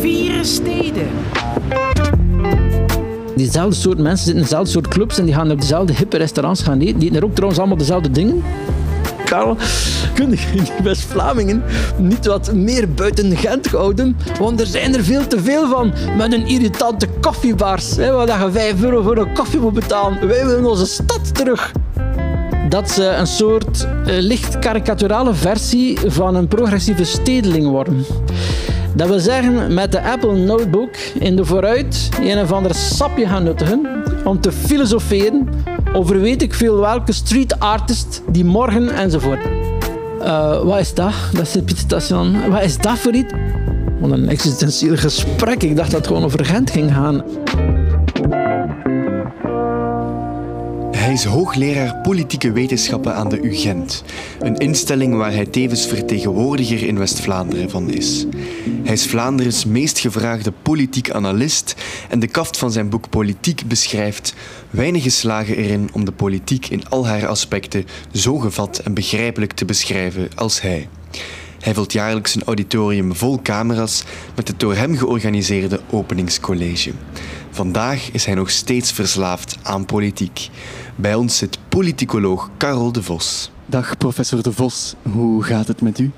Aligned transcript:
Vier 0.00 0.44
steden. 0.44 1.08
Diezelfde 3.36 3.74
soort 3.74 3.98
mensen 3.98 4.16
zitten 4.24 4.34
in 4.34 4.42
dezelfde 4.42 4.70
soort 4.70 4.88
clubs 4.88 5.18
en 5.18 5.24
die 5.24 5.34
gaan 5.34 5.50
op 5.50 5.60
dezelfde 5.60 5.92
hippe 5.92 6.16
restaurants 6.16 6.62
gaan 6.62 6.80
eten. 6.80 6.98
Die 6.98 7.08
eten 7.08 7.20
er 7.20 7.24
ook 7.24 7.34
trouwens 7.34 7.58
allemaal 7.58 7.78
dezelfde 7.78 8.10
dingen. 8.10 8.42
Karel, 9.24 9.56
kun 10.14 10.30
je 10.30 10.36
in 10.54 10.62
die 10.62 10.72
West-Vlamingen 10.82 11.62
niet 11.96 12.26
wat 12.26 12.52
meer 12.52 12.92
buiten 12.92 13.36
Gent 13.36 13.66
houden? 13.66 14.16
Want 14.38 14.60
er 14.60 14.66
zijn 14.66 14.94
er 14.94 15.04
veel 15.04 15.26
te 15.26 15.40
veel 15.40 15.68
van 15.68 15.92
met 16.16 16.32
een 16.32 16.46
irritante 16.46 17.08
koffiebars. 17.20 17.96
Hè, 17.96 18.12
waar 18.12 18.44
je 18.44 18.50
5 18.50 18.82
euro 18.82 19.02
voor 19.02 19.16
een 19.16 19.32
koffie 19.32 19.60
moet 19.60 19.72
betalen. 19.72 20.28
Wij 20.28 20.46
willen 20.46 20.64
onze 20.64 20.86
stad 20.86 21.34
terug. 21.34 21.72
Dat 22.68 22.90
ze 22.90 23.04
een 23.04 23.26
soort 23.26 23.86
eh, 24.06 24.14
licht 24.18 24.58
karikaturale 24.58 25.34
versie 25.34 25.98
van 26.06 26.34
een 26.34 26.48
progressieve 26.48 27.04
stedeling 27.04 27.66
worden. 27.66 28.04
Dat 28.94 29.08
wil 29.08 29.18
zeggen, 29.18 29.74
met 29.74 29.92
de 29.92 30.02
Apple 30.02 30.36
Notebook 30.36 30.96
in 31.18 31.36
de 31.36 31.44
vooruit 31.44 32.08
een 32.20 32.38
of 32.38 32.52
ander 32.52 32.74
sapje 32.74 33.26
gaan 33.26 33.42
nuttigen 33.42 33.86
om 34.24 34.40
te 34.40 34.52
filosoferen 34.52 35.48
over 35.94 36.20
weet 36.20 36.42
ik 36.42 36.54
veel 36.54 36.76
welke 36.76 37.12
street 37.12 37.58
artist 37.58 38.22
die 38.30 38.44
morgen 38.44 38.90
enzovoort. 38.90 39.40
Eh, 40.20 40.62
wat 40.62 40.78
is 40.78 40.94
dat? 40.94 41.12
Dat 41.32 41.42
is 41.42 41.54
het 41.54 41.78
station. 41.78 42.50
Wat 42.50 42.62
is 42.62 42.78
dat 42.78 42.98
voor 42.98 43.12
iets? 43.12 43.32
Wat 44.00 44.10
een 44.10 44.28
existentieel 44.28 44.96
gesprek. 44.96 45.62
Ik 45.62 45.76
dacht 45.76 45.90
dat 45.90 45.98
het 45.98 46.06
gewoon 46.06 46.24
over 46.24 46.44
Gent 46.44 46.70
ging 46.70 46.92
gaan. 46.92 47.23
Is 51.14 51.24
hoogleraar 51.24 52.00
politieke 52.02 52.52
wetenschappen 52.52 53.14
aan 53.14 53.28
de 53.28 53.40
UGent, 53.40 54.04
een 54.38 54.56
instelling 54.56 55.16
waar 55.16 55.32
hij 55.32 55.46
tevens 55.46 55.86
vertegenwoordiger 55.86 56.82
in 56.82 56.98
West-Vlaanderen 56.98 57.70
van 57.70 57.90
is. 57.90 58.26
Hij 58.82 58.92
is 58.92 59.06
Vlaanderens 59.06 59.64
meest 59.64 59.98
gevraagde 59.98 60.52
politiek 60.62 61.10
analist 61.10 61.74
en 62.08 62.18
de 62.18 62.26
kaft 62.26 62.58
van 62.58 62.72
zijn 62.72 62.88
boek 62.88 63.08
Politiek 63.10 63.62
beschrijft 63.66 64.34
weinig 64.70 65.12
slagen 65.12 65.56
erin 65.56 65.88
om 65.92 66.04
de 66.04 66.12
politiek 66.12 66.68
in 66.68 66.88
al 66.88 67.06
haar 67.06 67.26
aspecten 67.26 67.84
zo 68.12 68.38
gevat 68.38 68.78
en 68.78 68.94
begrijpelijk 68.94 69.52
te 69.52 69.64
beschrijven 69.64 70.28
als 70.34 70.60
hij. 70.60 70.88
Hij 71.64 71.74
vult 71.74 71.92
jaarlijks 71.92 72.34
een 72.34 72.42
auditorium 72.42 73.14
vol 73.14 73.42
camera's 73.42 74.04
met 74.36 74.48
het 74.48 74.60
door 74.60 74.74
hem 74.74 74.96
georganiseerde 74.96 75.80
openingscollege. 75.90 76.92
Vandaag 77.50 78.10
is 78.10 78.24
hij 78.24 78.34
nog 78.34 78.50
steeds 78.50 78.92
verslaafd 78.92 79.58
aan 79.62 79.86
politiek. 79.86 80.48
Bij 80.96 81.14
ons 81.14 81.36
zit 81.36 81.58
politicoloog 81.68 82.50
Karel 82.56 82.92
de 82.92 83.02
Vos. 83.02 83.50
Dag 83.66 83.98
professor 83.98 84.42
de 84.42 84.52
Vos, 84.52 84.94
hoe 85.02 85.42
gaat 85.42 85.68
het 85.68 85.80
met 85.80 85.98
u? 85.98 86.10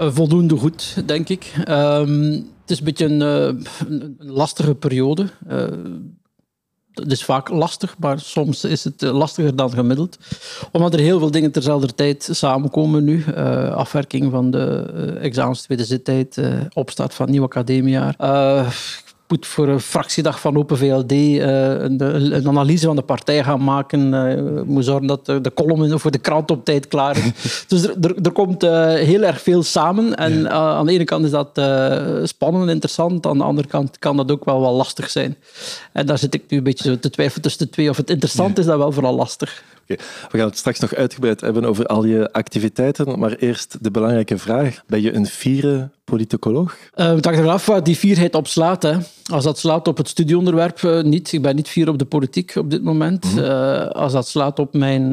Uh, 0.00 0.12
voldoende 0.12 0.56
goed, 0.56 1.02
denk 1.06 1.28
ik. 1.28 1.52
Um, 1.68 2.32
het 2.60 2.70
is 2.70 2.78
een 2.78 2.84
beetje 2.84 3.06
een, 3.06 3.20
uh, 3.20 3.64
een 3.88 4.16
lastige 4.18 4.74
periode. 4.74 5.30
Uh, 5.50 5.64
het 7.00 7.12
is 7.12 7.24
vaak 7.24 7.48
lastig, 7.48 7.94
maar 7.98 8.20
soms 8.20 8.64
is 8.64 8.84
het 8.84 9.00
lastiger 9.00 9.56
dan 9.56 9.70
gemiddeld. 9.70 10.18
Omdat 10.72 10.94
er 10.94 11.00
heel 11.00 11.18
veel 11.18 11.30
dingen 11.30 11.50
terzelfde 11.50 11.94
tijd 11.94 12.28
samenkomen 12.32 13.04
nu. 13.04 13.24
Uh, 13.28 13.72
afwerking 13.74 14.30
van 14.30 14.50
de 14.50 14.92
uh, 14.94 15.24
examens 15.24 15.62
tweede 15.62 15.84
zittijd, 15.84 16.40
opstart 16.72 17.14
van 17.14 17.30
nieuw 17.30 17.42
academiejaar 17.42 18.14
voor 19.40 19.68
een 19.68 19.80
fractiedag 19.80 20.40
van 20.40 20.56
Open 20.56 20.78
VLD 20.78 21.12
uh, 21.12 21.38
een, 21.38 22.00
een, 22.34 22.48
analyse 22.48 22.86
van 22.86 22.96
de 22.96 23.02
partij 23.02 23.44
gaan 23.44 23.64
maken. 23.64 24.12
Uh, 24.12 24.62
moet 24.62 24.84
zorgen 24.84 25.06
dat 25.06 25.26
de, 25.26 25.52
column 25.54 25.98
voor 25.98 26.10
de 26.10 26.18
krant 26.18 26.50
op 26.50 26.64
tijd 26.64 26.88
klaar 26.88 27.16
is. 27.16 27.64
dus 27.68 27.82
er, 27.82 27.94
er, 28.00 28.14
er 28.22 28.32
komt 28.32 28.64
uh, 28.64 28.94
heel 28.94 29.22
erg 29.22 29.40
veel 29.40 29.62
samen. 29.62 30.14
En 30.14 30.50
aan 30.50 30.86
de 30.86 30.92
ene 30.92 31.04
kant 31.04 31.24
is 31.24 31.30
dat 31.30 31.60
spannend 32.28 32.64
en 32.64 32.70
interessant. 32.70 33.26
Aan 33.26 33.38
de 33.38 33.44
andere 33.44 33.68
kant 33.68 33.98
kan 33.98 34.16
dat 34.16 34.30
ook 34.30 34.44
wel 34.44 34.60
wel 34.60 34.74
lastig 34.74 35.10
zijn. 35.10 35.36
En 35.92 36.06
daar 36.06 36.18
zit 36.18 36.34
ik 36.34 36.42
nu 36.48 36.58
een 36.58 36.64
beetje 36.64 36.98
te 36.98 37.10
twijfelen 37.10 37.42
tussen 37.42 37.66
de 37.66 37.72
twee. 37.72 37.90
Of 37.90 37.96
het 37.96 38.10
interessant 38.10 38.58
is, 38.58 38.64
dat 38.64 38.78
wel 38.78 38.92
vooral 38.92 39.14
lastig. 39.14 39.62
Okay. 39.92 40.06
We 40.30 40.38
gaan 40.38 40.46
het 40.46 40.58
straks 40.58 40.78
nog 40.78 40.94
uitgebreid 40.94 41.40
hebben 41.40 41.64
over 41.64 41.86
al 41.86 42.04
je 42.04 42.32
activiteiten. 42.32 43.18
Maar 43.18 43.32
eerst 43.32 43.76
de 43.80 43.90
belangrijke 43.90 44.38
vraag. 44.38 44.82
Ben 44.86 45.02
je 45.02 45.12
een 45.12 45.26
fiere 45.26 45.90
politicoloog? 46.04 46.76
Uh, 46.96 47.06
het 47.14 47.24
hangt 47.24 47.38
ervan 47.38 47.54
af 47.54 47.66
wat 47.66 47.84
die 47.84 47.96
fierheid 47.96 48.34
op 48.34 48.46
slaat. 48.46 48.82
Hè. 48.82 48.96
Als 49.32 49.44
dat 49.44 49.58
slaat 49.58 49.88
op 49.88 49.96
het 49.96 50.08
studieonderwerp, 50.08 50.82
uh, 50.82 51.02
niet. 51.02 51.32
Ik 51.32 51.42
ben 51.42 51.56
niet 51.56 51.68
fier 51.68 51.88
op 51.88 51.98
de 51.98 52.04
politiek 52.04 52.54
op 52.56 52.70
dit 52.70 52.82
moment. 52.82 53.24
Mm 53.24 53.30
-hmm. 53.30 53.44
uh, 53.44 53.86
als 53.86 54.12
dat 54.12 54.28
slaat 54.28 54.58
op 54.58 54.74
mijn, 54.74 55.10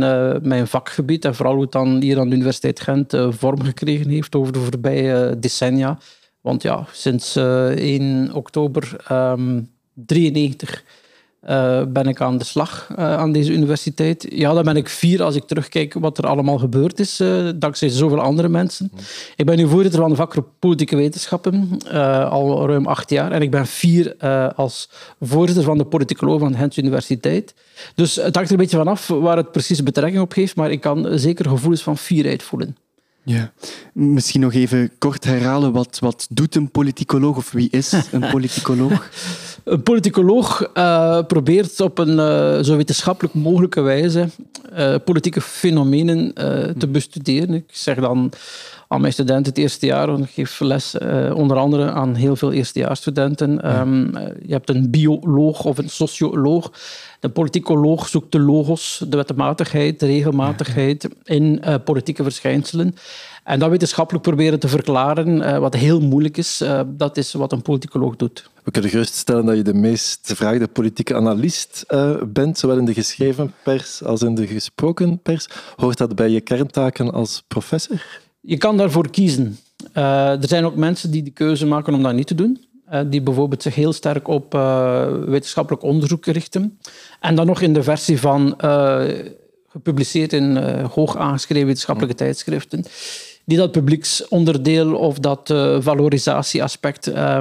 mijn 0.48 0.68
vakgebied 0.68 1.26
en 1.26 1.36
vooral 1.36 1.54
hoe 1.54 1.64
het 1.64 1.72
dan 1.72 2.02
hier 2.02 2.20
aan 2.20 2.30
de 2.30 2.36
Universiteit 2.36 2.80
Gent 2.80 3.14
vorm 3.30 3.64
gekregen 3.64 4.10
heeft 4.10 4.36
over 4.36 4.54
de 4.54 4.60
voorbije 4.60 5.40
decennia. 5.40 5.98
Want 6.42 6.62
ja, 6.62 6.86
sinds 6.92 7.36
1 7.36 8.34
oktober 8.34 8.96
1993 9.08 10.70
um, 10.70 10.86
uh, 11.50 11.82
ben 11.88 12.08
ik 12.08 12.22
aan 12.22 12.38
de 12.38 12.44
slag 12.44 12.90
uh, 12.92 12.98
aan 12.98 13.32
deze 13.32 13.52
universiteit. 13.52 14.26
Ja, 14.30 14.54
dan 14.54 14.64
ben 14.64 14.76
ik 14.76 14.90
fier 14.90 15.24
als 15.24 15.36
ik 15.36 15.44
terugkijk 15.44 15.94
wat 15.94 16.18
er 16.18 16.28
allemaal 16.28 16.58
gebeurd 16.58 17.00
is, 17.00 17.20
uh, 17.20 17.50
dankzij 17.56 17.90
zoveel 17.90 18.22
andere 18.22 18.48
mensen. 18.48 18.92
Ik 19.36 19.46
ben 19.46 19.58
nu 19.58 19.68
voorzitter 19.68 20.00
van 20.00 20.10
de 20.10 20.16
vakgroep 20.16 20.48
Politieke 20.60 20.96
Wetenschappen, 20.96 21.80
al 22.30 22.68
ruim 22.68 22.88
acht 22.88 23.10
jaar. 23.10 23.32
En 23.32 23.42
ik 23.42 23.52
ben 23.52 23.66
fier 23.66 24.16
als 24.56 24.90
voorzitter 25.22 25.64
van 25.64 25.78
de 25.78 25.86
politicoloog 25.86 26.40
van 26.40 26.52
de 26.52 26.58
Gent 26.58 26.78
Universiteit. 26.78 27.54
Dus 27.96 28.16
het 28.16 28.36
hangt 28.36 28.50
er 28.50 28.56
een 28.56 28.62
beetje 28.62 28.78
vanaf 28.78 29.08
waar 29.08 29.38
het 29.38 29.52
precies 29.52 29.84
betrekking 29.84 30.22
op 30.22 30.34
heeft, 30.34 30.56
maar 30.56 30.72
ik 30.72 30.82
kan 30.82 31.20
zeker 31.20 31.50
gevoelens 31.50 31.84
van 31.84 31.98
fierheid 31.98 32.44
voelen. 32.44 32.76
Ja, 33.24 33.52
misschien 33.94 34.42
nog 34.42 34.54
even 34.54 34.92
kort 34.98 35.24
herhalen. 35.24 35.72
Wat, 35.72 35.98
wat 36.00 36.28
doet 36.30 36.56
een 36.56 36.72
politicoloog 36.72 37.38
of 37.38 37.52
wie 37.52 37.70
is 37.70 37.94
een 38.12 38.30
politicoloog? 38.36 39.10
Een 39.68 39.84
politicoloog 39.84 40.72
uh, 40.74 41.20
probeert 41.28 41.82
op 41.82 41.98
een 41.98 42.18
uh, 42.18 42.64
zo 42.64 42.76
wetenschappelijk 42.76 43.34
mogelijke 43.34 43.82
wijze 43.82 44.28
uh, 44.78 44.96
politieke 45.06 45.42
fenomenen 45.42 46.34
te 46.78 46.88
bestuderen. 46.88 47.54
Ik 47.54 47.64
zeg 47.72 48.00
dan 48.00 48.32
aan 48.88 49.02
mijn 49.02 49.14
studenten 49.14 49.46
het 49.46 49.58
eerste 49.58 49.86
jaar, 49.86 50.08
want 50.08 50.24
ik 50.24 50.30
geef 50.30 50.60
les 50.60 50.98
onder 51.34 51.58
andere 51.58 51.92
aan 51.92 52.16
heel 52.16 52.36
veel 52.36 52.52
eerstejaarsstudenten. 52.52 53.60
Ja. 53.62 53.82
Um, 53.82 54.12
je 54.46 54.54
hebt 54.54 54.70
een 54.70 54.90
bioloog 54.90 55.66
of 55.66 55.78
een 55.78 55.90
socioloog. 55.90 56.72
De 57.20 57.30
politicoloog 57.30 58.08
zoekt 58.08 58.32
de 58.32 58.40
logos, 58.40 59.04
de 59.08 59.18
wetmatigheid, 59.18 60.00
de 60.00 60.06
regelmatigheid 60.06 61.10
in 61.24 61.62
politieke 61.84 62.24
verschijnselen. 62.24 62.96
En 63.48 63.60
dat 63.60 63.70
wetenschappelijk 63.70 64.24
proberen 64.24 64.60
te 64.60 64.68
verklaren, 64.68 65.38
uh, 65.38 65.58
wat 65.58 65.74
heel 65.74 66.00
moeilijk 66.00 66.38
is, 66.38 66.62
uh, 66.62 66.82
dat 66.88 67.18
is 67.18 67.34
wat 67.34 67.52
een 67.52 67.62
politicoloog 67.62 68.16
doet. 68.16 68.50
We 68.64 68.72
kunnen 68.72 68.92
geruststellen 68.92 69.46
dat 69.46 69.56
je 69.56 69.62
de 69.62 69.74
meest 69.74 70.20
gevraagde 70.24 70.68
politieke 70.68 71.16
analist 71.16 71.86
uh, 71.88 72.16
bent, 72.26 72.58
zowel 72.58 72.78
in 72.78 72.86
de 72.86 72.94
geschreven 72.94 73.54
pers 73.64 74.04
als 74.04 74.22
in 74.22 74.36
de 74.36 74.48
gesproken 74.48 75.20
pers. 75.20 75.48
Hoort 75.76 75.98
dat 75.98 76.16
bij 76.16 76.30
je 76.30 76.42
kerntaken 76.42 77.12
als 77.12 77.44
professor? 77.48 78.06
Je 78.42 78.58
kan 78.58 78.78
daarvoor 78.78 79.10
kiezen. 79.10 79.58
er 79.94 80.48
zijn 80.48 80.66
ook 80.66 80.76
mensen 80.76 81.12
die 81.12 81.24
de 81.24 81.32
keuze 81.32 81.66
maken 81.66 81.94
om 81.94 82.04
dat 82.04 82.14
niet 82.14 82.28
te 82.28 82.36
doen. 82.36 82.66
die 83.10 83.22
bijvoorbeeld 83.22 83.62
zich 83.62 83.76
heel 83.76 83.94
sterk 83.94 84.28
op 84.28 84.54
wetenschappelijk 85.26 85.84
onderzoek 85.84 86.26
richten. 86.26 86.80
En 87.20 87.36
dan 87.36 87.46
nog 87.46 87.62
in 87.62 87.74
de 87.74 87.84
versie 87.84 88.20
van 88.20 88.56
gepubliceerd 89.68 90.34
in 90.34 90.58
hoog 90.94 91.18
aangeschreven 91.18 91.68
wetenschappelijke 91.68 92.16
tijdschriften 92.16 92.86
die 93.48 93.58
dat 93.58 93.72
publieksonderdeel 93.72 94.96
of 94.96 95.20
dat 95.20 95.50
uh, 95.50 95.78
valorisatieaspect 95.80 97.10
uh, 97.10 97.40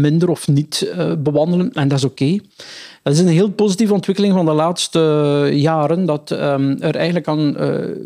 minder 0.00 0.28
of 0.28 0.48
niet 0.48 0.92
uh, 0.96 1.12
bewandelen. 1.18 1.72
En 1.72 1.88
dat 1.88 1.98
is 1.98 2.04
oké. 2.04 2.38
Dat 3.02 3.14
is 3.14 3.20
een 3.20 3.28
heel 3.28 3.50
positieve 3.50 3.92
ontwikkeling 3.92 4.34
van 4.34 4.44
de 4.44 4.52
laatste 4.52 5.48
jaren, 5.52 6.06
dat 6.06 6.30
um, 6.30 6.76
er 6.80 6.96
eigenlijk 6.96 7.28
aan 7.28 7.56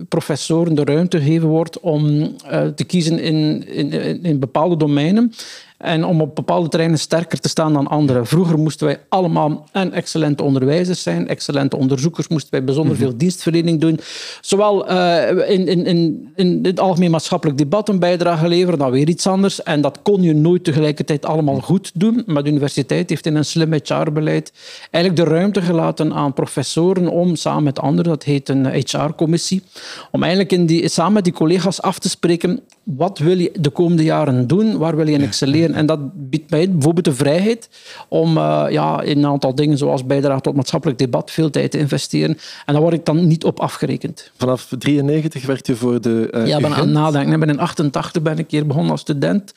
professoren 0.09 0.75
de 0.75 0.85
ruimte 0.85 1.19
gegeven 1.19 1.49
wordt 1.49 1.81
om 1.81 2.32
te 2.75 2.85
kiezen 2.87 3.19
in, 3.19 3.69
in, 3.69 4.23
in 4.23 4.38
bepaalde 4.38 4.76
domeinen 4.76 5.32
en 5.81 6.05
om 6.05 6.21
op 6.21 6.35
bepaalde 6.35 6.69
terreinen 6.69 6.99
sterker 6.99 7.41
te 7.41 7.49
staan 7.49 7.73
dan 7.73 7.87
anderen. 7.87 8.27
Vroeger 8.27 8.59
moesten 8.59 8.87
wij 8.87 9.00
allemaal 9.09 9.67
en 9.73 9.93
excellente 9.93 10.43
onderwijzers 10.43 11.03
zijn, 11.03 11.29
excellente 11.29 11.77
onderzoekers, 11.77 12.29
moesten 12.29 12.50
wij 12.50 12.65
bijzonder 12.65 12.97
veel 12.97 13.17
dienstverlening 13.17 13.81
doen. 13.81 14.00
Zowel 14.41 14.91
uh, 14.91 15.29
in, 15.50 15.69
in, 15.69 15.87
in, 15.87 16.31
in 16.37 16.59
het 16.62 16.81
algemeen 16.81 17.11
maatschappelijk 17.11 17.59
debat 17.59 17.88
een 17.88 17.99
bijdrage 17.99 18.49
leveren, 18.49 18.79
dan 18.79 18.91
weer 18.91 19.09
iets 19.09 19.27
anders. 19.27 19.62
En 19.62 19.81
dat 19.81 19.99
kon 20.03 20.23
je 20.23 20.35
nooit 20.35 20.65
tegelijkertijd 20.65 21.27
allemaal 21.27 21.61
goed 21.61 21.91
doen. 21.94 22.23
Maar 22.27 22.43
de 22.43 22.50
universiteit 22.50 23.09
heeft 23.09 23.27
in 23.27 23.37
een 23.37 23.44
slim 23.44 23.73
HR-beleid 23.73 24.53
eigenlijk 24.91 25.25
de 25.25 25.35
ruimte 25.35 25.62
gelaten 25.62 26.12
aan 26.12 26.32
professoren 26.32 27.09
om 27.09 27.37
samen 27.37 27.62
met 27.62 27.79
anderen, 27.79 28.11
dat 28.11 28.23
heet 28.23 28.49
een 28.49 28.67
HR-commissie, 28.67 29.62
om 30.11 30.21
eigenlijk 30.23 30.53
in 30.53 30.67
die, 30.67 30.88
samen 30.88 31.12
met 31.12 31.25
die 31.25 31.32
collega's 31.32 31.82
af 31.82 31.99
te 31.99 32.09
spreken 32.09 32.61
wat 32.97 33.19
wil 33.19 33.38
je 33.38 33.53
de 33.61 33.71
komende 33.71 34.03
jaren 34.03 34.47
doen? 34.47 34.79
Waar 34.79 34.97
wil 34.97 35.06
je 35.06 35.12
in 35.12 35.23
excelleren? 35.23 35.69
En 35.75 35.87
dat 35.87 36.31
biedt 36.31 36.50
mij 36.50 36.70
bijvoorbeeld 36.70 37.05
de 37.05 37.14
vrijheid 37.14 37.69
om 38.08 38.37
uh, 38.37 38.67
ja, 38.69 39.02
in 39.02 39.19
een 39.19 39.26
aantal 39.26 39.55
dingen, 39.55 39.78
zoals 39.78 40.06
bijdrage 40.06 40.40
tot 40.40 40.55
maatschappelijk 40.55 40.99
debat, 40.99 41.31
veel 41.31 41.50
tijd 41.50 41.70
te 41.70 41.78
investeren. 41.78 42.38
En 42.67 42.72
daar 42.72 42.82
word 42.82 42.94
ik 42.94 43.05
dan 43.05 43.26
niet 43.26 43.44
op 43.44 43.61
afgerekend. 43.61 44.31
Vanaf 44.37 44.69
93 44.78 45.46
werd 45.46 45.67
je 45.67 45.76
voor 45.76 46.00
de 46.00 46.28
uh, 46.34 46.46
Ja, 46.46 46.56
ik 46.56 46.62
ben 46.62 46.75
aan 46.75 46.81
het 46.81 46.90
nadenken. 46.90 47.32
Ik 47.32 47.40
ben 47.40 47.49
in 47.49 47.58
88 47.58 48.22
ben 48.22 48.38
ik 48.38 48.50
hier 48.50 48.67
begonnen 48.67 48.90
als 48.90 49.00
student. 49.00 49.52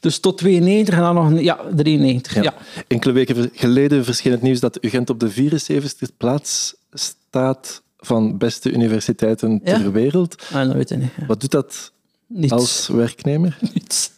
Dus 0.00 0.18
tot 0.18 0.38
92 0.38 0.94
en 0.94 1.00
dan 1.00 1.14
nog 1.14 1.26
een, 1.26 1.42
ja, 1.42 1.60
93. 1.74 2.34
Ja. 2.34 2.42
ja. 2.42 2.54
Enkele 2.86 3.12
weken 3.12 3.50
geleden 3.54 4.04
verscheen 4.04 4.32
het 4.32 4.42
nieuws 4.42 4.60
dat 4.60 4.78
UGent 4.80 5.10
op 5.10 5.20
de 5.20 5.32
74e 5.32 6.16
plaats 6.16 6.74
staat 6.92 7.82
van 7.98 8.38
beste 8.38 8.72
universiteiten 8.72 9.60
ter 9.64 9.80
Ja? 9.80 9.90
wereld. 9.90 10.42
Ah, 10.52 10.66
dat 10.66 10.74
weet 10.74 10.90
ik 10.90 10.98
niet. 10.98 11.10
Ja. 11.20 11.26
Wat 11.26 11.40
doet 11.40 11.50
dat 11.50 11.92
Niets. 12.34 12.52
als 12.52 12.88
werknemer? 12.92 13.58
Niets. 13.74 14.10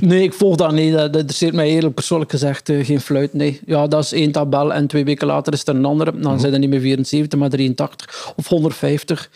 nee, 0.00 0.22
ik 0.22 0.32
volg 0.32 0.56
dat 0.56 0.72
niet. 0.72 0.92
Dat 0.92 1.16
interesseert 1.16 1.54
mij 1.54 1.68
eerlijk 1.68 1.94
persoonlijk 1.94 2.30
gezegd 2.30 2.68
eh, 2.68 2.84
geen 2.84 3.00
fluit. 3.00 3.32
Nee. 3.32 3.60
Ja, 3.66 3.86
dat 3.86 4.04
is 4.04 4.12
één 4.12 4.32
tabel 4.32 4.72
en 4.72 4.86
twee 4.86 5.04
weken 5.04 5.26
later 5.26 5.52
is 5.52 5.66
er 5.66 5.74
een 5.74 5.84
andere. 5.84 6.18
Dan 6.18 6.40
zijn 6.40 6.52
er 6.52 6.58
niet 6.58 6.70
meer 6.70 6.80
74, 6.80 7.38
maar 7.38 7.50
83 7.50 8.32
of 8.36 8.48
150. 8.48 9.30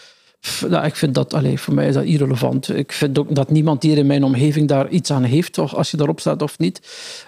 Ja, 0.71 0.85
ik 0.85 0.97
vind 0.97 1.15
dat, 1.15 1.35
allee, 1.35 1.59
voor 1.59 1.75
mij 1.75 1.89
is 1.89 1.95
dat 1.95 2.05
irrelevant. 2.05 2.77
Ik 2.77 2.93
vind 2.93 3.19
ook 3.19 3.35
dat 3.35 3.51
niemand 3.51 3.83
hier 3.83 3.99
in 3.99 4.07
mijn 4.07 4.25
omgeving 4.25 4.69
daar 4.69 4.89
iets 4.89 5.11
aan 5.11 5.23
heeft, 5.23 5.59
of 5.59 5.75
als 5.75 5.91
je 5.91 5.97
daarop 5.97 6.21
staat 6.21 6.43
of 6.43 6.59
niet. 6.59 6.81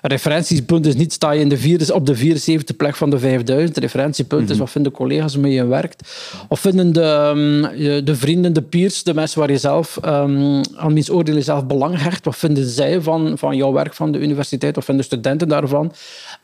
Referentiepunt 0.02 0.86
is 0.86 0.94
niet, 0.94 1.12
sta 1.12 1.30
je 1.30 1.40
in 1.40 1.48
de 1.48 1.56
vierde, 1.56 1.94
op 1.94 2.06
de 2.06 2.14
74 2.14 2.76
plek 2.76 2.96
van 2.96 3.10
de 3.10 3.18
5000. 3.18 3.74
Het 3.74 3.84
referentiepunt 3.84 4.50
is, 4.50 4.58
wat 4.58 4.70
vinden 4.70 4.92
collega's 4.92 5.32
waarmee 5.32 5.52
je 5.52 5.66
werkt? 5.66 6.12
Of 6.48 6.60
vinden 6.60 6.92
de, 6.92 7.00
ehm, 7.00 8.04
de 8.04 8.16
vrienden, 8.16 8.52
de 8.52 8.62
peers, 8.62 9.02
de 9.02 9.14
mensen 9.14 9.40
waar 9.40 9.50
je 9.50 9.58
zelf, 9.58 9.98
um, 10.04 10.60
aan 10.76 10.94
wiens 10.94 11.10
oordeel 11.10 11.34
je 11.34 11.42
zelf 11.42 11.66
belang 11.66 12.02
hecht, 12.02 12.24
wat 12.24 12.36
vinden 12.36 12.68
zij 12.68 13.00
van, 13.00 13.38
van 13.38 13.56
jouw 13.56 13.72
werk 13.72 13.94
van 13.94 14.12
de 14.12 14.18
universiteit? 14.18 14.74
Wat 14.74 14.84
vinden 14.84 15.04
studenten 15.04 15.48
daarvan? 15.48 15.92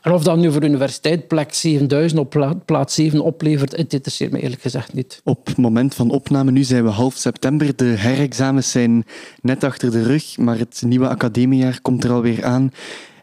En 0.01 0.11
of 0.11 0.23
dat 0.23 0.37
nu 0.37 0.51
voor 0.51 0.61
de 0.61 0.67
universiteit 0.67 1.27
plek 1.27 1.53
7000 1.53 2.19
op 2.19 2.29
pla- 2.29 2.53
plaats 2.65 2.95
7 2.95 3.21
oplevert, 3.21 3.77
het 3.77 3.93
interesseert 3.93 4.31
me 4.31 4.39
eerlijk 4.39 4.61
gezegd 4.61 4.93
niet. 4.93 5.21
Op 5.23 5.47
het 5.47 5.57
moment 5.57 5.95
van 5.95 6.09
opname, 6.11 6.51
nu 6.51 6.58
zijn 6.63 6.83
we 6.83 6.89
half 6.89 7.15
september. 7.15 7.75
De 7.75 7.85
herexamens 7.85 8.71
zijn 8.71 9.05
net 9.41 9.63
achter 9.63 9.91
de 9.91 10.03
rug, 10.03 10.37
maar 10.37 10.57
het 10.57 10.81
nieuwe 10.85 11.07
academiejaar 11.07 11.79
komt 11.81 12.03
er 12.03 12.11
alweer 12.11 12.45
aan. 12.45 12.71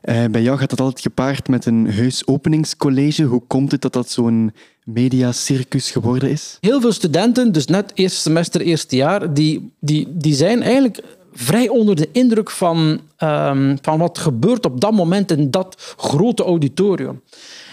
Eh, 0.00 0.24
bij 0.30 0.42
jou 0.42 0.58
gaat 0.58 0.70
dat 0.70 0.80
altijd 0.80 1.00
gepaard 1.00 1.48
met 1.48 1.66
een 1.66 1.86
heus 1.90 2.26
openingscollege. 2.26 3.22
Hoe 3.22 3.42
komt 3.46 3.72
het 3.72 3.80
dat 3.80 3.92
dat 3.92 4.10
zo'n 4.10 4.52
mediacircus 4.84 5.90
geworden 5.90 6.30
is? 6.30 6.58
Heel 6.60 6.80
veel 6.80 6.92
studenten, 6.92 7.52
dus 7.52 7.66
net 7.66 7.92
eerste 7.94 8.20
semester, 8.20 8.60
eerste 8.60 8.96
jaar, 8.96 9.34
die, 9.34 9.72
die, 9.80 10.08
die 10.10 10.34
zijn 10.34 10.62
eigenlijk 10.62 11.02
vrij 11.32 11.68
onder 11.68 11.96
de 11.96 12.08
indruk 12.12 12.50
van, 12.50 13.00
ehm, 13.16 13.76
van 13.82 13.98
wat 13.98 14.18
gebeurt 14.18 14.64
op 14.64 14.80
dat 14.80 14.92
moment 14.92 15.30
in 15.30 15.50
dat 15.50 15.94
grote 15.96 16.42
auditorium. 16.42 17.20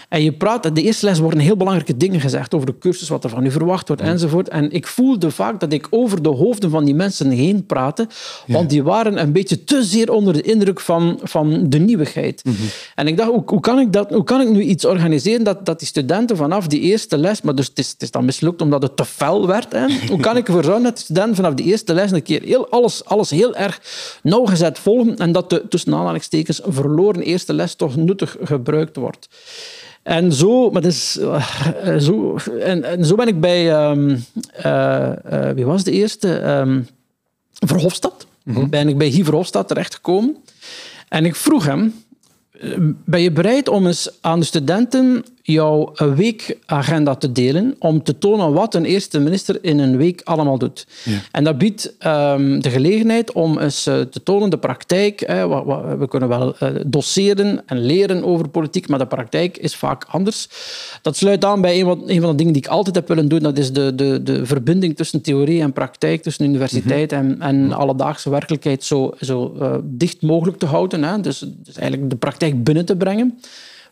En 0.08 0.22
je 0.22 0.32
praat, 0.32 0.74
de 0.74 0.82
eerste 0.82 1.06
les 1.06 1.18
worden 1.18 1.38
heel 1.38 1.56
belangrijke 1.56 1.96
dingen 1.96 2.20
gezegd 2.20 2.54
over 2.54 2.66
de 2.66 2.78
cursus, 2.78 3.08
wat 3.08 3.24
er 3.24 3.30
van 3.30 3.44
u 3.44 3.50
verwacht 3.50 3.88
wordt, 3.88 4.02
enzovoort. 4.02 4.48
En 4.48 4.70
ik 4.70 4.86
voelde 4.86 5.30
vaak 5.30 5.60
dat 5.60 5.72
ik 5.72 5.86
over 5.90 6.22
de 6.22 6.28
hoofden 6.28 6.70
van 6.70 6.84
die 6.84 6.94
mensen 6.94 7.30
heen 7.30 7.66
praatte, 7.66 8.08
want 8.46 8.70
die 8.70 8.82
waren 8.82 9.20
een 9.20 9.32
beetje 9.32 9.64
te 9.64 9.82
zeer 9.82 10.12
onder 10.12 10.32
de 10.32 10.42
indruk 10.42 10.80
van, 10.80 11.20
van 11.22 11.68
de 11.68 11.78
nieuwigheid. 11.78 12.42
En 12.94 13.06
ik 13.06 13.16
dacht, 13.16 13.30
hoe, 13.30 13.42
hoe, 13.46 13.60
kan 13.60 13.78
ik 13.78 13.92
dat, 13.92 14.10
hoe 14.10 14.24
kan 14.24 14.40
ik 14.40 14.48
nu 14.48 14.62
iets 14.62 14.84
organiseren 14.84 15.44
dat, 15.44 15.66
dat 15.66 15.78
die 15.78 15.88
studenten 15.88 16.36
vanaf 16.36 16.66
die 16.66 16.80
eerste 16.80 17.18
les, 17.18 17.42
maar 17.42 17.54
dus 17.54 17.66
het 17.66 17.78
is, 17.78 17.90
het 17.90 18.02
is 18.02 18.10
dan 18.10 18.24
mislukt 18.24 18.62
omdat 18.62 18.82
het 18.82 18.96
te 18.96 19.04
fel 19.04 19.46
werd, 19.46 19.72
hè? 19.72 19.86
hoe 20.10 20.20
kan 20.20 20.36
ik 20.36 20.46
ervoor 20.46 20.64
zorgen 20.64 20.82
dat 20.82 20.96
de 20.96 21.02
studenten 21.02 21.34
vanaf 21.34 21.54
die 21.54 21.66
eerste 21.66 21.94
les 21.94 22.10
een 22.10 22.22
keer 22.22 22.42
heel, 22.42 22.68
alles, 22.68 23.04
alles 23.04 23.30
heel 23.30 23.54
erg 23.54 23.80
nauwgezet 24.22 24.78
volgen 24.78 25.16
en 25.16 25.32
dat 25.32 25.50
de 25.50 25.62
tussen 25.68 25.94
aanhalingstekens 25.94 26.60
verloren 26.66 27.22
eerste 27.22 27.52
les 27.52 27.74
toch 27.74 27.96
nuttig 27.96 28.36
gebruikt 28.42 28.96
wordt. 28.96 29.28
En 30.04 30.32
zo, 30.32 30.70
maar 30.70 30.84
uh, 30.84 31.96
zo, 31.98 32.36
en, 32.60 32.84
en, 32.84 33.04
zo 33.04 33.14
ben 33.14 33.28
ik 33.28 33.40
bij, 33.40 33.88
um, 33.90 34.24
uh, 34.66 35.12
uh, 35.32 35.50
wie 35.50 35.66
was 35.66 35.84
de 35.84 35.90
eerste? 35.90 36.42
Um, 36.58 36.86
Verhofstadt. 37.52 38.26
Mm 38.42 38.54
-hmm. 38.54 38.70
Ben 38.70 38.88
ik 38.88 38.98
bij 38.98 39.10
Guy 39.10 39.24
Verhofstadt 39.24 39.68
terechtgekomen. 39.68 40.36
En 41.08 41.24
ik 41.24 41.34
vroeg 41.34 41.64
hem, 41.64 41.94
ben 43.04 43.20
je 43.20 43.32
bereid 43.32 43.68
om 43.68 43.86
eens 43.86 44.10
aan 44.20 44.40
de 44.40 44.46
studenten 44.46 45.24
jouw 45.46 45.92
weekagenda 46.14 47.14
te 47.14 47.32
delen 47.32 47.76
om 47.78 48.02
te 48.02 48.18
tonen 48.18 48.52
wat 48.52 48.74
een 48.74 48.84
eerste 48.84 49.20
minister 49.20 49.58
in 49.60 49.78
een 49.78 49.96
week 49.96 50.20
allemaal 50.24 50.58
doet. 50.58 50.86
Ja. 51.02 51.18
En 51.32 51.44
dat 51.44 51.58
biedt 51.58 51.94
um, 52.06 52.62
de 52.62 52.70
gelegenheid 52.70 53.32
om 53.32 53.58
eens 53.58 53.86
uh, 53.86 54.00
te 54.00 54.22
tonen 54.22 54.50
de 54.50 54.58
praktijk. 54.58 55.20
Hè, 55.26 55.46
wat, 55.46 55.64
wat, 55.64 55.98
we 55.98 56.08
kunnen 56.08 56.28
wel 56.28 56.56
uh, 56.62 56.70
doseren 56.86 57.62
en 57.66 57.78
leren 57.78 58.24
over 58.24 58.48
politiek, 58.48 58.88
maar 58.88 58.98
de 58.98 59.06
praktijk 59.06 59.56
is 59.56 59.76
vaak 59.76 60.04
anders. 60.08 60.48
Dat 61.02 61.16
sluit 61.16 61.44
aan 61.44 61.60
bij 61.60 61.80
een, 61.80 61.86
wat, 61.86 61.98
een 62.06 62.20
van 62.20 62.30
de 62.30 62.36
dingen 62.36 62.52
die 62.52 62.62
ik 62.62 62.68
altijd 62.68 62.94
heb 62.94 63.08
willen 63.08 63.28
doen. 63.28 63.40
Dat 63.40 63.58
is 63.58 63.72
de, 63.72 63.94
de, 63.94 64.22
de 64.22 64.46
verbinding 64.46 64.96
tussen 64.96 65.22
theorie 65.22 65.60
en 65.60 65.72
praktijk, 65.72 66.22
tussen 66.22 66.44
universiteit 66.44 67.10
mm 67.10 67.18
-hmm. 67.18 67.40
en, 67.40 67.40
en 67.40 67.72
alledaagse 67.72 68.30
werkelijkheid 68.30 68.84
zo, 68.84 69.14
zo 69.20 69.56
uh, 69.60 69.74
dicht 69.82 70.22
mogelijk 70.22 70.58
te 70.58 70.66
houden. 70.66 71.02
Hè. 71.02 71.20
Dus, 71.20 71.38
dus 71.38 71.76
eigenlijk 71.76 72.10
de 72.10 72.16
praktijk 72.16 72.64
binnen 72.64 72.84
te 72.84 72.96
brengen 72.96 73.38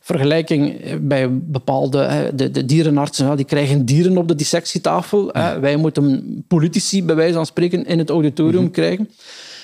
vergelijking 0.03 0.81
bij 1.01 1.39
bepaalde 1.41 2.31
de, 2.35 2.51
de 2.51 2.65
dierenartsen, 2.65 3.37
die 3.37 3.45
krijgen 3.45 3.85
dieren 3.85 4.17
op 4.17 4.29
de 4.29 4.35
dissectietafel. 4.35 5.39
Ja. 5.39 5.61
Wij 5.61 5.77
moeten 5.77 6.45
politici, 6.49 7.05
bij 7.05 7.15
wijze 7.15 7.35
van 7.35 7.47
spreken, 7.47 7.87
in 7.87 7.99
het 7.99 8.11
auditorium 8.11 8.55
mm 8.55 8.65
-hmm. 8.65 8.73
krijgen. 8.73 9.09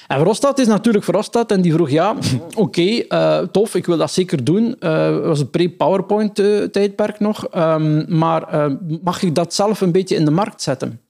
En 0.08 0.16
Verhofstadt 0.16 0.58
is 0.58 0.66
natuurlijk 0.66 1.04
Verhofstadt 1.04 1.52
en 1.52 1.60
die 1.60 1.72
vroeg, 1.72 1.90
ja, 1.90 2.14
oké, 2.56 2.60
okay, 2.60 3.04
uh, 3.08 3.38
tof, 3.38 3.74
ik 3.74 3.86
wil 3.86 3.96
dat 3.96 4.10
zeker 4.10 4.44
doen. 4.44 4.76
Uh, 4.80 5.14
het 5.14 5.24
was 5.24 5.40
een 5.40 5.50
pre-PowerPoint-tijdperk 5.50 7.20
nog. 7.20 7.46
Um, 7.56 8.04
maar 8.08 8.54
uh, 8.54 8.74
mag 9.02 9.22
ik 9.22 9.34
dat 9.34 9.54
zelf 9.54 9.80
een 9.80 9.92
beetje 9.92 10.14
in 10.14 10.24
de 10.24 10.30
markt 10.30 10.62
zetten? 10.62 11.00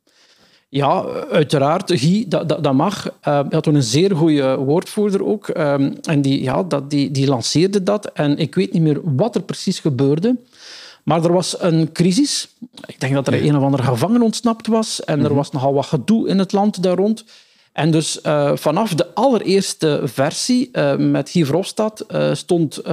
Ja, 0.71 1.05
uiteraard. 1.31 1.93
Guy, 1.95 2.25
dat, 2.29 2.49
dat, 2.49 2.65
dat 2.65 2.75
mag. 2.75 3.07
Uh, 3.07 3.13
hij 3.23 3.47
had 3.51 3.63
toen 3.63 3.75
een 3.75 3.83
zeer 3.83 4.17
goede 4.17 4.57
woordvoerder 4.57 5.25
ook. 5.25 5.49
Um, 5.49 5.95
en 6.03 6.23
die, 6.23 6.43
ja, 6.43 6.63
dat, 6.63 6.91
die, 6.91 7.11
die 7.11 7.27
lanceerde 7.27 7.83
dat. 7.83 8.13
En 8.13 8.39
ik 8.39 8.55
weet 8.55 8.73
niet 8.73 8.83
meer 8.83 9.01
wat 9.03 9.35
er 9.35 9.43
precies 9.43 9.81
gebeurde. 9.81 10.37
Maar 11.03 11.25
er 11.25 11.33
was 11.33 11.61
een 11.61 11.93
crisis. 11.93 12.49
Ik 12.87 13.01
denk 13.01 13.15
dat 13.15 13.27
er 13.27 13.45
een 13.45 13.57
of 13.57 13.63
andere 13.63 13.83
gevangen 13.83 14.23
ontsnapt 14.23 14.67
was. 14.67 15.05
En 15.05 15.25
er 15.25 15.35
was 15.35 15.51
nogal 15.51 15.75
wat 15.75 15.87
gedoe 15.87 16.29
in 16.29 16.39
het 16.39 16.53
land 16.53 16.83
daar 16.83 16.97
rond. 16.97 17.25
En 17.73 17.91
dus 17.91 18.21
uh, 18.27 18.51
vanaf 18.55 18.95
de 18.95 19.15
allereerste 19.15 20.01
versie 20.05 20.69
uh, 20.73 20.97
met 20.97 21.31
Guy 21.31 21.45
Verhofstadt 21.45 22.05
uh, 22.09 22.35
stond 22.35 22.87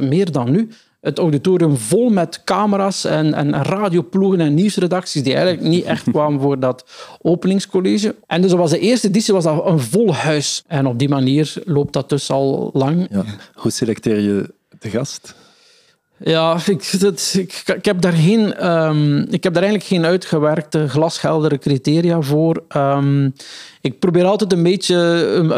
meer 0.00 0.32
dan 0.32 0.50
nu 0.50 0.70
het 1.04 1.18
auditorium 1.18 1.76
vol 1.76 2.08
met 2.08 2.44
camera's 2.44 3.04
en, 3.04 3.34
en 3.34 3.62
radioploegen 3.62 4.40
en 4.40 4.54
nieuwsredacties 4.54 5.22
die 5.22 5.34
eigenlijk 5.34 5.68
niet 5.68 5.84
echt 5.84 6.10
kwamen 6.10 6.40
voor 6.40 6.58
dat 6.58 6.84
openingscollege. 7.22 8.14
En 8.26 8.42
dus 8.42 8.52
was 8.52 8.70
de 8.70 8.78
eerste 8.78 9.08
editie 9.08 9.34
was 9.34 9.44
dat 9.44 9.66
een 9.66 9.80
vol 9.80 10.14
huis. 10.14 10.64
En 10.66 10.86
op 10.86 10.98
die 10.98 11.08
manier 11.08 11.54
loopt 11.64 11.92
dat 11.92 12.08
dus 12.08 12.30
al 12.30 12.70
lang. 12.72 13.08
Hoe 13.54 13.70
selecteer 13.70 14.20
je 14.20 14.54
de 14.78 14.90
gast? 14.90 15.34
Ja, 16.18 16.58
ik, 16.66 17.00
dat, 17.00 17.34
ik, 17.38 17.62
ik, 17.76 17.84
heb 17.84 18.00
daar 18.00 18.12
geen, 18.12 18.72
um, 18.72 19.18
ik 19.30 19.42
heb 19.42 19.54
daar 19.54 19.62
eigenlijk 19.62 19.92
geen 19.92 20.04
uitgewerkte, 20.04 20.88
glasheldere 20.88 21.58
criteria 21.58 22.20
voor. 22.20 22.62
Um, 22.76 23.32
ik 23.80 23.98
probeer 23.98 24.24
altijd 24.24 24.52
een 24.52 24.62
beetje 24.62 24.94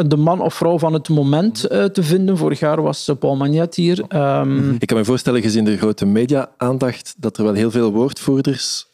de 0.08 0.16
man 0.16 0.40
of 0.40 0.54
vrouw 0.54 0.78
van 0.78 0.92
het 0.92 1.08
moment 1.08 1.66
uh, 1.72 1.84
te 1.84 2.02
vinden. 2.02 2.36
Vorig 2.36 2.58
jaar 2.58 2.82
was 2.82 3.10
Paul 3.18 3.36
Magnet 3.36 3.74
hier. 3.74 4.04
Um, 4.14 4.76
ik 4.78 4.86
kan 4.86 4.96
me 4.96 5.04
voorstellen, 5.04 5.42
gezien 5.42 5.64
de 5.64 5.76
grote 5.76 6.06
media-aandacht, 6.06 7.14
dat 7.16 7.38
er 7.38 7.44
wel 7.44 7.54
heel 7.54 7.70
veel 7.70 7.92
woordvoerders 7.92 8.86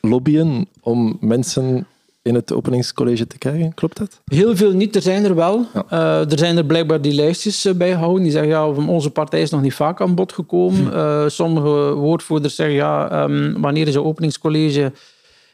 lobbyen 0.00 0.68
om 0.80 1.16
mensen 1.20 1.86
in 2.22 2.34
het 2.34 2.52
openingscollege 2.52 3.26
te 3.26 3.38
krijgen. 3.38 3.74
Klopt 3.74 3.98
dat? 3.98 4.20
Heel 4.24 4.56
veel 4.56 4.72
niet. 4.72 4.96
Er 4.96 5.02
zijn 5.02 5.24
er 5.24 5.34
wel. 5.34 5.66
Ja. 5.74 5.84
Uh, 5.92 6.32
er 6.32 6.38
zijn 6.38 6.56
er 6.56 6.64
blijkbaar 6.64 7.00
die 7.00 7.14
lijstjes 7.14 7.66
uh, 7.66 7.74
bij 7.74 7.92
houden. 7.92 8.22
Die 8.22 8.32
zeggen, 8.32 8.50
ja, 8.50 8.68
onze 8.68 9.10
partij 9.10 9.42
is 9.42 9.50
nog 9.50 9.62
niet 9.62 9.74
vaak 9.74 10.00
aan 10.00 10.14
bod 10.14 10.32
gekomen. 10.32 10.90
Hm. 10.90 10.96
Uh, 10.96 11.28
sommige 11.28 11.94
woordvoerders 11.94 12.54
zeggen, 12.54 12.76
ja, 12.76 13.22
um, 13.22 13.60
wanneer 13.60 13.88
is 13.88 13.94
een 13.94 14.04
openingscollege? 14.04 14.92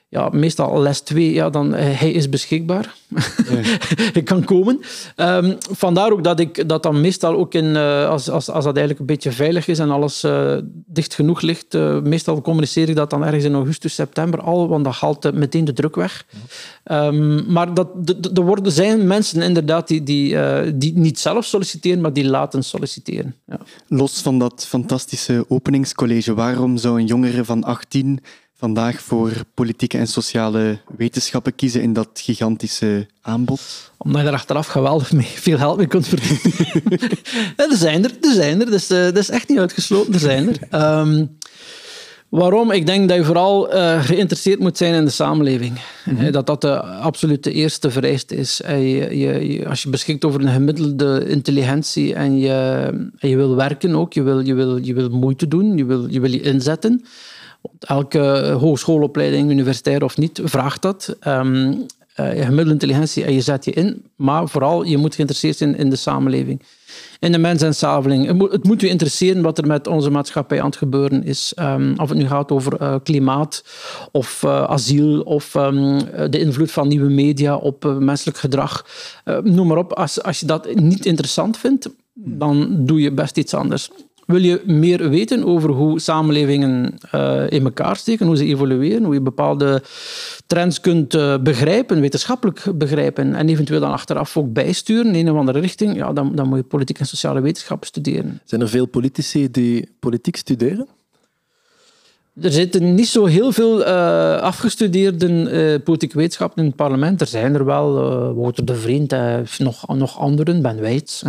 Ja, 0.09 0.29
meestal 0.29 0.83
les 0.83 1.01
2, 1.01 1.33
ja, 1.33 1.51
dan 1.51 1.73
hij 1.73 2.11
is 2.11 2.29
beschikbaar. 2.29 2.95
Hij 4.13 4.23
kan 4.23 4.45
komen. 4.45 4.81
Um, 5.17 5.57
vandaar 5.71 6.13
ook 6.13 6.25
dat 6.25 6.41
ik 6.41 6.69
dat 6.69 6.83
dan 6.83 7.01
meestal 7.01 7.37
ook 7.37 7.55
in, 7.55 7.77
als, 7.77 8.31
als, 8.31 8.51
als 8.51 8.65
dat 8.65 8.77
eigenlijk 8.77 8.99
een 8.99 9.07
beetje 9.07 9.33
veilig 9.33 9.69
is 9.69 9.79
en 9.79 9.91
alles 9.91 10.25
dicht 10.87 11.15
genoeg 11.15 11.41
ligt, 11.41 11.73
meestal 12.03 12.41
communiceer 12.41 12.89
ik 12.89 12.97
dat 12.97 13.11
dan 13.11 13.25
ergens 13.25 13.45
in 13.45 13.55
augustus, 13.55 13.95
september 13.95 14.41
al, 14.41 14.69
want 14.69 14.85
dat 14.85 14.95
haalt 14.95 15.33
meteen 15.33 15.65
de 15.65 15.73
druk 15.73 15.95
weg. 15.95 16.27
Um, 16.85 17.53
maar 17.53 17.75
dat, 17.75 17.89
er 18.35 18.45
worden, 18.45 18.73
zijn 18.73 19.07
mensen 19.07 19.43
inderdaad 19.43 19.89
die, 19.89 20.03
die, 20.03 20.37
die 20.77 20.99
niet 20.99 21.19
zelf 21.19 21.45
solliciteren, 21.45 22.01
maar 22.01 22.13
die 22.13 22.29
laten 22.29 22.63
solliciteren. 22.63 23.35
Ja. 23.47 23.59
Los 23.89 24.21
van 24.21 24.39
dat 24.39 24.67
fantastische 24.67 25.45
openingscollege, 25.49 26.35
waarom 26.35 26.77
zou 26.77 27.01
een 27.01 27.07
jongere 27.07 27.45
van 27.45 27.65
18 27.65 28.21
vandaag 28.57 29.01
voor 29.01 29.33
politieke 29.55 29.99
en 29.99 30.07
sociale 30.07 30.79
wetenschappen 30.97 31.55
kiezen 31.55 31.83
in 31.83 31.93
dat 31.93 32.09
gigantische 32.15 33.07
aanbod? 33.21 33.93
Omdat 33.97 34.23
je 34.23 34.27
er 34.27 34.35
achteraf 34.35 34.67
geweldig 34.67 35.13
mee, 35.13 35.27
veel 35.27 35.59
geld 35.59 35.77
mee 35.77 35.87
kunt 35.87 36.09
verdienen. 36.09 37.01
er 37.71 37.77
zijn 37.77 38.05
er, 38.05 38.11
er 38.21 38.33
zijn 38.33 38.61
er. 38.61 38.71
Dus, 38.71 38.91
uh, 38.91 39.03
dat 39.05 39.17
is 39.17 39.31
echt 39.31 39.49
niet 39.49 39.59
uitgesloten, 39.59 40.13
er 40.13 40.21
zijn 40.21 40.49
er. 40.49 41.01
Um, 41.01 41.37
Waarom? 42.29 42.71
Ik 42.71 42.87
denk 42.87 43.09
dat 43.09 43.17
je 43.17 43.25
vooral 43.25 43.75
uh, 43.75 44.05
geïnteresseerd 44.05 44.59
moet 44.59 44.77
zijn 44.77 44.95
in 44.95 45.05
de 45.05 45.11
samenleving. 45.11 45.81
Mm 46.05 46.17
-hmm. 46.17 46.31
Dat 46.31 46.47
dat 46.47 46.61
de 46.61 46.83
absolute 46.83 47.53
eerste 47.53 47.91
vereiste 47.91 48.37
is. 48.37 48.61
Je, 48.67 49.19
je, 49.19 49.69
als 49.69 49.83
je 49.83 49.89
beschikt 49.89 50.25
over 50.25 50.41
een 50.41 50.53
gemiddelde 50.53 51.29
intelligentie 51.29 52.15
en 52.15 52.39
je, 52.39 52.53
en 53.19 53.29
je 53.29 53.37
wil 53.37 53.57
werken 53.57 53.95
ook, 53.95 54.13
je 54.13 54.23
wil, 54.23 54.41
je, 54.41 54.55
wil, 54.55 54.77
je 54.77 54.95
wil 54.95 55.09
moeite 55.09 55.49
doen, 55.49 55.77
je 55.77 55.85
wil 55.85 56.07
je, 56.11 56.21
wil 56.21 56.33
je 56.33 56.41
inzetten. 56.41 57.05
Elke 57.79 58.57
hogeschoolopleiding, 58.61 59.51
universitair 59.51 60.05
of 60.05 60.17
niet, 60.17 60.41
vraagt 60.45 60.83
dat. 60.83 61.17
Um, 61.27 61.87
uh, 62.21 62.29
gemiddelde 62.29 62.71
intelligentie 62.71 63.25
en 63.25 63.33
je 63.33 63.41
zet 63.41 63.65
je 63.65 63.71
in, 63.71 64.05
maar 64.17 64.49
vooral 64.49 64.83
je 64.83 64.97
moet 64.97 65.15
geïnteresseerd 65.15 65.57
zijn 65.57 65.77
in 65.77 65.91
de 65.91 65.97
samenleving 65.97 66.63
in 67.21 67.33
de 67.33 67.39
mens 67.39 67.63
en 67.63 67.75
samenleving. 67.75 68.51
Het 68.51 68.65
moet, 68.65 68.83
u 68.83 68.89
interesseren 68.89 69.43
wat 69.43 69.59
er 69.59 69.67
met 69.67 69.87
onze 69.87 70.11
maatschappij 70.11 70.61
aan 70.61 70.67
het 70.67 70.77
gebeuren 70.77 71.25
is. 71.25 71.53
Um, 71.61 71.95
of 71.97 72.09
het 72.09 72.19
nu 72.19 72.27
gaat 72.27 72.51
over 72.51 72.83
uh, 72.83 72.95
klimaat 73.03 73.65
of 74.13 74.45
asiel 74.45 75.21
of 75.21 75.55
um, 75.55 75.99
de 76.31 76.39
invloed 76.39 76.71
van 76.71 76.89
nieuwe 76.89 77.11
media 77.11 77.57
op 77.57 77.97
menselijk 77.99 78.39
gedrag. 78.39 78.87
noem 79.43 79.67
maar 79.67 79.77
op. 79.77 79.93
Als, 79.93 80.23
als 80.23 80.41
je 80.41 80.47
dat 80.47 80.75
niet 80.75 81.07
interessant 81.07 81.59
vindt, 81.59 81.89
dan 82.15 82.85
doe 82.85 83.01
je 83.01 83.13
best 83.13 83.37
iets 83.37 83.55
anders. 83.55 83.91
Wil 84.27 84.43
je 84.43 84.63
meer 84.65 85.11
weten 85.11 85.45
over 85.45 85.71
hoe 85.71 86.01
samenlevingen 86.01 86.95
uh, 87.15 87.51
in 87.51 87.65
elkaar 87.65 87.97
steken, 87.97 88.27
hoe 88.27 88.37
ze 88.37 88.45
evolueren, 88.45 89.05
hoe 89.05 89.15
je 89.15 89.21
bepaalde 89.21 89.83
trends 90.47 90.81
kunt 90.81 91.15
uh, 91.15 91.39
begrijpen, 91.39 92.01
wetenschappelijk 92.01 92.65
begrijpen 92.75 93.35
en 93.35 93.49
eventueel 93.49 93.81
dan 93.81 93.93
achteraf 93.93 94.37
ook 94.37 94.53
bijsturen 94.53 95.15
in 95.15 95.27
een 95.27 95.33
of 95.33 95.39
andere 95.39 95.59
richting, 95.59 95.97
ja, 95.97 96.13
dan, 96.13 96.35
dan 96.35 96.49
moet 96.49 96.59
je 96.59 96.65
politiek 96.65 96.99
en 96.99 97.07
sociale 97.07 97.41
wetenschappen 97.41 97.87
studeren. 97.87 98.41
Zijn 98.45 98.61
er 98.61 98.69
veel 98.69 98.87
politici 98.87 99.51
die 99.51 99.89
politiek 100.01 100.37
studeren? 100.37 100.89
Er 102.41 102.53
zitten 102.53 102.95
niet 102.95 103.09
zo 103.09 103.25
heel 103.25 103.53
veel 103.53 103.81
uh, 103.81 104.37
afgestudeerde 104.37 105.29
uh, 105.29 105.85
politieke 105.85 106.17
wetenschappen 106.17 106.59
in 106.59 106.67
het 106.67 106.77
parlement. 106.77 107.21
Er 107.21 107.27
zijn 107.27 107.55
er 107.55 107.65
wel, 107.65 107.97
uh, 107.97 108.31
Wouter 108.35 108.65
de 108.65 108.75
Vriend, 108.75 109.15
nog, 109.59 109.97
nog 109.97 110.19
anderen, 110.19 110.63
Ben 110.63 110.81
Weitz. 110.81 111.23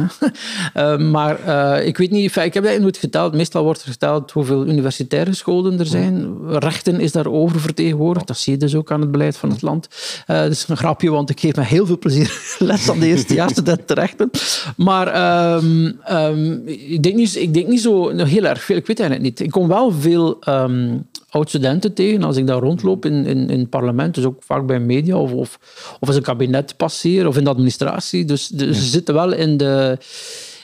maar 1.12 1.40
ik 1.84 1.98
weet 1.98 2.12
niet, 2.12 2.36
ik 2.36 2.54
heb 2.54 2.64
dat 2.64 2.80
nooit 2.80 2.98
geteld. 2.98 3.34
Meestal 3.34 3.64
wordt 3.64 3.82
er 3.84 3.92
geteld 3.92 4.32
hoeveel 4.32 4.66
universitaire 4.66 5.34
scholen 5.34 5.80
er 5.80 5.86
zijn. 5.86 6.38
Rechten 6.50 7.00
is 7.00 7.12
daar 7.12 7.28
oververtegenwoordigd. 7.28 8.28
Dat 8.28 8.38
zie 8.38 8.54
je 8.54 8.60
dus 8.60 8.76
ook 8.76 8.92
aan 8.92 9.02
het 9.02 9.12
beleid 9.12 9.38
van 9.38 9.50
het 9.50 9.62
land. 9.62 9.88
dat 10.26 10.52
is 10.52 10.66
een 10.68 10.78
grapje, 10.78 11.10
want 11.10 11.30
ik 11.30 11.40
geef 11.40 11.56
met 11.56 11.66
heel 11.66 11.86
veel 11.86 11.98
plezier 11.98 12.42
les 12.60 12.90
aan 12.90 13.00
de 13.00 13.08
eerstejaarsstudenten 13.08 13.96
rechten. 14.06 14.30
Maar 14.76 15.08
um, 15.56 16.00
um, 16.12 16.62
ik, 16.66 17.04
denk 17.04 17.16
niet, 17.16 17.36
ik 17.36 17.54
denk 17.54 17.68
niet 17.68 17.82
zo 17.82 18.10
heel 18.10 18.44
erg 18.44 18.64
veel. 18.64 18.78
Ik 18.78 18.88
weet 18.88 19.00
eigenlijk 19.00 19.30
niet. 19.30 19.40
Ik 19.40 19.52
kom 19.52 19.68
wel 19.68 19.92
veel... 19.92 20.38
Um, 20.50 20.97
oud-studenten 21.30 21.94
tegen 21.94 22.24
als 22.24 22.38
ik 22.38 22.48
daar 22.48 22.60
rondloop 22.60 23.06
in, 23.06 23.26
in, 23.26 23.50
in 23.50 23.60
het 23.60 23.70
parlement, 23.70 24.16
dus 24.16 24.24
ook 24.24 24.44
vaak 24.44 24.66
bij 24.66 24.80
media 24.80 25.18
of, 25.18 25.32
of, 25.32 25.60
of 26.00 26.08
als 26.08 26.16
een 26.16 26.22
kabinet 26.22 26.78
passeer 26.78 27.28
of 27.28 27.38
in 27.38 27.44
de 27.44 27.50
administratie. 27.50 28.26
Dus, 28.26 28.48
dus 28.48 28.78
ja. 28.78 28.84
ze 28.84 28.90
zitten 28.90 29.14
wel 29.14 29.34
in 29.34 29.58
de, 29.58 29.98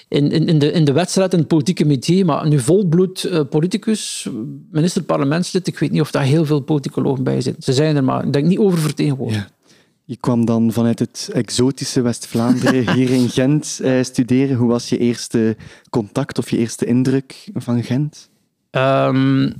in, 0.07 0.31
in, 0.31 0.47
in, 0.47 0.59
de, 0.59 0.71
in 0.71 0.85
de 0.85 0.91
wedstrijd, 0.91 1.33
in 1.33 1.39
het 1.39 1.47
politieke 1.47 1.85
métier, 1.85 2.25
maar 2.25 2.47
nu 2.47 2.59
volbloed 2.59 3.25
uh, 3.25 3.41
politicus, 3.49 4.29
minister, 4.71 5.03
parlementslid, 5.03 5.67
ik 5.67 5.79
weet 5.79 5.91
niet 5.91 6.01
of 6.01 6.11
daar 6.11 6.23
heel 6.23 6.45
veel 6.45 6.59
politicologen 6.59 7.23
bij 7.23 7.41
zitten. 7.41 7.63
Ze 7.63 7.73
zijn 7.73 7.95
er, 7.95 8.03
maar 8.03 8.25
ik 8.25 8.33
denk 8.33 8.45
niet 8.45 8.59
oververtegenwoordigd. 8.59 9.39
Ja. 9.39 9.71
Je 10.05 10.17
kwam 10.17 10.45
dan 10.45 10.71
vanuit 10.71 10.99
het 10.99 11.29
exotische 11.33 12.01
West-Vlaanderen 12.01 12.89
hier 12.95 13.09
in 13.09 13.29
Gent 13.29 13.79
eh, 13.83 14.03
studeren. 14.03 14.57
Hoe 14.57 14.67
was 14.67 14.89
je 14.89 14.97
eerste 14.97 15.57
contact 15.89 16.37
of 16.37 16.49
je 16.49 16.57
eerste 16.57 16.85
indruk 16.85 17.49
van 17.53 17.83
Gent? 17.83 18.29
Um, 18.71 19.53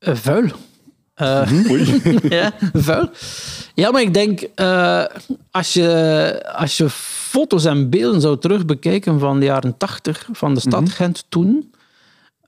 Uh, 0.00 0.14
vuil. 0.14 0.50
Uh, 1.22 1.50
ja, 2.38 2.52
vuil. 2.72 3.10
Ja, 3.74 3.90
maar 3.90 4.02
ik 4.02 4.14
denk, 4.14 4.46
uh, 4.56 5.04
als, 5.50 5.72
je, 5.72 6.42
als 6.56 6.76
je 6.76 6.90
foto's 6.90 7.64
en 7.64 7.90
beelden 7.90 8.20
zou 8.20 8.38
terugbekijken 8.38 9.18
van 9.18 9.38
de 9.38 9.44
jaren 9.44 9.76
tachtig, 9.76 10.28
van 10.32 10.54
de 10.54 10.60
stad 10.60 10.80
mm 10.80 10.86
-hmm. 10.86 10.94
Gent 10.94 11.24
toen, 11.28 11.72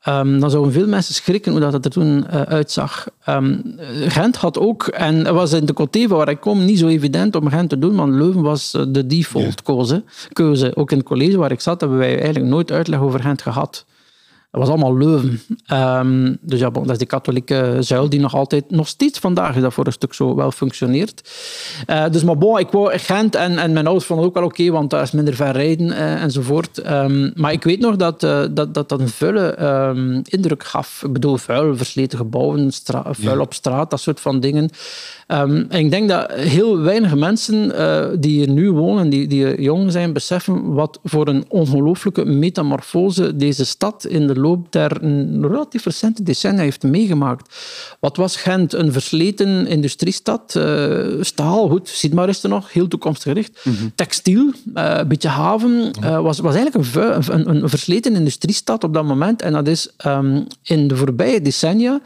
um, 0.08 0.40
dan 0.40 0.50
zouden 0.50 0.72
veel 0.72 0.86
mensen 0.86 1.14
schrikken 1.14 1.52
hoe 1.52 1.60
dat 1.60 1.72
het 1.72 1.84
er 1.84 1.90
toen 1.90 2.24
uh, 2.32 2.42
uitzag. 2.42 3.08
Um, 3.28 3.62
Gent 4.06 4.36
had 4.36 4.58
ook, 4.58 4.86
en 4.86 5.14
het 5.16 5.34
was 5.34 5.52
in 5.52 5.66
de 5.66 5.72
Cotevo 5.72 6.16
waar 6.16 6.28
ik 6.28 6.40
kom, 6.40 6.64
niet 6.64 6.78
zo 6.78 6.86
evident 6.86 7.36
om 7.36 7.48
Gent 7.48 7.68
te 7.68 7.78
doen, 7.78 7.96
want 7.96 8.12
Leuven 8.12 8.42
was 8.42 8.70
de 8.70 9.06
default 9.06 9.44
yeah. 9.44 9.76
keuze. 9.76 10.04
keuze. 10.32 10.76
Ook 10.76 10.90
in 10.90 10.98
het 10.98 11.06
college 11.06 11.36
waar 11.36 11.50
ik 11.50 11.60
zat, 11.60 11.80
hebben 11.80 11.98
wij 11.98 12.14
eigenlijk 12.14 12.44
nooit 12.44 12.72
uitleg 12.72 13.00
over 13.00 13.20
Gent 13.20 13.42
gehad. 13.42 13.84
Dat 14.50 14.60
was 14.60 14.68
allemaal 14.68 14.96
Leuven. 14.96 15.40
Um, 15.72 16.38
dus 16.40 16.60
ja, 16.60 16.70
bon, 16.70 16.82
dat 16.82 16.92
is 16.92 16.98
die 16.98 17.06
katholieke 17.06 17.76
zuil 17.80 18.08
die 18.08 18.20
nog 18.20 18.34
altijd, 18.34 18.70
nog 18.70 18.88
steeds 18.88 19.18
vandaag 19.18 19.56
is 19.56 19.62
dat 19.62 19.72
voor 19.72 19.86
een 19.86 19.92
stuk 19.92 20.14
zo 20.14 20.34
wel 20.34 20.50
functioneert. 20.50 21.30
Uh, 21.86 22.08
dus 22.08 22.24
maar 22.24 22.38
bon, 22.38 22.58
ik 22.58 22.70
wou 22.70 22.98
Gent 22.98 23.34
en, 23.34 23.58
en 23.58 23.72
mijn 23.72 23.86
ouders 23.86 24.06
vonden 24.06 24.26
ook 24.26 24.34
wel 24.34 24.44
oké, 24.44 24.60
okay, 24.60 24.72
want 24.72 24.90
daar 24.90 25.02
is 25.02 25.10
minder 25.10 25.34
ver 25.34 25.52
rijden 25.52 25.86
uh, 25.86 26.22
enzovoort. 26.22 26.90
Um, 26.90 27.32
maar 27.34 27.52
ik 27.52 27.64
weet 27.64 27.80
nog 27.80 27.96
dat 27.96 28.22
uh, 28.22 28.44
dat, 28.50 28.74
dat, 28.74 28.88
dat 28.88 29.00
een 29.00 29.08
vuile 29.08 29.62
um, 29.64 30.22
indruk 30.24 30.64
gaf. 30.64 31.02
Ik 31.04 31.12
bedoel, 31.12 31.36
vuil, 31.36 31.76
versleten 31.76 32.18
gebouwen, 32.18 32.72
vuil 33.10 33.34
ja. 33.34 33.40
op 33.40 33.54
straat, 33.54 33.90
dat 33.90 34.00
soort 34.00 34.20
van 34.20 34.40
dingen. 34.40 34.70
Um, 35.32 35.66
en 35.68 35.78
ik 35.78 35.90
denk 35.90 36.08
dat 36.08 36.32
heel 36.32 36.78
weinig 36.78 37.14
mensen 37.14 37.72
uh, 37.80 38.06
die 38.18 38.36
hier 38.36 38.48
nu 38.48 38.72
wonen, 38.72 39.10
die, 39.10 39.26
die 39.26 39.62
jong 39.62 39.92
zijn, 39.92 40.12
beseffen 40.12 40.72
wat 40.72 40.98
voor 41.04 41.28
een 41.28 41.44
ongelooflijke 41.48 42.24
metamorfose 42.24 43.36
deze 43.36 43.64
stad 43.64 44.04
in 44.04 44.26
de 44.26 44.34
loop 44.34 44.72
der 44.72 44.98
relatief 45.40 45.84
recente 45.84 46.22
decennia 46.22 46.62
heeft 46.62 46.82
meegemaakt. 46.82 47.54
Wat 48.00 48.16
was 48.16 48.36
Gent? 48.36 48.72
Een 48.72 48.92
versleten 48.92 49.66
industriestad. 49.66 50.54
Uh, 50.56 51.06
staal, 51.20 51.68
goed, 51.68 51.88
ziet 51.88 52.14
maar 52.14 52.28
is 52.28 52.42
er 52.42 52.48
nog, 52.48 52.72
heel 52.72 52.88
toekomstgericht. 52.88 53.60
Mm 53.64 53.74
-hmm. 53.74 53.92
Textiel, 53.94 54.52
uh, 54.74 54.94
een 54.96 55.08
beetje 55.08 55.28
haven. 55.28 55.92
was, 56.00 56.38
was 56.38 56.54
eigenlijk 56.54 56.96
een, 56.96 57.34
een, 57.34 57.48
een, 57.48 57.68
versleten 57.68 58.14
industriestad 58.14 58.84
op 58.84 58.94
dat 58.94 59.04
moment. 59.04 59.42
En 59.42 59.52
dat 59.52 59.68
is 59.68 59.88
um, 60.06 60.46
in 60.62 60.88
de 60.88 60.96
voorbije 60.96 61.42
decennia 61.42 62.00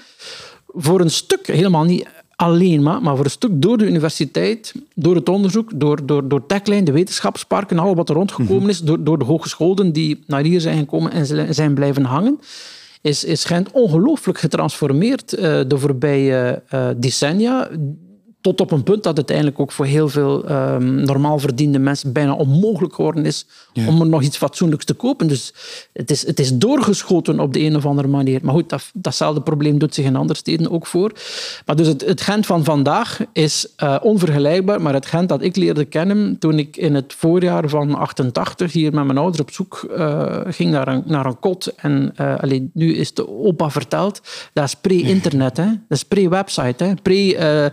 voor 0.75 1.01
een 1.01 1.11
stuk 1.11 1.47
helemaal 1.47 1.85
niet 1.85 2.07
alleen 2.45 2.83
maar, 2.83 3.03
maar 3.03 3.17
voor 3.17 3.25
een 3.25 3.31
stuk 3.31 3.63
door 3.63 3.79
de 3.79 3.87
universiteit, 3.87 4.75
door 4.95 5.15
het 5.15 5.29
onderzoek, 5.29 5.71
door, 5.75 6.07
door, 6.07 6.29
door 6.29 6.47
Techline, 6.47 6.83
de 6.83 6.93
wetenschapsparken, 6.93 7.79
al 7.79 7.95
wat 7.95 8.09
er 8.09 8.15
rondgekomen 8.15 8.69
is, 8.69 8.81
door, 8.81 9.05
door 9.05 9.19
de 9.19 9.25
hogescholen 9.25 9.93
die 9.93 10.23
naar 10.27 10.43
hier 10.43 10.61
zijn 10.61 10.79
gekomen 10.79 11.13
en 11.13 11.55
zijn 11.55 11.75
blijven 11.75 12.05
hangen, 12.05 12.41
is, 13.01 13.25
is 13.25 13.45
Gent 13.45 13.71
ongelooflijk 13.73 14.39
getransformeerd 14.39 15.35
uh, 15.35 15.41
de 15.41 15.79
voorbije 15.79 16.63
uh, 16.75 16.89
decennia. 16.97 17.69
Tot 18.45 18.61
op 18.61 18.71
een 18.71 18.83
punt 18.83 19.03
dat 19.03 19.17
het 19.17 19.29
eigenlijk 19.29 19.61
ook 19.61 19.73
voor 19.73 19.87
heel 19.87 20.09
veel 20.09 20.51
um, 20.51 20.95
normaal 20.95 21.39
verdiende 21.39 21.79
mensen 21.79 22.13
bijna 22.13 22.35
onmogelijk 22.35 22.95
geworden 22.95 23.27
is 23.27 23.47
ja. 23.73 23.89
om 23.89 24.01
er 24.01 24.07
nog 24.07 24.23
iets 24.23 24.37
fatsoenlijks 24.37 24.85
te 24.85 24.95
kopen. 24.95 25.27
Dus 25.27 25.55
het 25.93 26.11
is, 26.11 26.27
het 26.27 26.41
is 26.41 26.57
doorgeschoten 26.57 27.41
op 27.41 27.53
de 27.53 27.61
een 27.61 27.77
of 27.77 27.87
andere 27.87 28.09
manier. 28.09 28.41
Maar 28.43 28.55
goed, 28.55 28.69
dat, 28.69 28.91
datzelfde 28.95 29.41
probleem 29.41 29.79
doet 29.79 29.95
zich 29.95 30.05
in 30.05 30.17
andere 30.17 30.39
steden 30.39 30.71
ook 30.71 30.87
voor. 30.87 31.13
Maar 31.67 31.77
dus 31.77 31.87
het, 31.87 32.05
het 32.05 32.21
Gent 32.21 32.47
van 32.47 32.65
vandaag 32.65 33.21
is 33.33 33.67
uh, 33.83 33.97
onvergelijkbaar, 34.03 34.83
maar 34.83 34.95
het 34.95 35.07
Gent 35.07 35.29
dat 35.29 35.43
ik 35.43 35.57
leerde 35.57 35.85
kennen 35.85 36.39
toen 36.39 36.59
ik 36.59 36.77
in 36.77 36.95
het 36.95 37.15
voorjaar 37.17 37.69
van 37.69 37.95
88 37.95 38.73
hier 38.73 38.95
met 38.95 39.05
mijn 39.05 39.19
ouders 39.19 39.41
op 39.41 39.51
zoek 39.51 39.89
uh, 39.97 40.41
ging 40.47 40.71
naar 40.71 40.89
een, 40.89 41.03
naar 41.07 41.27
een 41.27 41.39
kot. 41.41 41.73
En 41.77 42.15
uh, 42.21 42.39
allee, 42.39 42.71
nu 42.73 42.95
is 42.95 43.15
de 43.15 43.29
opa 43.29 43.71
verteld, 43.71 44.21
dat 44.53 44.65
is 44.65 44.75
pre-internet, 44.75 45.57
hè? 45.57 45.67
dat 45.67 45.99
is 45.99 46.05
pre-website, 46.05 46.97
pre- 47.03 47.73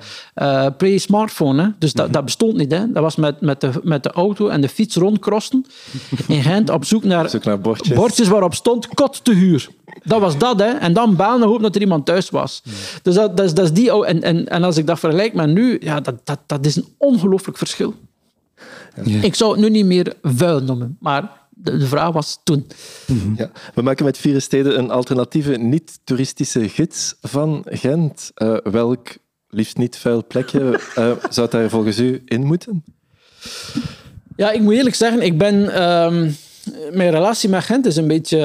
uh, 0.62 0.68
pre-smartphone. 0.78 1.62
Hè? 1.62 1.70
Dus 1.78 1.94
dat, 1.94 2.14
dat, 2.14 2.26
bestond 2.26 2.58
niet. 2.58 2.72
Hè? 2.72 2.92
Dat 2.92 3.04
was 3.04 3.16
met, 3.16 3.42
met, 3.42 3.62
de, 3.62 3.72
met 3.84 4.04
de 4.04 4.12
auto 4.12 4.48
en 4.48 4.62
de 4.62 4.70
fiets 4.70 4.96
rondkrossen 4.96 5.66
in 6.28 6.42
Gent 6.42 6.70
op 6.70 6.86
zoek 6.86 7.04
naar, 7.04 7.30
zoek 7.30 7.44
naar 7.44 7.60
bordjes. 7.60 7.96
bordjes. 7.96 8.28
waarop 8.28 8.54
stond 8.54 8.88
kot 8.88 9.24
te 9.24 9.34
huur. 9.34 9.70
Dat 10.04 10.20
was 10.20 10.38
dat. 10.38 10.60
Hè? 10.60 10.66
En 10.70 10.94
dan 10.94 11.16
bellen 11.16 11.48
hoop 11.48 11.62
dat 11.62 11.76
er 11.76 11.82
iemand 11.82 12.06
thuis 12.06 12.30
was. 12.30 12.62
Ja. 12.64 12.72
Dus 13.02 13.16
dat, 13.16 13.38
dat, 13.38 13.46
is, 13.46 13.54
dat 13.54 13.66
is 13.66 13.74
die... 13.74 14.06
En, 14.06 14.22
en, 14.22 14.48
en 14.48 14.64
als 14.64 14.78
ik 14.78 14.88
dat 14.88 15.00
vergelijk 15.00 15.34
met 15.34 15.50
nu, 15.50 15.78
ja, 15.80 16.00
dat, 16.00 16.16
dat, 16.24 16.40
dat 16.46 16.66
is 16.66 16.76
een 16.76 16.88
ongelooflijk 16.98 17.58
verschil. 17.58 17.94
Ja. 19.04 19.22
Ik 19.22 19.36
zou 19.36 19.52
het 19.52 19.60
nu 19.60 19.70
niet 19.70 19.86
meer 19.86 20.14
vuil 20.22 20.64
noemen, 20.64 20.98
maar 21.00 21.32
de, 21.50 21.78
de 21.78 21.88
vraag 21.88 22.12
was 22.12 22.40
toen. 22.44 22.68
Ja. 23.36 23.52
We 23.74 23.82
maken 23.82 24.06
met 24.06 24.18
Vier 24.18 24.42
Steden 24.42 24.78
een 24.78 24.92
alternatieve 24.92 25.52
niet-toeristische 25.52 26.70
gids 26.70 27.16
van 27.22 27.66
Gent. 27.66 28.32
Uh, 28.36 28.58
welk 28.64 29.08
liefst 29.52 29.78
niet 29.78 29.98
vuil 29.98 30.26
plekje 30.28 30.80
uh, 30.98 31.12
zou 31.30 31.50
daar 31.50 31.70
volgens 31.70 32.00
u 32.00 32.22
in 32.26 32.46
moeten? 32.46 32.84
Ja, 34.36 34.52
ik 34.52 34.62
moet 34.62 34.74
eerlijk 34.74 34.96
zeggen, 34.96 35.22
ik 35.22 35.38
ben... 35.38 35.84
Um, 35.84 36.36
mijn 36.92 37.12
relatie 37.12 37.50
met 37.50 37.64
Gent 37.64 37.86
is 37.86 37.96
een 37.96 38.08
beetje 38.08 38.38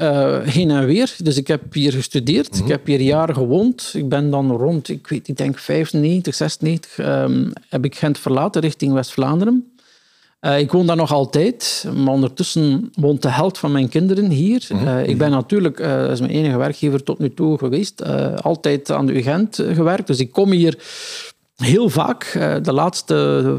uh, 0.00 0.52
heen 0.52 0.70
en 0.70 0.86
weer. 0.86 1.14
Dus 1.22 1.36
ik 1.36 1.46
heb 1.46 1.72
hier 1.72 1.92
gestudeerd, 1.92 2.58
ik 2.58 2.68
heb 2.68 2.86
hier 2.86 3.00
jaren 3.00 3.34
gewoond. 3.34 3.92
Ik 3.94 4.08
ben 4.08 4.30
dan 4.30 4.50
rond, 4.50 4.88
ik 4.88 5.06
weet 5.06 5.28
ik 5.28 5.36
denk 5.36 5.58
95, 5.58 6.34
96, 6.34 6.98
um, 6.98 7.52
heb 7.68 7.84
ik 7.84 7.94
Gent 7.94 8.18
verlaten 8.18 8.60
richting 8.60 8.92
West-Vlaanderen. 8.92 9.75
Uh, 10.46 10.58
ik 10.58 10.72
woon 10.72 10.86
daar 10.86 10.96
nog 10.96 11.12
altijd, 11.12 11.88
maar 11.96 12.12
ondertussen 12.12 12.90
woont 12.94 13.22
de 13.22 13.30
helft 13.30 13.58
van 13.58 13.72
mijn 13.72 13.88
kinderen 13.88 14.30
hier. 14.30 14.68
Uh, 14.72 15.06
ik 15.06 15.18
ben 15.18 15.30
natuurlijk, 15.30 15.80
uh, 15.80 16.00
dat 16.00 16.10
is 16.10 16.20
mijn 16.20 16.32
enige 16.32 16.58
werkgever 16.58 17.02
tot 17.02 17.18
nu 17.18 17.34
toe 17.34 17.58
geweest, 17.58 18.02
altijd 18.42 18.90
aan 18.90 19.06
de 19.06 19.18
UGent 19.18 19.62
gewerkt. 19.72 20.06
Dus 20.06 20.18
ik 20.18 20.32
kom 20.32 20.50
hier 20.50 20.78
heel 21.56 21.88
vaak. 21.88 22.32
de 22.62 22.72
laatste 22.72 23.56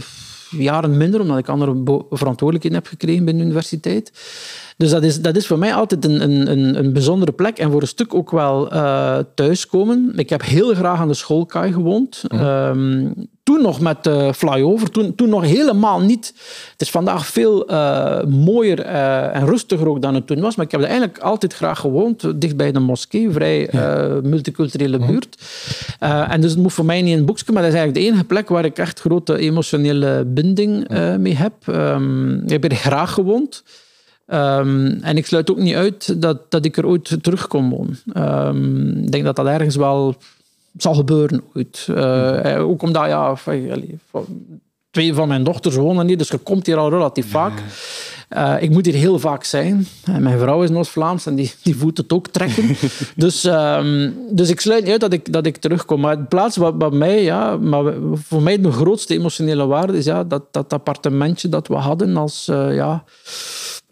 jaren 0.49 0.97
minder, 0.97 1.21
omdat 1.21 1.37
ik 1.37 1.49
andere 1.49 2.03
verantwoordelijkheden 2.09 2.77
heb 2.77 2.87
gekregen 2.87 3.25
binnen 3.25 3.43
de 3.43 3.49
universiteit. 3.49 4.11
Dus 4.77 4.89
dat 4.89 5.03
is, 5.03 5.21
dat 5.21 5.35
is 5.35 5.47
voor 5.47 5.57
mij 5.57 5.73
altijd 5.73 6.05
een, 6.05 6.21
een, 6.51 6.77
een 6.77 6.93
bijzondere 6.93 7.31
plek 7.31 7.57
en 7.57 7.71
voor 7.71 7.81
een 7.81 7.87
stuk 7.87 8.13
ook 8.13 8.31
wel 8.31 8.67
thuiskomen. 9.35 10.13
Ik 10.15 10.29
heb 10.29 10.43
heel 10.43 10.73
graag 10.73 10.99
aan 10.99 11.07
de 11.07 11.13
schoolkaai 11.13 11.73
gewoond. 11.73 12.23
Um, 12.33 13.13
toen 13.47 13.61
nog 13.61 13.79
met 13.79 14.03
de 14.03 14.33
flyover, 14.35 14.91
toen, 14.91 15.15
toen 15.15 15.29
nog 15.29 15.43
helemaal 15.43 15.99
niet. 15.99 16.33
Het 16.71 16.81
is 16.81 16.89
vandaag 16.89 17.27
veel 17.27 17.71
uh, 17.71 18.23
mooier 18.23 18.85
uh, 18.85 19.35
en 19.35 19.45
rustiger 19.45 19.89
ook 19.89 20.01
dan 20.01 20.15
het 20.15 20.27
toen 20.27 20.39
was, 20.39 20.55
maar 20.55 20.65
ik 20.65 20.71
heb 20.71 20.81
er 20.81 20.87
eigenlijk 20.87 21.19
altijd 21.19 21.53
graag 21.53 21.79
gewoond, 21.79 22.41
dicht 22.41 22.57
bij 22.57 22.71
de 22.71 22.79
moskee, 22.79 23.31
vrij 23.31 23.73
uh, 23.73 24.21
multiculturele 24.23 24.97
buurt. 24.97 25.37
en 25.99 26.41
dus 26.41 26.51
het 26.51 26.59
moet 26.59 26.73
voor 26.73 26.85
mij 26.85 27.01
niet 27.01 27.11
in 27.11 27.19
een 27.19 27.25
boekje, 27.25 27.53
maar 27.53 27.61
dat 27.61 27.71
is 27.71 27.77
eigenlijk 27.77 28.05
de 28.05 28.11
enige 28.11 28.27
plek 28.27 28.49
waar 28.49 28.65
ik 28.65 28.77
echt 28.77 28.99
grote 28.99 29.37
emotionele 29.37 30.25
binding 30.25 30.87
mee 31.19 31.35
heb. 31.35 31.53
Um, 31.67 32.43
ik 32.43 32.49
heb 32.49 32.63
er 32.63 32.75
graag 32.75 33.13
gewoond. 33.13 33.63
Um, 34.27 34.99
en 35.01 35.17
ik 35.17 35.25
sluit 35.25 35.51
ook 35.51 35.57
niet 35.57 35.75
uit 35.75 36.21
dat, 36.21 36.51
dat 36.51 36.65
ik 36.65 36.77
er 36.77 36.85
ooit 36.85 37.17
terug 37.23 37.47
kom 37.47 37.69
wonen. 37.69 37.99
Um, 38.47 39.03
ik 39.03 39.11
denk 39.11 39.23
dat 39.23 39.35
dat 39.35 39.45
ergens 39.45 39.75
wel 39.75 40.15
zal 40.77 40.93
gebeuren 40.93 41.43
ooit. 41.55 41.87
Uh, 41.89 42.69
ook 42.69 42.81
omdat, 42.81 43.05
ja, 43.05 43.35
twee 44.91 45.13
van 45.13 45.27
mijn 45.27 45.43
dochters 45.43 45.75
wonen 45.75 46.07
hier, 46.07 46.17
dus 46.17 46.29
je 46.29 46.37
komt 46.37 46.65
hier 46.65 46.77
al 46.77 46.89
relatief 46.89 47.29
vaak. 47.29 47.63
Uh, 48.29 48.55
ik 48.59 48.69
moet 48.69 48.85
hier 48.85 48.95
heel 48.95 49.19
vaak 49.19 49.43
zijn. 49.43 49.87
En 50.03 50.23
mijn 50.23 50.39
vrouw 50.39 50.63
is 50.63 50.69
Noord-Vlaams 50.69 51.25
en 51.25 51.35
die, 51.35 51.53
die 51.63 51.75
voelt 51.75 51.97
het 51.97 52.13
ook 52.13 52.27
trekken. 52.27 52.75
dus, 53.15 53.43
um, 53.43 54.15
dus 54.31 54.49
ik 54.49 54.59
sluit 54.59 54.83
niet 54.83 54.91
uit 54.91 55.01
dat 55.01 55.13
ik, 55.13 55.33
dat 55.33 55.45
ik 55.45 55.57
terugkom. 55.57 55.99
Maar 55.99 56.17
het 56.17 56.29
plaats 56.29 56.57
wat, 56.57 56.73
wat 56.77 56.93
mij, 56.93 57.23
ja, 57.23 57.57
maar 57.57 57.93
voor 58.13 58.41
mij 58.41 58.61
de 58.61 58.71
grootste 58.71 59.13
emotionele 59.13 59.65
waarde 59.65 59.97
is 59.97 60.05
ja, 60.05 60.23
dat, 60.23 60.43
dat 60.53 60.73
appartementje 60.73 61.49
dat 61.49 61.67
we 61.67 61.75
hadden 61.75 62.17
als 62.17 62.47
uh, 62.49 62.75
ja, 62.75 63.03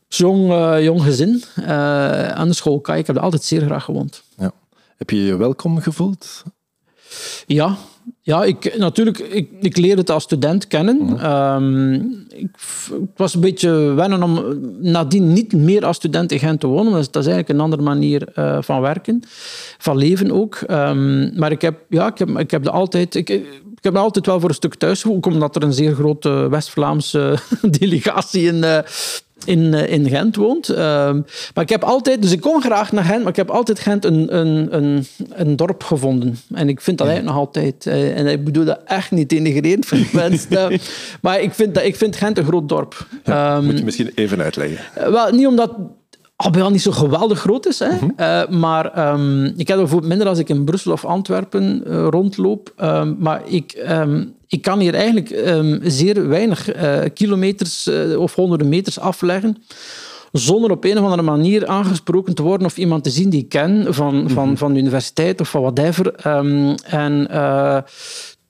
jong, 0.08 0.52
uh, 0.52 0.84
jong 0.84 1.02
gezin 1.02 1.44
aan 2.34 2.48
de 2.48 2.54
school. 2.54 2.82
Ik 2.84 3.08
heb 3.08 3.16
er 3.16 3.22
altijd 3.22 3.44
zeer 3.44 3.62
graag 3.62 3.84
gewoond. 3.84 4.24
Ja. 4.38 4.52
Heb 4.98 5.10
je 5.10 5.24
je 5.24 5.36
welkom 5.36 5.82
gevoeld? 5.82 6.44
Ja, 7.46 7.78
ja 8.22 8.44
ik, 8.44 8.78
natuurlijk, 8.78 9.20
ik, 9.20 9.50
ik 9.62 9.78
leerde 9.78 10.02
het 10.02 10.10
als 10.10 10.24
student 10.24 10.68
kennen. 10.68 11.20
Ehm, 11.20 11.94
ik, 12.30 12.50
het 12.90 13.16
was 13.16 13.34
een 13.36 13.42
beetje 13.42 13.70
wennen 13.72 14.24
om 14.24 14.60
nadien 14.82 15.34
niet 15.34 15.54
meer 15.54 15.86
als 15.86 15.96
student 15.96 16.32
in 16.32 16.40
Gent 16.40 16.60
te 16.60 16.68
wonen. 16.68 16.92
Dat 16.92 17.02
is, 17.02 17.12
dat 17.12 17.22
is 17.26 17.30
eigenlijk 17.30 17.60
een 17.60 17.64
andere 17.64 17.82
manier 17.82 18.28
uh, 18.36 18.58
van 18.62 18.82
werken, 18.82 19.24
van 19.78 19.98
leven 19.98 20.32
ook. 20.32 20.60
Um, 20.72 21.32
maar 21.36 21.52
ik 21.52 21.62
heb, 21.62 21.80
ja, 21.90 22.08
ik 22.08 22.18
heb, 22.18 22.30
ik 22.30 22.52
heb 22.52 22.66
er 22.66 22.72
altijd... 22.72 23.16
Ik, 23.16 23.30
ik 23.76 23.94
heb 23.94 24.04
altijd 24.04 24.26
wel 24.26 24.40
voor 24.40 24.50
een 24.50 24.56
stuk 24.56 24.76
thuis, 24.76 25.06
ook 25.06 25.26
omdat 25.26 25.56
er 25.56 25.64
een 25.64 25.74
zeer 25.74 25.94
grote 25.94 26.30
West-Vlaamse 26.30 27.38
delegatie 27.80 28.44
in, 28.44 28.56
uh, 28.56 28.78
in, 29.46 29.74
eh, 29.74 29.92
in 29.94 30.10
Gent 30.10 30.36
woont. 30.36 30.70
Ehm, 30.70 31.22
maar 31.54 31.64
ik 31.64 31.70
heb 31.70 31.84
altijd, 31.84 32.22
dus 32.22 32.32
ik 32.32 32.42
kom 32.42 32.62
graag 32.62 32.92
naar 32.92 33.04
Gent, 33.04 33.20
maar 33.20 33.30
ik 33.30 33.36
heb 33.36 33.50
altijd 33.50 33.80
Gent 33.80 34.06
een, 34.06 34.38
een, 34.38 34.76
een, 34.76 35.06
een 35.30 35.56
dorp 35.56 35.84
gevonden. 35.84 36.38
En 36.54 36.70
ik 36.70 36.82
vind 36.82 36.98
dat 36.98 37.08
eigenlijk 37.08 37.38
nog 37.38 37.46
altijd. 37.46 37.86
Uh, 37.86 38.18
en 38.18 38.28
ik 38.28 38.44
bedoel 38.44 38.66
dat 38.66 38.80
echt 38.86 39.12
niet 39.12 39.30
denigrerend 39.30 39.86
voor 39.86 39.98
mensen. 40.22 40.80
maar 41.22 41.42
ik 41.42 41.54
vind, 41.54 41.76
dat, 41.76 41.84
ik 41.84 41.96
vind 41.96 42.16
Gent 42.16 42.38
een 42.38 42.46
groot 42.46 42.70
dorp. 42.70 43.08
Ja, 43.24 43.56
moet 43.56 43.70
je 43.70 43.76
ehm, 43.76 43.86
misschien 43.86 44.12
even 44.16 44.42
uitleggen? 44.42 45.12
Wel, 45.12 45.32
niet 45.32 45.48
omdat 45.48 45.72
Alhoewel 46.38 46.70
niet 46.70 46.82
zo 46.82 46.92
geweldig 46.92 47.40
groot 47.40 47.68
is. 47.68 47.80
Hè. 47.80 47.96
Mhm. 47.96 48.06
Uh, 48.20 48.48
maar 48.48 49.10
um, 49.14 49.46
ik 49.58 49.68
heb 49.68 49.78
bijvoorbeeld 49.78 50.10
minder 50.10 50.28
als 50.28 50.40
ik 50.40 50.50
in 50.50 50.66
Brussel 50.66 50.92
of 50.92 51.06
Antwerpen 51.06 51.84
uh, 51.88 52.08
rondloop. 52.10 52.74
Um, 52.84 53.16
maar 53.20 53.42
ik, 53.46 53.84
um, 53.90 54.35
ik 54.48 54.62
kan 54.62 54.80
hier 54.80 54.94
eigenlijk 54.94 55.28
zeer 55.84 56.28
weinig 56.28 56.76
uh, 56.76 57.00
kilometers 57.14 57.90
of 58.18 58.36
honderden 58.36 58.70
meters 58.70 59.00
afleggen 59.00 59.58
zonder 60.32 60.72
op 60.72 60.84
een 60.84 60.98
of 60.98 61.04
andere 61.04 61.22
manier 61.22 61.68
aangesproken 61.68 62.36
te 62.36 62.44
worden 62.44 62.68
of 62.68 62.78
iemand 62.78 63.04
te 63.04 63.10
zien 63.10 63.30
die 63.30 63.42
ik 63.42 63.50
ken 63.50 63.94
van, 63.94 64.30
van, 64.30 64.48
mhm. 64.48 64.58
van 64.58 64.74
de 64.74 64.80
universiteit 64.80 65.42
of 65.42 65.50
van 65.50 65.62
whatever. 65.62 66.14
en 66.86 67.28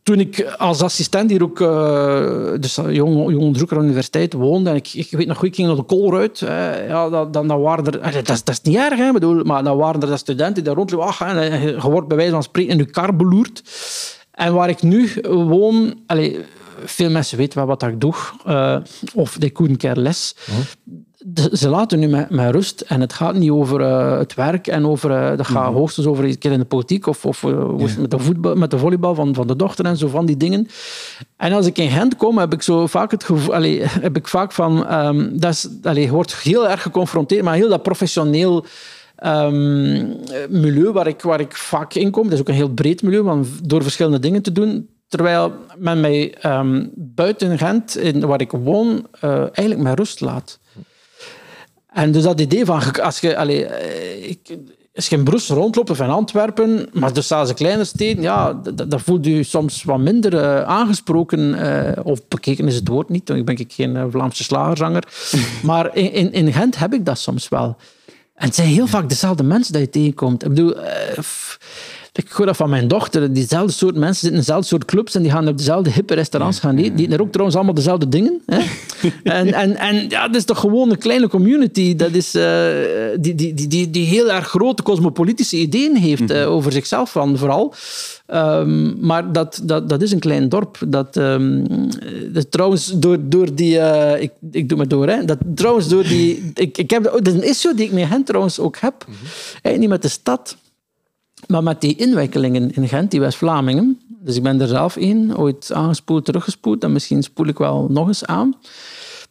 toen 0.06 0.20
ik 0.20 0.56
als 0.58 0.82
assistent 0.82 1.30
hier 1.30 1.44
ook, 1.44 1.60
uh, 1.60 2.52
dus 2.60 2.76
jong, 2.76 3.32
jong 3.32 3.38
onderzoeker 3.38 3.76
aan 3.76 3.82
de 3.82 3.88
universiteit 3.88 4.34
woonde, 4.34 4.70
en 4.70 4.76
ik, 4.76 4.94
ik 4.94 5.12
weet 5.12 5.28
nog 5.28 5.38
goed, 5.38 5.48
ik 5.48 5.56
ging 5.56 5.68
naar 5.68 5.76
de 5.76 5.84
koolruit, 5.84 6.40
hè, 6.40 6.86
ja, 6.86 7.10
dan, 7.10 7.48
dan 7.48 7.62
waren 7.62 7.86
er, 7.86 8.02
dat, 8.14 8.26
dat 8.26 8.50
is 8.50 8.62
niet 8.62 8.76
erg, 8.76 8.98
hè, 8.98 9.12
bedoel, 9.12 9.44
maar 9.44 9.64
dan 9.64 9.78
waren 9.78 10.02
er 10.02 10.18
studenten 10.18 10.54
die 10.54 10.64
daar 10.64 10.76
rondliepen, 10.76 11.08
ach, 11.08 11.22
en 11.22 11.62
je 11.62 11.82
wordt 11.82 12.08
bij 12.08 12.18
wijze 12.18 12.32
van 12.32 12.44
spreken 12.44 12.72
in 12.72 12.78
je 12.78 12.86
kar 12.86 13.16
beloerd. 13.16 13.64
En 14.36 14.54
waar 14.54 14.70
ik 14.70 14.82
nu 14.82 15.10
woon, 15.24 16.00
allez, 16.06 16.38
veel 16.86 17.10
mensen 17.10 17.38
weten 17.38 17.58
wel 17.58 17.68
wat 17.68 17.84
ik 17.84 18.02
doe, 18.02 18.14
uh, 18.48 18.78
of 19.14 19.38
they 19.38 19.52
couldn't 19.52 19.78
care 19.78 20.02
less 20.02 20.36
ze 21.52 21.70
laten 21.70 22.00
nu 22.00 22.08
met, 22.08 22.30
met, 22.30 22.52
rust 22.52 22.82
en 22.82 23.02
het 23.02 23.14
gaat 23.14 23.36
niet 23.36 23.50
over 23.50 23.82
uh, 23.82 24.18
het 24.18 24.34
werk 24.34 24.68
en 24.68 24.86
over, 24.88 25.12
uh, 25.12 25.38
dat 25.38 25.48
gaat 25.48 25.70
mm 25.70 25.74
hoogstens 25.76 26.08
over 26.08 26.24
een 26.24 26.38
keer 26.38 26.52
in 26.52 26.60
de 26.60 26.66
politiek 26.66 27.08
of, 27.08 27.26
of 27.26 27.44
met, 27.98 28.12
de 28.12 28.20
voetbal, 28.20 28.56
met 28.56 28.72
de 28.72 28.78
volleybal 28.78 29.16
van, 29.16 29.36
van 29.36 29.48
de 29.48 29.56
dochter 29.56 29.86
en 29.86 29.98
zo 29.98 30.08
van 30.08 30.26
die 30.26 30.38
dingen. 30.38 30.68
En 31.38 31.54
als 31.54 31.66
ik 31.66 31.78
in 31.78 31.90
Gent 31.90 32.16
kom, 32.16 32.38
heb 32.38 32.54
ik 32.54 32.62
zo 32.62 32.88
vaak 32.88 33.12
het 33.12 33.24
gevoel, 33.24 33.54
allee, 33.54 33.82
heb 33.84 34.16
ik 34.16 34.28
vaak 34.28 34.52
van, 34.52 34.94
um, 34.94 35.40
dat 35.40 35.52
is, 35.52 35.68
allee, 35.84 36.04
je 36.04 36.12
wordt 36.12 36.36
heel 36.36 36.70
erg 36.70 36.82
geconfronteerd 36.82 37.44
met 37.44 37.54
heel 37.54 37.70
dat 37.70 37.84
professioneel 37.84 38.66
um, 39.24 40.18
milieu 40.50 40.92
waar 40.92 41.08
ik, 41.08 41.22
waar 41.22 41.40
ik 41.40 41.56
vaak 41.56 41.94
in 41.94 42.12
kom. 42.12 42.24
Dat 42.24 42.34
is 42.34 42.40
ook 42.40 42.48
een 42.48 42.54
heel 42.54 42.74
breed 42.74 43.02
milieu, 43.02 43.22
want 43.22 43.70
door 43.70 43.82
verschillende 43.82 44.20
dingen 44.20 44.42
te 44.42 44.52
doen, 44.52 44.90
Terwijl 45.08 45.54
men 45.78 46.00
mij 46.00 46.36
um, 46.46 46.92
buiten 46.96 47.58
Gent, 47.58 47.98
in, 47.98 48.26
waar 48.26 48.42
ik 48.42 48.52
woon, 48.52 49.08
eigenlijk 49.22 49.80
met 49.80 49.98
rust 49.98 50.22
laat. 50.22 50.60
En 51.96 52.12
dus 52.12 52.24
dat 52.24 52.42
idee 52.42 52.66
van, 52.66 53.02
als 53.02 53.20
je, 53.20 53.38
allez, 53.38 53.62
eh, 53.62 54.30
ik, 54.30 54.58
als 54.96 55.08
je 55.08 55.16
in 55.16 55.24
Brussel 55.24 55.56
rondloopt 55.56 55.90
of 55.90 56.00
in 56.00 56.10
Antwerpen, 56.10 56.90
maar 56.94 57.14
dus 57.14 57.28
zelfs 57.28 57.50
een 57.50 57.56
kleine 57.56 57.84
steden, 57.84 58.24
ja, 58.24 58.54
daar 58.88 59.00
voelt 59.00 59.26
je 59.26 59.44
soms 59.44 59.84
wat 59.84 60.00
minder 60.00 60.34
uh, 60.34 60.62
aangesproken. 60.62 61.40
Uh, 61.40 61.92
of 62.04 62.28
bekeken 62.28 62.68
is 62.68 62.76
het 62.76 62.88
woord 62.88 63.10
niet, 63.10 63.30
ik 63.30 63.46
ben 63.46 63.58
ik 63.58 63.74
geen 63.74 64.12
Vlaamse 64.12 64.44
slagerzanger. 64.44 65.04
maar 65.64 65.96
in, 65.96 66.12
in, 66.12 66.34
in, 66.34 66.54
Gent 66.54 66.78
heb 66.78 66.94
ik 66.94 67.06
dat 67.06 67.20
soms 67.20 67.50
wel. 67.50 67.78
En 68.36 68.46
het 68.46 68.56
zijn 68.56 68.68
heel 68.68 68.88
vaak 68.88 69.10
dezelfde 69.10 69.44
mensen 69.44 69.74
die 69.74 69.82
je 69.82 69.90
tegenkomt. 69.90 70.44
Ik 70.44 70.50
bedoel, 70.50 70.76
ik 72.18 72.32
hoor 72.32 72.46
dat 72.46 72.56
van 72.56 72.70
mijn 72.70 72.88
dochter. 72.88 73.34
Diezelfde 73.34 73.72
soort 73.72 73.96
mensen 73.96 74.14
zitten 74.14 74.32
in 74.32 74.46
dezelfde 74.46 74.68
soort 74.68 74.86
clubs 74.86 75.16
en 75.16 75.22
die 75.22 75.32
gaan 75.32 75.48
op 75.48 75.58
dezelfde 75.58 75.92
hippe 75.92 76.14
restaurants 76.14 76.60
gaan 76.60 76.78
eten. 76.78 76.96
Die 76.96 77.08
eten 77.08 77.22
ook 77.22 77.32
trouwens 77.32 77.56
allemaal 77.56 77.76
dezelfde 77.76 78.10
dingen. 78.10 78.42
Hè? 78.46 78.60
en, 79.24 79.54
en, 79.54 79.76
en 79.76 80.10
ja, 80.10 80.28
dat 80.28 80.36
is 80.36 80.46
toch 80.46 80.60
gewoon 80.60 80.90
een 80.90 80.98
kleine 80.98 81.28
community 81.28 81.96
dat 81.96 82.12
is, 82.12 82.36
uh, 82.36 82.68
die, 83.20 83.36
die, 83.36 83.68
die, 83.68 83.90
die 83.90 84.06
heel 84.06 84.32
erg 84.32 84.48
grote 84.48 84.84
cosmopolitische 84.84 85.58
ideeën 85.58 85.96
heeft 85.96 86.32
uh, 86.32 86.52
over 86.52 86.72
zichzelf 86.72 87.12
van, 87.12 87.38
vooral. 87.38 87.74
Um, 88.34 88.98
maar 89.00 89.32
dat, 89.32 89.62
dat, 89.64 89.90
dat 89.90 90.02
is 90.02 90.12
een 90.12 90.20
klein 90.20 90.50
dorp. 90.50 90.78
Dat, 90.88 91.16
um, 91.16 91.68
dat 92.32 92.52
trouwens, 92.52 92.92
door, 92.96 93.18
door 93.22 93.56
die... 93.56 93.76
Uh, 93.76 94.22
ik, 94.22 94.32
ik 94.52 94.70
doe 94.70 94.78
maar 94.78 94.88
door, 94.88 95.08
hè. 95.08 95.26
Dat, 95.26 95.38
trouwens, 95.56 95.88
door 95.88 96.04
die... 96.04 96.52
Ik, 96.54 96.78
ik 96.78 96.90
heb, 96.90 97.04
dat 97.04 97.28
is 97.28 97.34
een 97.34 97.48
issue 97.48 97.74
die 97.74 97.86
ik 97.86 97.92
met 97.92 98.10
hen 98.10 98.24
trouwens 98.24 98.60
ook 98.60 98.78
heb. 98.78 99.06
Mm 99.08 99.14
-hmm. 99.64 99.80
niet 99.80 99.90
met 99.90 100.02
de 100.02 100.08
stad. 100.08 100.58
Maar 101.48 101.64
met 101.64 101.82
die 101.82 101.96
inwikkelingen 101.96 102.72
in 102.72 102.88
Gent, 102.88 103.12
die 103.12 103.20
West-Vlamingen, 103.20 104.00
dus 104.08 104.36
ik 104.36 104.44
ben 104.44 104.62
er 104.62 104.68
zelf 104.68 104.98
in, 104.98 105.38
ooit 105.38 105.72
aangespoeld, 105.74 106.26
teruggespoeld, 106.26 106.84
en 106.84 106.92
misschien 106.92 107.24
spoel 107.24 107.48
ik 107.48 107.58
wel 107.58 107.88
nog 107.90 108.08
eens 108.08 108.26
aan. 108.26 108.56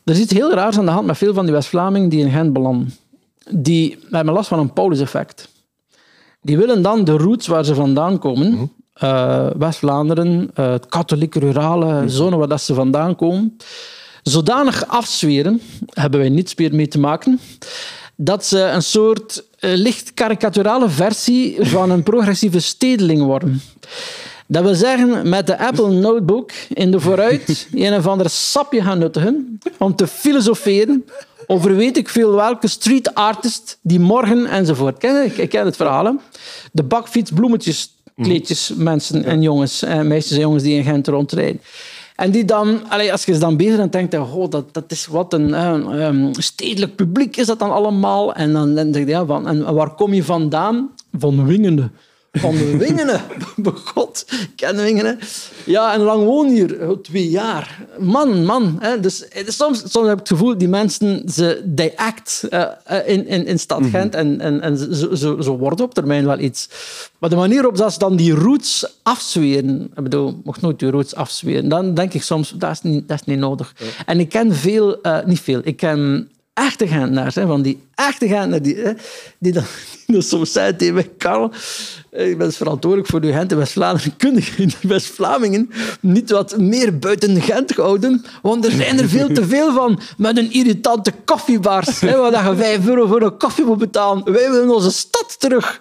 Er 0.05 0.12
is 0.12 0.21
iets 0.21 0.33
heel 0.33 0.53
raars 0.53 0.79
aan 0.79 0.85
de 0.85 0.90
hand 0.90 1.07
met 1.07 1.19
veel 1.19 1.35
van 1.35 1.45
die 1.45 1.55
West-Vlamingen 1.55 2.09
die 2.09 2.21
in 2.21 2.31
Gent 2.31 2.53
belanden. 2.53 2.95
Die 3.51 3.99
hebben 4.11 4.35
last 4.35 4.49
van 4.49 4.59
een 4.59 4.73
Paulus-effect. 4.73 5.49
Die 6.43 6.57
willen 6.57 6.83
dan 6.83 7.05
de 7.05 7.17
roots 7.17 7.47
waar 7.47 7.64
ze 7.64 7.75
vandaan 7.75 8.19
komen, 8.19 8.51
mm 8.51 8.71
uh, 9.03 9.47
West-Vlaanderen, 9.59 10.51
uh, 10.59 10.71
het 10.71 10.87
katholieke 10.87 11.38
rurale 11.38 11.95
mhm. 11.95 12.09
zone 12.09 12.37
waar 12.37 12.49
dat 12.49 12.61
ze 12.61 12.75
vandaan 12.75 13.17
komen, 13.17 13.57
zodanig 14.23 14.87
afzweren, 14.87 15.61
hebben 15.93 16.21
wij 16.21 16.29
niets 16.29 16.55
meer 16.55 16.75
mee 16.75 16.88
te 16.88 16.99
maken, 16.99 17.40
dat 18.16 18.46
ze 18.46 18.61
een 18.61 18.83
soort 18.83 19.44
uh, 19.61 19.74
licht 19.74 20.14
karikaturale 20.14 20.88
versie 20.88 21.57
van 21.61 21.90
een 21.90 22.03
progressieve 22.03 22.61
stedeling 22.61 23.22
worden. 23.22 23.62
Dat 24.46 24.62
wil 24.62 24.74
zeggen, 24.74 25.29
met 25.29 25.46
de 25.46 25.59
Apple 25.59 25.90
Notebook 25.90 26.50
in 26.68 26.90
de 26.90 27.00
vooruit 27.00 27.68
een 27.72 27.94
of 27.94 28.07
ander 28.07 28.31
sapje 28.31 28.83
gaan 28.83 28.98
nuttigen 28.98 29.59
om 29.79 29.96
te 29.96 30.07
filosoferen 30.07 31.05
over 31.46 31.77
weet 31.77 31.96
ik 31.96 32.09
veel 32.09 32.35
welke 32.35 32.68
street 32.68 33.14
artist 33.14 33.79
die 33.83 34.00
morgen 34.00 34.46
enzovoort. 34.46 34.98
Ken? 34.98 35.33
Ik 35.37 35.48
ken 35.48 35.64
het 35.64 35.77
verhaal. 35.77 36.05
hè? 36.05 36.12
De 36.72 36.83
bakfiets, 36.83 37.31
bloemetjes, 37.31 37.94
kleedjes, 38.22 38.72
mensen 38.77 39.24
en 39.24 39.42
jongens, 39.42 39.83
eh, 39.83 40.00
meisjes 40.00 40.33
en 40.33 40.40
jongens 40.40 40.62
die 40.62 40.77
in 40.77 40.85
Gent 40.85 41.09
rondrijden. 41.09 41.61
En 42.14 42.31
die 42.31 42.44
dan, 42.44 42.90
als 42.90 43.24
je 43.24 43.33
ze 43.33 43.38
dan 43.38 43.57
bezig 43.57 43.77
bent, 43.77 43.92
denkt 43.92 44.12
je, 44.12 44.20
oh, 44.20 44.50
dat, 44.50 44.74
dat 44.74 44.85
is 44.88 45.07
wat 45.07 45.33
een 45.33 45.55
eh, 45.55 46.07
ehm, 46.07 46.33
stedelijk 46.33 46.96
publiek 46.96 47.37
is 47.37 47.46
dat 47.46 47.59
dan 47.59 47.72
allemaal. 47.72 48.35
En 48.35 48.53
dan 48.53 48.74
denk 48.74 48.94
je, 48.94 49.07
ja, 49.07 49.24
van, 49.24 49.48
en 49.48 49.74
waar 49.74 49.90
kom 49.90 50.14
je 50.14 50.24
vandaan? 50.24 50.90
Van 51.18 51.46
Wingene. 51.46 51.90
Van 52.35 52.57
de 52.57 52.77
Wingene. 52.77 53.20
God, 53.94 54.25
ik 54.29 54.51
ken 54.57 54.77
Wingene. 54.77 55.18
Ja, 55.64 55.94
en 55.94 56.01
lang 56.01 56.25
woon 56.25 56.49
hier. 56.49 56.88
Oh, 56.90 57.03
twee 57.03 57.31
jaar. 57.31 57.79
Man, 57.99 58.44
man. 58.44 58.77
Hè. 58.81 59.01
Dus, 59.01 59.29
eh, 59.29 59.49
soms, 59.49 59.83
soms 59.87 60.07
heb 60.09 60.12
ik 60.12 60.18
het 60.18 60.29
gevoel, 60.29 60.59
die 60.59 60.68
mensen, 60.68 61.23
ze 61.29 61.73
they 61.75 61.92
act 61.97 62.47
eh, 62.51 62.62
eh, 62.85 63.09
in, 63.09 63.27
in, 63.27 63.47
in 63.47 63.59
stad 63.59 63.83
Gent 63.90 64.14
en, 64.14 64.40
en, 64.40 64.61
en 64.61 64.79
ze, 64.79 65.16
ze, 65.16 65.37
ze 65.40 65.51
worden 65.51 65.85
op 65.85 65.94
termijn 65.94 66.27
wel 66.27 66.38
iets. 66.38 66.68
Maar 67.18 67.31
de 67.31 67.37
manier 67.37 67.57
waarop 67.57 67.77
dat 67.77 67.92
ze 67.92 67.99
dan 67.99 68.16
die 68.16 68.35
roots 68.35 68.99
afzweren, 69.03 69.90
ik 69.97 70.03
bedoel, 70.03 70.40
mocht 70.44 70.61
nooit 70.61 70.79
die 70.79 70.90
roots 70.90 71.14
afzweren, 71.14 71.68
dan 71.68 71.94
denk 71.94 72.14
ik 72.14 72.23
soms, 72.23 72.51
dat 72.51 72.70
is 72.70 72.83
niet, 72.83 73.09
dat 73.09 73.20
is 73.20 73.27
niet 73.27 73.38
nodig. 73.38 73.75
En 74.07 74.20
ik 74.20 74.29
ken 74.29 74.55
veel, 74.55 75.01
eh, 75.01 75.25
niet 75.25 75.40
veel, 75.40 75.61
ik 75.64 75.77
ken 75.77 76.29
echte 76.55 76.87
Gentenaars, 76.87 77.35
hè, 77.35 77.47
van 77.47 77.62
die 77.62 77.83
echte 77.95 78.27
Gentenaars, 78.27 78.62
die, 78.62 78.77
hè, 78.77 78.93
die 79.38 79.53
dan 79.53 79.64
die 80.07 80.14
dan 80.14 80.25
soms 80.25 80.53
zei 80.53 80.77
tegen 80.77 80.95
mij, 80.95 81.11
Karel, 81.19 81.51
eh, 82.11 82.31
ik 82.31 82.38
ben 82.38 82.47
dus 82.47 82.57
verantwoordelijk 82.57 83.11
voor 83.11 83.23
uw 83.23 83.33
Gent 83.33 83.53
en 83.53 83.59
West-Vlaanderen. 83.59 84.17
Kun 84.17 84.35
je 84.57 84.57
die 84.57 84.75
West-Vlamingen 84.83 85.71
niet 86.01 86.31
wat 86.31 86.59
meer 86.59 86.99
buiten 86.99 87.43
Gent 87.43 87.77
houden? 87.77 88.25
Want 88.43 88.64
er 88.64 88.71
zijn 88.71 88.99
er 88.99 89.09
veel 89.09 89.33
te 89.33 89.47
veel 89.47 89.73
van, 89.73 90.01
met 90.17 90.38
een 90.38 90.53
irritante 90.53 91.12
koffiebars, 91.25 92.01
hè, 92.01 92.17
waar 92.17 92.51
je 92.51 92.57
vijf 92.57 92.87
euro 92.87 93.07
voor 93.07 93.23
een 93.23 93.37
koffie 93.37 93.64
moet 93.64 93.79
betalen. 93.79 94.33
Wij 94.33 94.51
willen 94.51 94.75
onze 94.75 94.90
stad 94.90 95.37
terug. 95.38 95.81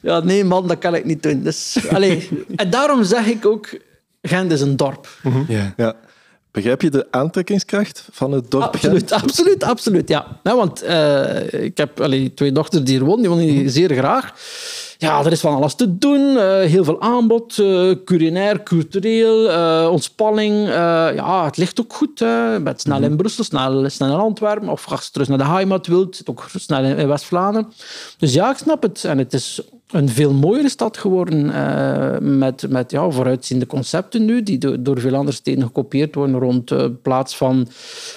Ja, 0.00 0.20
nee 0.20 0.44
man, 0.44 0.66
dat 0.66 0.78
kan 0.78 0.94
ik 0.94 1.04
niet 1.04 1.22
doen. 1.22 1.42
Dus, 1.42 1.76
allez. 1.92 2.24
En 2.56 2.70
daarom 2.70 3.04
zeg 3.04 3.26
ik 3.26 3.46
ook, 3.46 3.68
Gent 4.22 4.52
is 4.52 4.60
een 4.60 4.76
dorp. 4.76 5.08
Ja. 5.48 5.74
Ja. 5.76 5.94
Begrijp 6.56 6.82
je 6.82 6.90
de 6.90 7.06
aantrekkingskracht 7.10 8.08
van 8.12 8.32
het 8.32 8.50
dorp 8.50 8.62
Absoluut, 8.64 9.12
absoluut, 9.12 9.62
absoluut. 9.62 10.08
Ja. 10.08 10.26
Ja, 10.42 10.56
want 10.56 10.82
eh, 10.82 11.64
ik 11.64 11.76
heb 11.76 12.00
allee, 12.00 12.34
twee 12.34 12.52
dochters 12.52 12.84
die 12.84 12.96
hier 12.96 13.04
wonen, 13.04 13.20
die 13.20 13.28
wonen 13.30 13.44
hier 13.44 13.70
zeer 13.70 13.90
graag. 13.94 14.34
Ja, 14.98 15.24
er 15.24 15.32
is 15.32 15.40
van 15.40 15.54
alles 15.54 15.74
te 15.74 15.98
doen. 15.98 16.36
eh, 16.36 16.60
heel 16.60 16.84
veel 16.84 17.00
aanbod, 17.00 17.58
eh, 17.58 17.90
culinair, 18.04 18.62
cultureel, 18.62 19.90
ontspanning. 19.90 20.68
ja, 21.14 21.44
het 21.44 21.56
ligt 21.56 21.80
ook 21.80 21.92
goed. 21.92 22.18
Je 22.18 22.60
bent 22.64 22.80
snel 22.80 23.02
in 23.02 23.16
Brussel, 23.16 23.44
snel, 23.44 23.90
snel 23.90 24.08
in 24.08 24.14
Antwerpen. 24.14 24.68
Of 24.68 24.90
als 24.90 25.04
je 25.04 25.10
terug 25.10 25.28
naar 25.28 25.38
de 25.38 25.44
heimat 25.44 25.86
wilt, 25.86 26.22
ook 26.24 26.46
snel 26.54 26.84
in, 26.84 26.96
in 26.96 27.08
West-Vlaanderen. 27.08 27.72
Dus 28.18 28.32
ja, 28.34 28.50
ik 28.50 28.56
snap 28.56 28.82
het. 28.82 29.04
En 29.04 29.18
het 29.18 29.32
is 29.32 29.60
een 29.90 30.08
veel 30.08 30.32
mooiere 30.32 30.68
stad 30.68 30.96
geworden. 30.96 31.50
eh, 31.54 32.18
met 32.18 32.68
met 32.68 32.90
ja, 32.90 33.10
vooruitziende 33.10 33.66
concepten 33.66 34.24
nu, 34.24 34.42
die 34.42 34.58
do- 34.58 34.82
door 34.82 35.00
veel 35.00 35.14
andere 35.14 35.36
steden 35.36 35.64
gekopieerd 35.64 36.14
worden. 36.14 36.38
Rond 36.38 36.70
eh, 36.70 36.86
plaats 37.02 37.36
van 37.36 37.66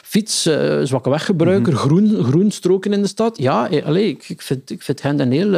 fiets, 0.03 0.45
eh, 0.45 0.79
zwakke 0.83 1.09
weggebruiker, 1.09 1.73
groen, 1.73 2.23
groenstroken 2.23 2.93
in 2.93 3.01
de 3.01 3.07
stad. 3.07 3.37
Ja, 3.37 3.69
eh, 3.69 3.85
allee, 3.85 4.07
ik, 4.07 4.29
ik, 4.29 4.41
vind, 4.41 4.69
ik 4.69 4.81
vind 4.81 5.01
Gent 5.01 5.19
een 5.19 5.31
heel, 5.31 5.55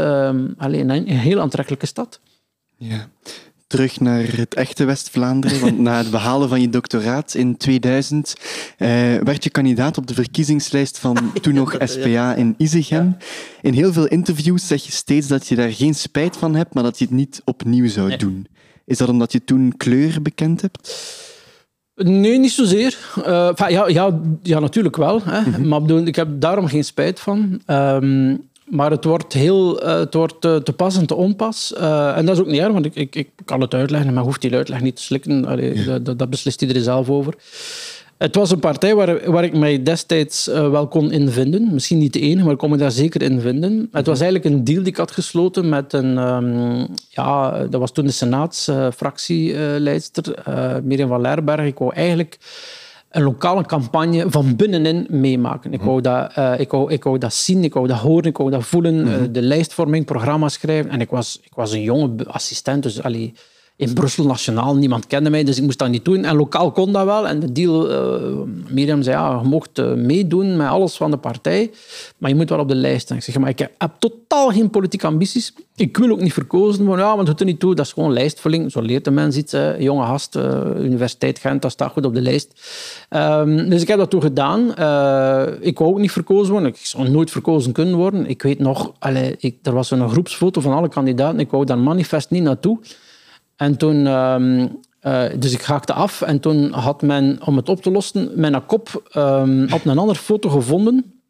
allee, 0.57 0.81
een, 0.81 0.89
een 0.89 1.07
heel 1.07 1.39
aantrekkelijke 1.39 1.85
stad. 1.85 2.19
Ja. 2.77 3.09
Terug 3.71 3.99
naar 3.99 4.23
het 4.35 4.53
echte 4.53 4.85
West-Vlaanderen. 4.85 5.59
Want 5.59 5.79
na 5.79 5.97
het 5.97 6.11
behalen 6.11 6.49
van 6.49 6.61
je 6.61 6.69
doctoraat 6.69 7.33
in 7.33 7.57
2000 7.57 8.35
eh, 8.77 8.87
werd 9.23 9.43
je 9.43 9.49
kandidaat 9.49 9.97
op 9.97 10.07
de 10.07 10.13
verkiezingslijst 10.13 10.99
van 10.99 11.17
toen 11.41 11.53
nog 11.53 11.75
SPA 11.79 12.35
in 12.35 12.55
Izegem. 12.57 13.17
In 13.61 13.73
heel 13.73 13.93
veel 13.93 14.07
interviews 14.07 14.67
zeg 14.67 14.85
je 14.85 14.91
steeds 14.91 15.27
dat 15.27 15.47
je 15.47 15.55
daar 15.55 15.71
geen 15.71 15.95
spijt 15.95 16.37
van 16.37 16.55
hebt, 16.55 16.73
maar 16.73 16.83
dat 16.83 16.99
je 16.99 17.05
het 17.05 17.13
niet 17.13 17.41
opnieuw 17.45 17.87
zou 17.87 18.17
doen. 18.17 18.47
Is 18.85 18.97
dat 18.97 19.09
omdat 19.09 19.31
je 19.31 19.43
toen 19.43 19.73
kleur 19.77 20.21
bekend 20.21 20.61
hebt? 20.61 21.03
Nee, 21.95 22.39
niet 22.39 22.51
zozeer. 22.51 22.97
Eh, 23.25 23.51
ja, 23.55 23.87
ja, 23.87 24.19
ja, 24.43 24.59
natuurlijk 24.59 24.95
wel. 24.95 25.21
Hè. 25.23 25.59
Maar 25.59 25.81
bedoel, 25.81 26.05
ik 26.05 26.15
heb 26.15 26.27
daarom 26.41 26.67
geen 26.67 26.83
spijt 26.83 27.19
van. 27.19 27.61
Ehm, 27.65 28.35
maar 28.71 28.91
het 28.91 29.03
wordt, 29.03 29.33
heel, 29.33 29.81
eh, 29.81 29.99
het 29.99 30.13
wordt 30.13 30.45
eh, 30.45 30.55
te 30.55 30.73
pas 30.73 30.97
en 30.97 31.05
te 31.05 31.15
onpas. 31.15 31.73
Eh, 31.73 32.17
en 32.17 32.25
dat 32.25 32.35
is 32.35 32.41
ook 32.41 32.47
niet 32.47 32.59
erg, 32.59 32.71
want 32.71 32.85
ik, 32.85 32.95
ik, 32.95 33.15
ik 33.15 33.29
kan 33.45 33.61
het 33.61 33.73
uitleggen, 33.73 34.13
maar 34.13 34.23
hoeft 34.23 34.41
die 34.41 34.55
uitleg 34.55 34.81
niet 34.81 34.95
te 34.95 35.01
slikken. 35.01 35.45
Allee, 35.45 35.85
dat, 35.85 36.05
dat, 36.05 36.19
dat 36.19 36.29
beslist 36.29 36.61
iedereen 36.61 36.83
zelf 36.83 37.09
over. 37.09 37.33
Het 38.17 38.35
was 38.35 38.51
een 38.51 38.59
partij 38.59 38.95
waar, 38.95 39.31
waar 39.31 39.43
ik 39.43 39.57
mij 39.57 39.83
destijds 39.83 40.45
wel 40.45 40.87
kon 40.87 41.11
in 41.11 41.29
vinden. 41.29 41.73
Misschien 41.73 41.97
niet 41.97 42.13
de 42.13 42.19
enige, 42.19 42.43
maar 42.43 42.53
ik 42.53 42.59
kon 42.59 42.69
me 42.69 42.77
daar 42.77 42.91
zeker 42.91 43.21
in 43.21 43.39
vinden. 43.39 43.89
Het 43.91 44.05
was 44.05 44.19
eigenlijk 44.19 44.53
een 44.53 44.63
deal 44.63 44.83
die 44.83 44.91
ik 44.91 44.97
had 44.97 45.11
gesloten 45.11 45.69
met 45.69 45.93
een... 45.93 46.17
ehm, 46.17 46.85
ja, 47.09 47.59
dat 47.69 47.79
was 47.79 47.91
toen 47.91 48.05
de 48.05 48.11
senaatsfractieleidster, 48.11 50.43
Mirjam 50.83 51.09
van 51.09 51.21
Lerberg. 51.21 51.65
Ik 51.65 51.77
wou 51.77 51.93
eigenlijk 51.93 52.37
een 53.11 53.23
lokale 53.23 53.65
campagne 53.65 54.25
van 54.29 54.55
binnenin 54.55 55.05
meemaken. 55.09 55.73
Ik 55.73 55.81
wou 55.81 56.01
dat, 56.01 56.33
eh, 56.33 56.59
ik 56.59 56.71
wou, 56.71 56.91
ik 56.91 57.03
wou 57.03 57.17
dat 57.17 57.33
zien, 57.33 57.63
ik 57.63 57.73
wou 57.73 57.87
dat 57.87 57.97
horen, 57.97 58.23
ik 58.25 58.37
wou 58.37 58.51
dat 58.51 58.63
voelen. 58.63 59.07
eh, 59.07 59.19
de 59.31 59.41
lijstvorming, 59.41 60.05
programma 60.05 60.49
schrijven. 60.49 60.91
En 60.91 61.01
ik 61.01 61.09
was, 61.09 61.39
ik 61.43 61.53
was 61.55 61.71
een 61.71 61.81
jonge 61.81 62.25
assistent, 62.27 62.83
dus 62.83 63.03
allee, 63.03 63.33
in 63.81 63.93
Brussel 63.93 64.25
nationaal, 64.25 64.75
niemand 64.75 65.07
kende 65.07 65.29
mij, 65.29 65.43
dus 65.43 65.57
ik 65.57 65.63
moest 65.63 65.79
dat 65.79 65.89
niet 65.89 66.05
doen. 66.05 66.25
En 66.25 66.35
lokaal 66.35 66.71
kon 66.71 66.91
dat 66.91 67.05
wel. 67.05 67.27
En 67.27 67.39
de 67.39 67.51
deal, 67.51 67.89
eh 67.89 68.31
Mirjam 68.69 69.01
zei, 69.01 69.17
ja, 69.17 69.39
je 69.41 69.47
mocht 69.47 69.79
eh, 69.79 69.93
meedoen 69.93 70.57
met 70.57 70.67
alles 70.67 70.95
van 70.95 71.11
de 71.11 71.17
partij, 71.17 71.71
maar 72.17 72.29
je 72.29 72.35
moet 72.35 72.49
wel 72.49 72.59
op 72.59 72.67
de 72.67 72.75
lijst. 72.75 73.09
En 73.09 73.15
ik 73.15 73.23
zeg, 73.23 73.37
maar 73.37 73.49
ik 73.49 73.59
heb 73.59 73.91
totaal 73.99 74.49
geen 74.49 74.69
politieke 74.69 75.07
ambities. 75.07 75.53
Ik 75.75 75.97
wil 75.97 76.09
ook 76.09 76.21
niet 76.21 76.33
verkozen 76.33 76.85
worden. 76.85 77.05
Ja, 77.05 77.15
maar 77.15 77.25
doet 77.25 77.39
er 77.39 77.45
niet 77.45 77.59
toe, 77.59 77.75
dat 77.75 77.85
is 77.85 77.93
gewoon 77.93 78.13
lijstvulling. 78.13 78.71
Zo 78.71 78.81
leert 78.81 79.03
de 79.03 79.11
mens 79.11 79.37
iets. 79.37 79.55
Jonge 79.77 80.05
gast, 80.05 80.35
eh, 80.35 80.61
Universiteit 80.77 81.39
Gent, 81.39 81.61
dat 81.61 81.71
staat 81.71 81.91
goed 81.91 82.05
op 82.05 82.13
de 82.13 82.21
lijst. 82.21 82.61
Ehm, 83.09 83.69
dus 83.69 83.81
ik 83.81 83.87
heb 83.87 83.97
dat 83.97 84.09
toen 84.09 84.21
gedaan. 84.21 84.69
Ik 85.61 85.77
wou 85.77 85.91
ook 85.91 85.99
niet 85.99 86.11
verkozen 86.11 86.51
worden. 86.51 86.69
Ik 86.69 86.77
zou 86.77 87.09
nooit 87.09 87.31
verkozen 87.31 87.71
kunnen 87.71 87.95
worden. 87.95 88.25
Ik 88.25 88.41
weet 88.41 88.59
nog, 88.59 88.93
allee, 88.99 89.35
ik, 89.39 89.57
er 89.63 89.73
was 89.73 89.91
een 89.91 90.09
groepsfoto 90.09 90.61
van 90.61 90.73
alle 90.73 90.89
kandidaten. 90.89 91.39
Ik 91.39 91.51
wou 91.51 91.65
daar 91.65 91.77
manifest 91.77 92.29
niet 92.29 92.43
naartoe. 92.43 92.79
En 93.61 93.77
toen, 93.77 94.07
eh, 94.99 95.23
dus 95.39 95.53
ik 95.53 95.61
haakte 95.61 95.93
af 95.93 96.21
en 96.21 96.39
toen 96.39 96.71
had 96.71 97.01
men, 97.01 97.39
om 97.45 97.57
het 97.57 97.69
op 97.69 97.81
te 97.81 97.91
lossen, 97.91 98.31
mijn 98.35 98.65
kop 98.65 99.09
ehm, 99.11 99.73
op 99.73 99.85
een 99.85 99.97
andere 99.97 100.19
foto 100.19 100.49
gevonden, 100.49 101.21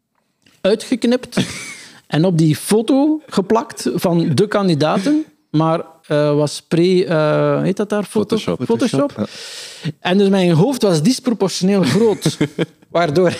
uitgeknipt 0.60 1.36
en 2.06 2.24
op 2.24 2.38
die 2.38 2.56
foto 2.56 3.20
geplakt 3.26 3.90
van 3.94 4.34
de 4.34 4.48
kandidaten, 4.48 5.24
maar 5.50 5.80
eh, 6.06 6.34
was 6.34 6.62
pre, 6.68 7.04
eh, 7.04 7.62
heet 7.62 7.76
dat 7.76 7.88
daar? 7.88 8.04
Foto? 8.04 8.36
Photoshop. 8.36 8.64
Photoshop. 8.64 9.28
En 10.00 10.18
dus 10.18 10.28
mijn 10.28 10.50
hoofd 10.50 10.82
was 10.82 11.02
disproportioneel 11.02 11.82
groot, 11.82 12.36
waardoor, 12.96 13.36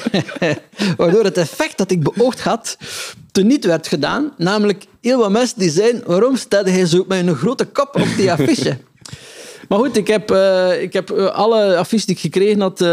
waardoor 0.97 1.25
het 1.25 1.37
effect 1.37 1.79
dat 1.79 1.91
ik 1.91 2.03
beoogd 2.03 2.41
had 2.41 2.77
teniet 3.31 3.65
werd 3.65 3.89
gedaan. 3.89 4.33
Namelijk 4.37 4.87
heel 5.03 5.19
wat 5.19 5.31
mensen 5.31 5.59
die 5.59 5.71
zeiden, 5.71 6.03
waarom 6.07 6.37
staat 6.37 6.69
hij 6.69 6.87
zo 6.87 7.05
met 7.09 7.27
een 7.27 7.35
grote 7.35 7.65
kop 7.65 7.95
op 7.95 8.09
die 8.17 8.33
affiche? 8.39 8.79
Maar 9.69 9.79
goed, 9.79 9.97
ik 9.97 10.07
heb, 10.07 10.31
eh, 10.31 10.83
ik 10.83 10.93
heb 10.93 11.11
eh, 11.11 11.27
alle 11.27 11.77
affiches 11.77 12.07
die 12.07 12.15
ik 12.15 12.21
gekregen 12.21 12.61
had 12.61 12.81
eh, 12.81 12.87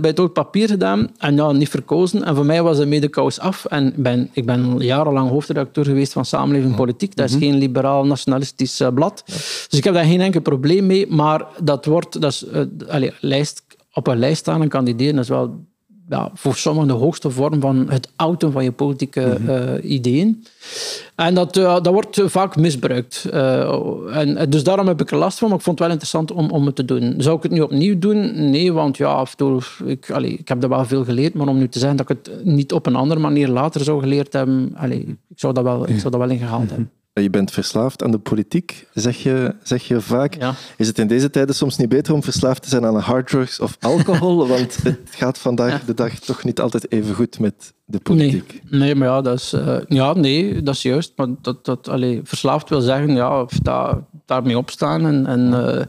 bij 0.00 0.10
het 0.10 0.18
oud 0.18 0.32
papier 0.32 0.68
gedaan. 0.68 1.10
En 1.18 1.36
ja, 1.36 1.52
niet 1.52 1.68
verkozen. 1.68 2.24
En 2.24 2.34
voor 2.34 2.46
mij 2.46 2.62
was 2.62 2.76
de 2.76 2.86
medekous 2.86 3.38
af. 3.38 3.64
En 3.64 3.92
ben, 3.96 4.30
ik 4.32 4.46
ben 4.46 4.78
jarenlang 4.78 5.28
hoofdredacteur 5.30 5.84
geweest 5.84 6.12
van 6.12 6.24
Samenleving 6.24 6.74
Politiek. 6.74 7.16
Dat 7.16 7.30
is 7.30 7.36
geen 7.36 7.54
liberaal-nationalistisch 7.54 8.82
blad. 8.94 9.22
Dus 9.68 9.78
ik 9.78 9.84
heb 9.84 9.94
daar 9.94 10.04
geen 10.04 10.20
enkel 10.20 10.40
probleem 10.40 10.86
mee. 10.86 11.06
Maar 11.06 11.46
dat 11.62 11.84
wordt... 11.84 12.20
Dat 12.20 12.32
is, 12.32 12.44
allee, 12.88 13.12
lijst, 13.20 13.62
op 13.92 14.06
een 14.06 14.18
lijst 14.18 14.38
staan 14.38 14.62
en 14.62 14.68
kandideren, 14.68 15.14
dat 15.14 15.24
is 15.24 15.30
wel 15.30 15.64
ja, 16.08 16.30
voor 16.34 16.54
sommigen 16.54 16.88
de 16.88 16.94
hoogste 16.94 17.30
vorm 17.30 17.60
van 17.60 17.90
het 17.90 18.08
outen 18.16 18.52
van 18.52 18.64
je 18.64 18.72
politieke 18.72 19.22
eh, 19.22 19.90
ideeën. 19.90 20.44
En 21.14 21.34
dat, 21.34 21.56
eh, 21.56 21.74
dat 21.74 21.86
wordt 21.86 22.20
vaak 22.24 22.56
misbruikt. 22.56 23.28
Eh, 23.32 24.16
en, 24.16 24.50
dus 24.50 24.64
daarom 24.64 24.86
heb 24.86 25.00
ik 25.00 25.10
er 25.10 25.16
last 25.16 25.38
van, 25.38 25.48
maar 25.48 25.58
ik 25.58 25.64
vond 25.64 25.78
het 25.78 25.86
wel 25.86 25.96
interessant 25.96 26.32
om, 26.32 26.50
om 26.50 26.66
het 26.66 26.76
te 26.76 26.84
doen. 26.84 27.14
Zou 27.18 27.36
ik 27.36 27.42
het 27.42 27.52
nu 27.52 27.60
opnieuw 27.60 27.98
doen? 27.98 28.50
Nee, 28.50 28.72
want 28.72 28.96
ja, 28.96 29.08
af 29.08 29.30
en 29.30 29.36
toe, 29.36 29.62
ik, 29.84 30.10
allee, 30.10 30.32
ik 30.32 30.48
heb 30.48 30.62
er 30.62 30.68
wel 30.68 30.84
veel 30.84 31.04
geleerd, 31.04 31.34
maar 31.34 31.48
om 31.48 31.58
nu 31.58 31.68
te 31.68 31.78
zeggen 31.78 31.96
dat 31.96 32.10
ik 32.10 32.16
het 32.16 32.44
niet 32.44 32.72
op 32.72 32.86
een 32.86 32.96
andere 32.96 33.20
manier 33.20 33.48
later 33.48 33.80
zou 33.80 34.00
geleerd 34.00 34.32
hebben, 34.32 34.72
allee, 34.76 35.18
ik, 35.28 35.38
zou 35.38 35.52
dat 35.52 35.64
wel, 35.64 35.88
ik 35.88 35.98
zou 35.98 36.10
dat 36.10 36.20
wel 36.20 36.30
ingehaald 36.30 36.68
hebben. 36.68 36.90
Je 37.22 37.30
bent 37.30 37.50
verslaafd 37.50 38.02
aan 38.02 38.10
de 38.10 38.18
politiek, 38.18 38.86
zeg 38.94 39.22
je, 39.22 39.54
zeg 39.62 39.82
je 39.88 40.00
vaak. 40.00 40.34
Ja. 40.34 40.54
Is 40.76 40.86
het 40.86 40.98
in 40.98 41.06
deze 41.06 41.30
tijden 41.30 41.54
soms 41.54 41.76
niet 41.76 41.88
beter 41.88 42.14
om 42.14 42.22
verslaafd 42.22 42.62
te 42.62 42.68
zijn 42.68 42.84
aan 42.84 42.98
harddrugs 42.98 43.60
of 43.60 43.76
alcohol? 43.80 44.46
Want 44.48 44.76
het 44.82 44.98
gaat 45.10 45.38
vandaag 45.38 45.84
de 45.84 45.94
dag 45.94 46.18
toch 46.18 46.44
niet 46.44 46.60
altijd 46.60 46.92
even 46.92 47.14
goed 47.14 47.38
met 47.38 47.74
de 47.84 47.98
politiek. 47.98 48.60
Nee, 48.68 48.80
nee, 48.80 48.94
maar 48.94 49.08
ja, 49.08 49.20
dat 49.20 49.38
is, 49.38 49.52
eh, 49.52 49.78
ja, 49.88 50.12
nee, 50.12 50.62
dat 50.62 50.74
is 50.74 50.82
juist. 50.82 51.12
Maar 51.16 51.28
dat, 51.42 51.64
dat, 51.64 51.88
allee, 51.88 52.20
verslaafd 52.24 52.68
wil 52.68 52.80
zeggen, 52.80 53.14
ja, 53.14 53.42
of 53.42 53.52
daar, 53.52 53.98
daarmee 54.26 54.58
opstaan. 54.58 55.06
En, 55.06 55.26
en 55.26 55.74
eh, 55.76 55.84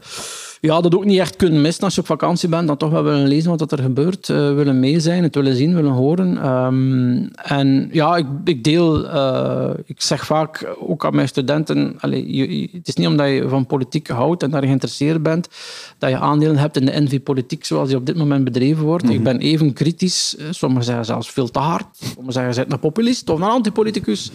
ja, 0.60 0.80
dat 0.80 0.94
ook 0.94 1.04
niet 1.04 1.18
echt 1.18 1.36
kunnen 1.36 1.60
missen 1.60 1.84
als 1.84 1.94
je 1.94 2.00
op 2.00 2.06
vakantie 2.06 2.48
bent. 2.48 2.66
Dan 2.66 2.76
toch 2.76 2.90
wel 2.90 3.02
willen 3.02 3.26
lezen 3.26 3.56
wat 3.56 3.72
er 3.72 3.82
gebeurt. 3.82 4.28
Uh, 4.28 4.54
willen 4.54 4.80
mee 4.80 5.00
zijn, 5.00 5.22
het 5.22 5.34
willen 5.34 5.56
zien, 5.56 5.74
willen 5.74 5.92
horen. 5.92 6.46
Um, 6.46 7.30
en 7.34 7.88
ja, 7.92 8.16
ik, 8.16 8.26
ik 8.44 8.64
deel... 8.64 9.04
Uh, 9.04 9.70
ik 9.84 10.02
zeg 10.02 10.26
vaak 10.26 10.76
ook 10.80 11.04
aan 11.04 11.14
mijn 11.14 11.28
studenten... 11.28 11.94
Allez, 11.98 12.24
je, 12.26 12.68
het 12.72 12.88
is 12.88 12.94
niet 12.94 13.06
omdat 13.06 13.28
je 13.28 13.48
van 13.48 13.66
politiek 13.66 14.08
houdt 14.08 14.42
en 14.42 14.50
daar 14.50 14.62
geïnteresseerd 14.62 15.22
bent, 15.22 15.48
dat 15.98 16.10
je 16.10 16.18
aandelen 16.18 16.56
hebt 16.56 16.76
in 16.76 16.84
de 16.84 17.00
NV-politiek 17.00 17.64
zoals 17.64 17.88
die 17.88 17.96
op 17.96 18.06
dit 18.06 18.16
moment 18.16 18.44
bedreven 18.44 18.84
wordt. 18.84 19.04
Mm 19.04 19.10
-hmm. 19.10 19.18
Ik 19.18 19.24
ben 19.24 19.38
even 19.38 19.72
kritisch. 19.72 20.36
Sommigen 20.50 20.84
zeggen 20.84 21.04
zelfs 21.04 21.30
veel 21.30 21.50
te 21.50 21.58
hard. 21.58 21.86
Sommigen 21.92 22.32
zeggen, 22.32 22.52
je 22.52 22.58
bent 22.58 22.72
een 22.72 22.78
populist 22.78 23.30
of 23.30 23.40
een 23.40 23.46
antipoliticus. 23.46 24.30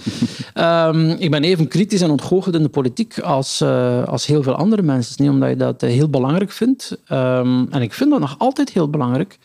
um, 0.56 1.10
ik 1.26 1.32
ben 1.32 1.44
even 1.44 1.68
kritisch 1.68 2.02
en 2.02 2.10
ontgoocheld 2.10 2.56
in 2.56 2.64
de 2.64 2.70
politiek 2.70 3.20
als, 3.20 3.62
uh, 3.62 4.04
als 4.04 4.26
heel 4.26 4.44
veel 4.44 4.56
andere 4.56 4.82
mensen. 4.82 5.12
Het 5.12 5.20
is 5.20 5.26
niet 5.26 5.30
omdat 5.30 5.50
je 5.50 5.56
dat 5.56 5.82
heel 5.82 6.10
belangrijk 6.14 6.52
vindt. 6.52 6.98
Um, 7.12 7.68
en 7.72 7.82
ik 7.82 7.94
vind 7.94 8.10
dat 8.10 8.20
nog 8.20 8.36
altijd 8.38 8.70
heel 8.70 8.90
belangrijk. 8.90 9.38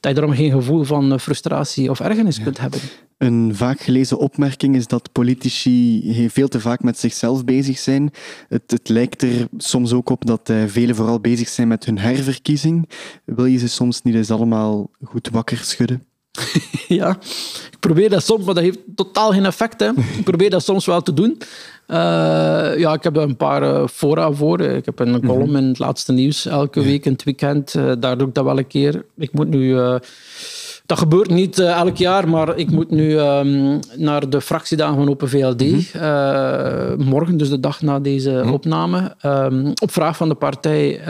Dat 0.00 0.10
je 0.10 0.14
daarom 0.14 0.34
geen 0.34 0.50
gevoel 0.50 0.84
van 0.84 1.20
frustratie 1.20 1.90
of 1.90 2.00
ergernis 2.00 2.36
ja. 2.36 2.42
kunt 2.42 2.58
hebben. 2.58 2.80
Een 3.18 3.52
vaak 3.54 3.80
gelezen 3.80 4.18
opmerking 4.18 4.76
is 4.76 4.86
dat 4.86 5.12
politici 5.12 6.28
veel 6.30 6.48
te 6.48 6.60
vaak 6.60 6.82
met 6.82 6.98
zichzelf 6.98 7.44
bezig 7.44 7.78
zijn. 7.78 8.10
Het, 8.48 8.62
het 8.66 8.88
lijkt 8.88 9.22
er 9.22 9.48
soms 9.56 9.92
ook 9.92 10.10
op 10.10 10.26
dat 10.26 10.50
uh, 10.50 10.64
velen 10.66 10.94
vooral 10.94 11.20
bezig 11.20 11.48
zijn 11.48 11.68
met 11.68 11.84
hun 11.84 11.98
herverkiezing. 11.98 12.88
Wil 13.24 13.44
je 13.44 13.58
ze 13.58 13.68
soms 13.68 14.02
niet 14.02 14.14
eens 14.14 14.30
allemaal 14.30 14.90
goed 15.02 15.28
wakker 15.32 15.58
schudden? 15.58 16.02
ja, 16.88 17.16
ik 17.70 17.78
probeer 17.80 18.10
dat 18.10 18.24
soms, 18.24 18.44
maar 18.44 18.54
dat 18.54 18.62
heeft 18.62 18.78
totaal 18.94 19.32
geen 19.32 19.46
effect. 19.46 19.80
Hè. 19.80 19.90
Ik 19.90 20.24
probeer 20.24 20.50
dat 20.50 20.64
soms 20.64 20.86
wel 20.86 21.02
te 21.02 21.14
doen. 21.14 21.38
Uh, 21.92 22.78
ja, 22.78 22.92
ik 22.92 23.02
heb 23.02 23.16
er 23.16 23.22
een 23.22 23.36
paar 23.36 23.62
uh, 23.62 23.86
fora 23.86 24.32
voor. 24.32 24.60
Ik 24.60 24.84
heb 24.84 24.98
een 24.98 25.20
column 25.20 25.38
mm 25.38 25.46
-hmm. 25.46 25.56
in 25.56 25.68
het 25.68 25.78
laatste 25.78 26.12
nieuws 26.12 26.46
elke 26.46 26.80
ja. 26.80 26.86
week 26.86 27.04
in 27.04 27.12
het 27.12 27.24
weekend. 27.24 27.74
Uh, 27.74 27.92
daar 27.98 28.18
doe 28.18 28.28
ik 28.28 28.34
dat 28.34 28.44
wel 28.44 28.58
een 28.58 28.66
keer. 28.66 29.04
Ik 29.16 29.32
moet 29.32 29.48
nu 29.48 29.76
dat 30.92 31.00
gebeurt 31.00 31.30
niet 31.30 31.58
uh, 31.58 31.78
elk 31.78 31.96
jaar, 31.96 32.28
maar 32.28 32.56
ik 32.56 32.70
moet 32.70 32.90
nu 32.90 33.18
um, 33.18 33.78
naar 33.96 34.30
de 34.30 34.40
fractiedagen 34.40 34.96
van 34.96 35.08
Open 35.08 35.28
VLD. 35.28 35.60
Mm 35.60 35.84
-hmm. 35.92 36.02
uh, 36.02 37.06
morgen, 37.06 37.36
dus 37.36 37.48
de 37.48 37.60
dag 37.60 37.82
na 37.82 38.00
deze 38.00 38.30
mm 38.30 38.40
-hmm. 38.40 38.52
opname. 38.52 39.14
Um, 39.26 39.72
op 39.82 39.90
vraag 39.90 40.16
van 40.16 40.28
de 40.28 40.34
partij, 40.34 41.00
uh, 41.00 41.06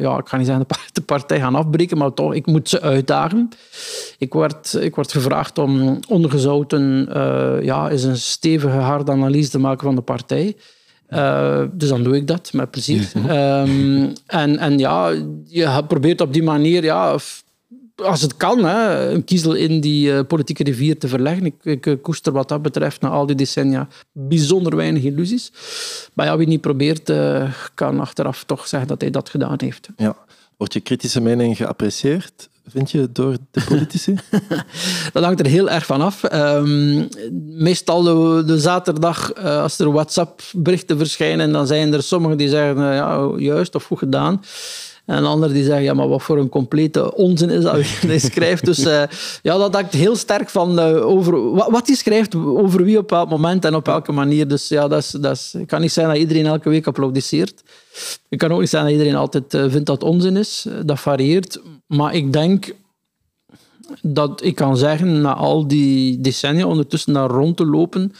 ja, 0.00 0.18
ik 0.18 0.28
ga 0.28 0.36
niet 0.36 0.46
zeggen 0.46 0.66
de 0.92 1.00
partij 1.00 1.40
gaan 1.40 1.54
afbreken, 1.54 1.98
maar 1.98 2.14
toch, 2.14 2.34
ik 2.34 2.46
moet 2.46 2.68
ze 2.68 2.80
uitdagen. 2.80 3.48
Ik 4.18 4.32
word, 4.32 4.78
ik 4.80 4.94
word 4.94 5.12
gevraagd 5.12 5.58
om 5.58 5.98
ongezouten, 6.08 7.08
ja, 7.62 7.88
is 7.88 8.04
een 8.04 8.16
stevige, 8.16 8.76
harde 8.76 9.12
analyse 9.12 9.50
te 9.50 9.58
maken 9.58 9.84
van 9.84 9.94
de 9.94 10.02
partij. 10.02 10.56
Uh, 11.10 11.62
dus 11.72 11.88
dan 11.88 12.02
doe 12.02 12.16
ik 12.16 12.26
dat 12.26 12.52
met 12.52 12.70
plezier. 12.70 13.10
Mm 13.14 13.22
-hmm. 13.22 13.30
um, 13.30 14.12
en, 14.26 14.58
en 14.58 14.78
ja, 14.78 15.12
je 15.46 15.82
probeert 15.88 16.20
op 16.20 16.32
die 16.32 16.42
manier 16.42 16.84
ja, 16.84 17.18
als 18.02 18.22
het 18.22 18.36
kan, 18.36 18.64
hè, 18.64 19.10
een 19.10 19.24
kiezel 19.24 19.54
in 19.54 19.80
die 19.80 20.12
uh, 20.12 20.20
politieke 20.28 20.62
rivier 20.62 20.98
te 20.98 21.08
verleggen. 21.08 21.44
Ik, 21.44 21.54
ik, 21.62 21.86
ik, 21.86 22.02
koester 22.02 22.32
wat 22.32 22.48
dat 22.48 22.62
betreft 22.62 23.00
na 23.00 23.08
al 23.08 23.26
die 23.26 23.36
decennia 23.36 23.88
bijzonder 24.12 24.76
weinig 24.76 25.02
illusies. 25.02 25.52
Maar 26.12 26.26
ja, 26.26 26.36
wie 26.36 26.46
niet 26.46 26.60
probeert, 26.60 27.10
uh, 27.10 27.52
kan 27.74 28.00
achteraf 28.00 28.44
toch 28.44 28.66
zeggen 28.66 28.88
dat 28.88 29.00
hij 29.00 29.10
dat 29.10 29.28
gedaan 29.28 29.56
heeft. 29.58 29.88
Ja. 29.96 30.16
Wordt 30.56 30.72
je 30.72 30.80
kritische 30.80 31.20
mening 31.20 31.56
geapprecieerd, 31.56 32.48
vind 32.66 32.90
je, 32.90 33.08
door 33.12 33.36
de 33.50 33.64
politici? 33.68 34.14
dat 35.12 35.24
hangt 35.24 35.40
er 35.40 35.46
heel 35.46 35.70
erg 35.70 35.86
van 35.86 36.00
af. 36.00 36.32
Um, 36.32 37.08
meestal 37.42 38.02
de, 38.02 38.42
de 38.46 38.60
zaterdag, 38.60 39.36
uh, 39.38 39.62
als 39.62 39.78
er 39.78 39.92
WhatsApp-berichten 39.92 40.98
verschijnen, 40.98 41.52
dan 41.52 41.66
zijn 41.66 41.92
er 41.92 42.02
sommigen 42.02 42.36
die 42.36 42.48
zeggen, 42.48 42.82
ja, 42.82 43.32
juist 43.36 43.74
of 43.74 43.84
goed 43.84 43.98
gedaan. 43.98 44.40
En 45.04 45.16
een 45.16 45.24
ander 45.24 45.52
die 45.52 45.64
zegt, 45.64 45.82
ja, 45.82 45.94
maar 45.94 46.08
wat 46.08 46.22
voor 46.22 46.38
een 46.38 46.48
complete 46.48 47.14
onzin 47.14 47.50
is 47.50 47.62
dat 47.62 47.76
hij 48.06 48.18
schrijft. 48.18 48.64
Dus 48.64 48.78
uh, 48.78 49.02
ja, 49.42 49.58
dat 49.58 49.74
hangt 49.74 49.92
heel 49.92 50.16
sterk 50.16 50.50
van 50.50 50.78
uh, 50.78 51.06
over 51.06 51.52
wat 51.52 51.86
hij 51.86 51.96
schrijft, 51.96 52.34
over 52.34 52.84
wie 52.84 52.98
op 52.98 53.10
welk 53.10 53.28
moment 53.28 53.64
en 53.64 53.74
op 53.74 53.86
welke 53.86 54.12
manier. 54.12 54.48
Dus 54.48 54.68
ja, 54.68 54.88
dat 54.88 54.98
is, 54.98 55.10
dat 55.10 55.36
is, 55.36 55.54
ik 55.54 55.66
kan 55.66 55.80
niet 55.80 55.92
zeggen 55.92 56.12
dat 56.12 56.22
iedereen 56.22 56.46
elke 56.46 56.68
week 56.68 56.86
applaudisseert. 56.86 57.62
Ik 58.28 58.38
kan 58.38 58.52
ook 58.52 58.60
niet 58.60 58.68
zeggen 58.68 58.90
dat 58.90 58.98
iedereen 58.98 59.20
altijd 59.20 59.54
uh, 59.54 59.60
vindt 59.60 59.86
dat 59.86 60.00
het 60.00 60.10
onzin 60.10 60.36
is. 60.36 60.66
Dat 60.84 61.00
varieert. 61.00 61.60
Maar 61.86 62.14
ik 62.14 62.32
denk 62.32 62.74
dat 64.02 64.44
ik 64.44 64.54
kan 64.54 64.76
zeggen, 64.76 65.20
na 65.20 65.34
al 65.34 65.66
die 65.66 66.20
decennia 66.20 66.66
ondertussen 66.66 67.12
daar 67.12 67.30
rond 67.30 67.56
te 67.56 67.66
lopen, 67.66 68.12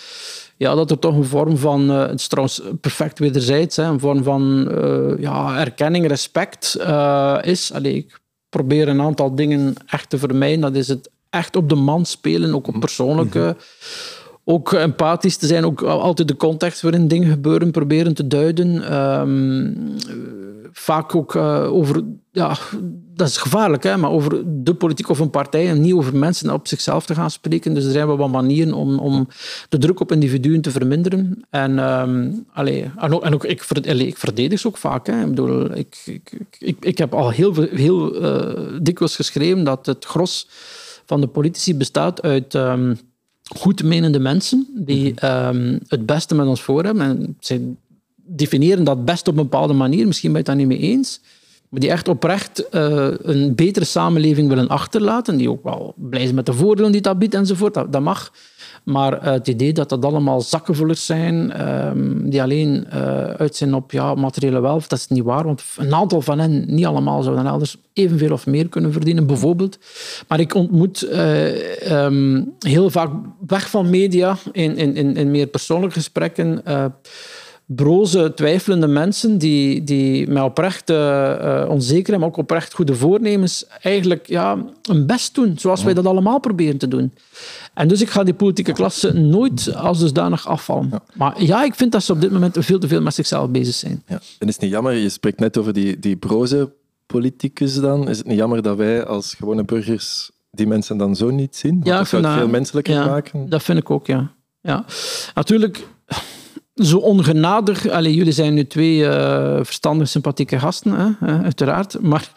ja, 0.57 0.75
dat 0.75 0.91
er 0.91 0.99
toch 0.99 1.17
een 1.17 1.25
vorm 1.25 1.57
van, 1.57 1.91
uh, 1.91 2.07
het 2.07 2.21
is 2.21 2.27
trouwens 2.27 2.63
perfect 2.81 3.19
wederzijds, 3.19 3.77
hè, 3.77 3.85
een 3.85 4.01
vorm 4.01 4.23
van 4.23 4.69
uh, 4.71 5.19
ja, 5.19 5.59
erkenning, 5.59 6.07
respect 6.07 6.77
uh, 6.81 7.39
is. 7.43 7.73
Allee, 7.73 7.95
ik 7.95 8.21
probeer 8.49 8.89
een 8.89 9.01
aantal 9.01 9.35
dingen 9.35 9.75
echt 9.87 10.11
te 10.11 10.19
vermijden. 10.19 10.61
Dat 10.61 10.75
is 10.75 10.89
het 10.89 11.11
echt 11.31 11.57
op 11.57 11.69
de 11.69 11.75
man 11.75 12.05
spelen, 12.05 12.55
ook 12.55 12.67
op 12.67 12.81
persoonlijke... 12.81 13.39
Mm 13.39 13.45
-hmm. 13.45 14.21
Ook 14.45 14.73
empathisch 14.73 15.37
te 15.37 15.47
zijn, 15.47 15.65
ook 15.65 15.83
altijd 15.83 16.29
de 16.29 16.37
context 16.37 16.81
waarin 16.81 17.09
dingen 17.09 17.31
gebeuren 17.31 17.71
proberen 17.71 18.15
te 18.15 18.27
duiden. 18.27 18.99
Um, 18.99 19.97
vaak 20.73 21.15
ook 21.15 21.35
uh, 21.35 21.73
over, 21.73 22.05
ja, 22.31 22.57
dat 23.15 23.29
is 23.29 23.37
gevaarlijk, 23.37 23.83
hè, 23.83 23.97
maar 23.97 24.11
over 24.11 24.43
de 24.47 24.75
politiek 24.75 25.09
of 25.09 25.19
een 25.19 25.31
partij 25.31 25.69
en 25.69 25.81
niet 25.81 25.93
over 25.93 26.17
mensen 26.17 26.51
op 26.51 26.69
zichzelf 26.69 27.07
te 27.07 27.15
gaan 27.15 27.31
spreken. 27.31 27.75
Dus 27.75 27.85
er 27.85 27.91
zijn 27.91 28.07
wel 28.07 28.17
wat 28.17 28.31
manieren 28.31 28.75
om, 28.75 28.99
om 28.99 29.29
de 29.69 29.79
druk 29.79 30.01
op 30.01 30.13
individuen 30.13 30.61
te 30.61 30.71
verminderen. 30.71 31.45
En, 31.51 31.79
um, 31.79 32.47
en, 32.55 33.13
ook, 33.13 33.25
en 33.25 33.35
ook 33.35 33.45
ik, 33.45 33.65
ik 33.85 34.17
verdedig 34.17 34.61
ze 34.61 34.67
ook 34.67 34.77
vaak. 34.77 35.07
Hè. 35.07 35.21
Ik, 35.21 35.29
bedoel, 35.29 35.77
ik, 35.77 36.21
ik, 36.59 36.77
ik, 36.81 36.99
heb 36.99 37.15
al 37.15 37.31
heel, 37.31 37.55
heel 37.55 38.23
uh, 38.23 38.79
dikwijls 38.83 39.17
geschreven 39.17 39.65
dat 39.65 39.87
het 39.87 40.05
gros 40.05 40.49
van 41.07 41.21
de 41.21 41.27
politici 41.27 41.77
bestaat 41.77 42.23
uit... 42.23 42.55
Um, 42.55 42.99
goedmenende 43.57 44.19
mensen 44.19 44.67
die 44.75 45.15
um, 45.25 45.79
het 45.87 46.07
beste 46.07 46.35
met 46.35 46.47
ons 46.47 46.63
voor 46.63 46.85
hebben. 46.85 47.03
En 47.03 47.37
zij 47.41 47.61
definiëren 48.15 48.85
dat 48.85 49.05
best 49.05 49.29
op 49.29 49.37
een 49.37 49.43
bepaalde 49.43 49.73
manier. 49.73 50.07
Misschien 50.07 50.33
ben 50.33 50.43
je 50.43 50.51
het 50.51 50.59
daar 50.59 50.67
niet 50.67 50.79
mee 50.79 50.91
eens. 50.91 51.21
Maar 51.69 51.81
die 51.81 51.91
echt 51.91 52.09
oprecht 52.09 52.65
uh, 52.71 53.09
een 53.23 53.55
betere 53.55 53.85
samenleving 53.85 54.49
willen 54.49 54.69
achterlaten. 54.69 55.37
Die 55.37 55.51
ook 55.51 55.63
wel 55.63 55.95
blij 55.97 56.23
zijn 56.23 56.35
met 56.35 56.47
de 56.47 56.53
voordelen 56.53 56.93
die 56.93 57.01
dat 57.01 57.19
biedt 57.19 57.35
enzovoort. 57.35 57.75
Dat, 57.75 57.93
dat 57.93 58.03
mag. 58.03 58.33
Maar 58.83 59.13
uh, 59.13 59.25
het 59.33 59.49
idee 59.49 59.73
dat 59.73 59.89
dat 59.89 60.05
allemaal 60.05 60.41
zakkenvullers 60.41 61.07
zijn, 61.07 61.69
um, 61.87 62.31
die 62.31 62.43
alleen 62.43 62.87
uh, 62.93 63.25
uit 63.25 63.57
zijn 63.57 63.75
op 63.75 63.93
ja, 63.93 64.15
materiële 64.15 64.61
welvaart, 64.61 64.91
dat 64.91 64.99
is 64.99 65.09
niet 65.09 65.25
waar. 65.25 65.45
Want 65.45 65.63
een 65.77 65.95
aantal 65.95 66.21
van 66.21 66.39
hen, 66.39 66.65
niet 66.67 66.87
allemaal, 66.87 67.23
zouden 67.23 67.47
elders 67.47 67.77
evenveel 67.93 68.33
of 68.33 68.47
meer 68.47 68.69
kunnen 68.69 68.93
verdienen, 68.93 69.27
bijvoorbeeld. 69.27 69.79
Maar 70.29 70.41
ik 70.41 70.55
ontmoet 70.55 71.05
uh, 71.05 72.05
um, 72.05 72.53
heel 72.59 72.91
vaak 72.91 73.11
weg 73.47 73.71
van 73.71 73.91
media 73.91 74.37
in, 74.53 74.77
in, 74.77 74.97
in, 74.97 75.17
in 75.17 75.31
meer 75.31 75.47
persoonlijke 75.47 75.95
gesprekken 75.95 76.63
broze, 77.75 78.33
twijfelende 78.35 78.87
mensen 78.87 79.39
die, 79.39 79.85
die 79.85 80.29
met 80.29 80.43
oprecht 80.43 80.91
uh, 80.91 81.67
onzeker 81.69 82.19
maar 82.19 82.29
ook 82.29 82.37
oprecht 82.37 82.75
goede 82.75 82.95
voornemens 82.95 83.67
eigenlijk 83.81 84.27
ja, 84.27 84.65
een 84.83 85.07
best 85.07 85.35
doen, 85.35 85.59
zoals 85.59 85.83
wij 85.83 85.95
dat 85.95 86.07
allemaal 86.07 86.41
proberen 86.41 86.79
te 86.79 86.89
doen. 86.89 87.13
En 87.75 87.89
dus 87.89 88.01
ik 88.01 88.11
ga 88.11 88.23
die 88.23 88.35
politieke 88.35 88.73
klasse 88.73 89.13
nooit 89.13 89.75
als 89.75 89.99
dusdanig 89.99 90.47
afvallen. 90.47 90.89
Ja. 90.91 91.03
Maar 91.15 91.43
ja, 91.43 91.65
ik 91.65 91.75
vind 91.75 91.93
dat 91.93 92.03
ze 92.03 92.13
op 92.13 92.21
dit 92.21 92.31
moment 92.31 92.57
veel 92.61 92.79
te 92.79 92.89
veel 92.89 93.03
met 93.03 93.15
zichzelf 93.15 93.51
bezig 93.51 93.75
zijn. 93.75 94.03
Ja. 94.07 94.21
En 94.39 94.49
is 94.49 94.53
het 94.53 94.63
niet 94.63 94.71
jammer, 94.71 94.93
je 94.93 95.09
spreekt 95.09 95.41
net 95.41 95.59
over 95.59 95.73
die, 95.73 95.99
die 95.99 96.17
broze 96.17 96.73
politicus 97.07 97.75
dan, 97.75 98.09
is 98.09 98.19
het 98.19 98.27
niet 98.27 98.37
jammer 98.39 98.63
dat 98.63 98.77
wij 98.77 99.07
als 99.07 99.35
gewone 99.35 99.65
burgers 99.65 100.31
die 100.51 100.67
mensen 100.67 100.97
dan 100.97 101.17
zo 101.17 101.31
niet 101.31 101.57
zien? 101.57 101.73
Want 101.73 101.87
ja, 101.87 101.99
dat 101.99 102.09
zou 102.09 102.27
het 102.27 102.35
veel 102.35 102.49
menselijker 102.49 103.05
maken. 103.05 103.49
Dat 103.49 103.63
vind 103.63 103.79
ik 103.79 103.91
ook, 103.91 104.07
ja. 104.07 104.33
ja. 104.61 104.85
Natuurlijk 105.35 105.87
zo 106.85 106.99
ongenadig. 106.99 107.89
Allee, 107.89 108.15
jullie 108.15 108.33
zijn 108.33 108.55
nu 108.55 108.67
twee 108.67 108.99
uh, 108.99 109.57
verstandige, 109.63 110.11
sympathieke 110.11 110.59
gasten, 110.59 111.17
hè, 111.21 111.43
uiteraard. 111.43 112.01
Maar 112.01 112.33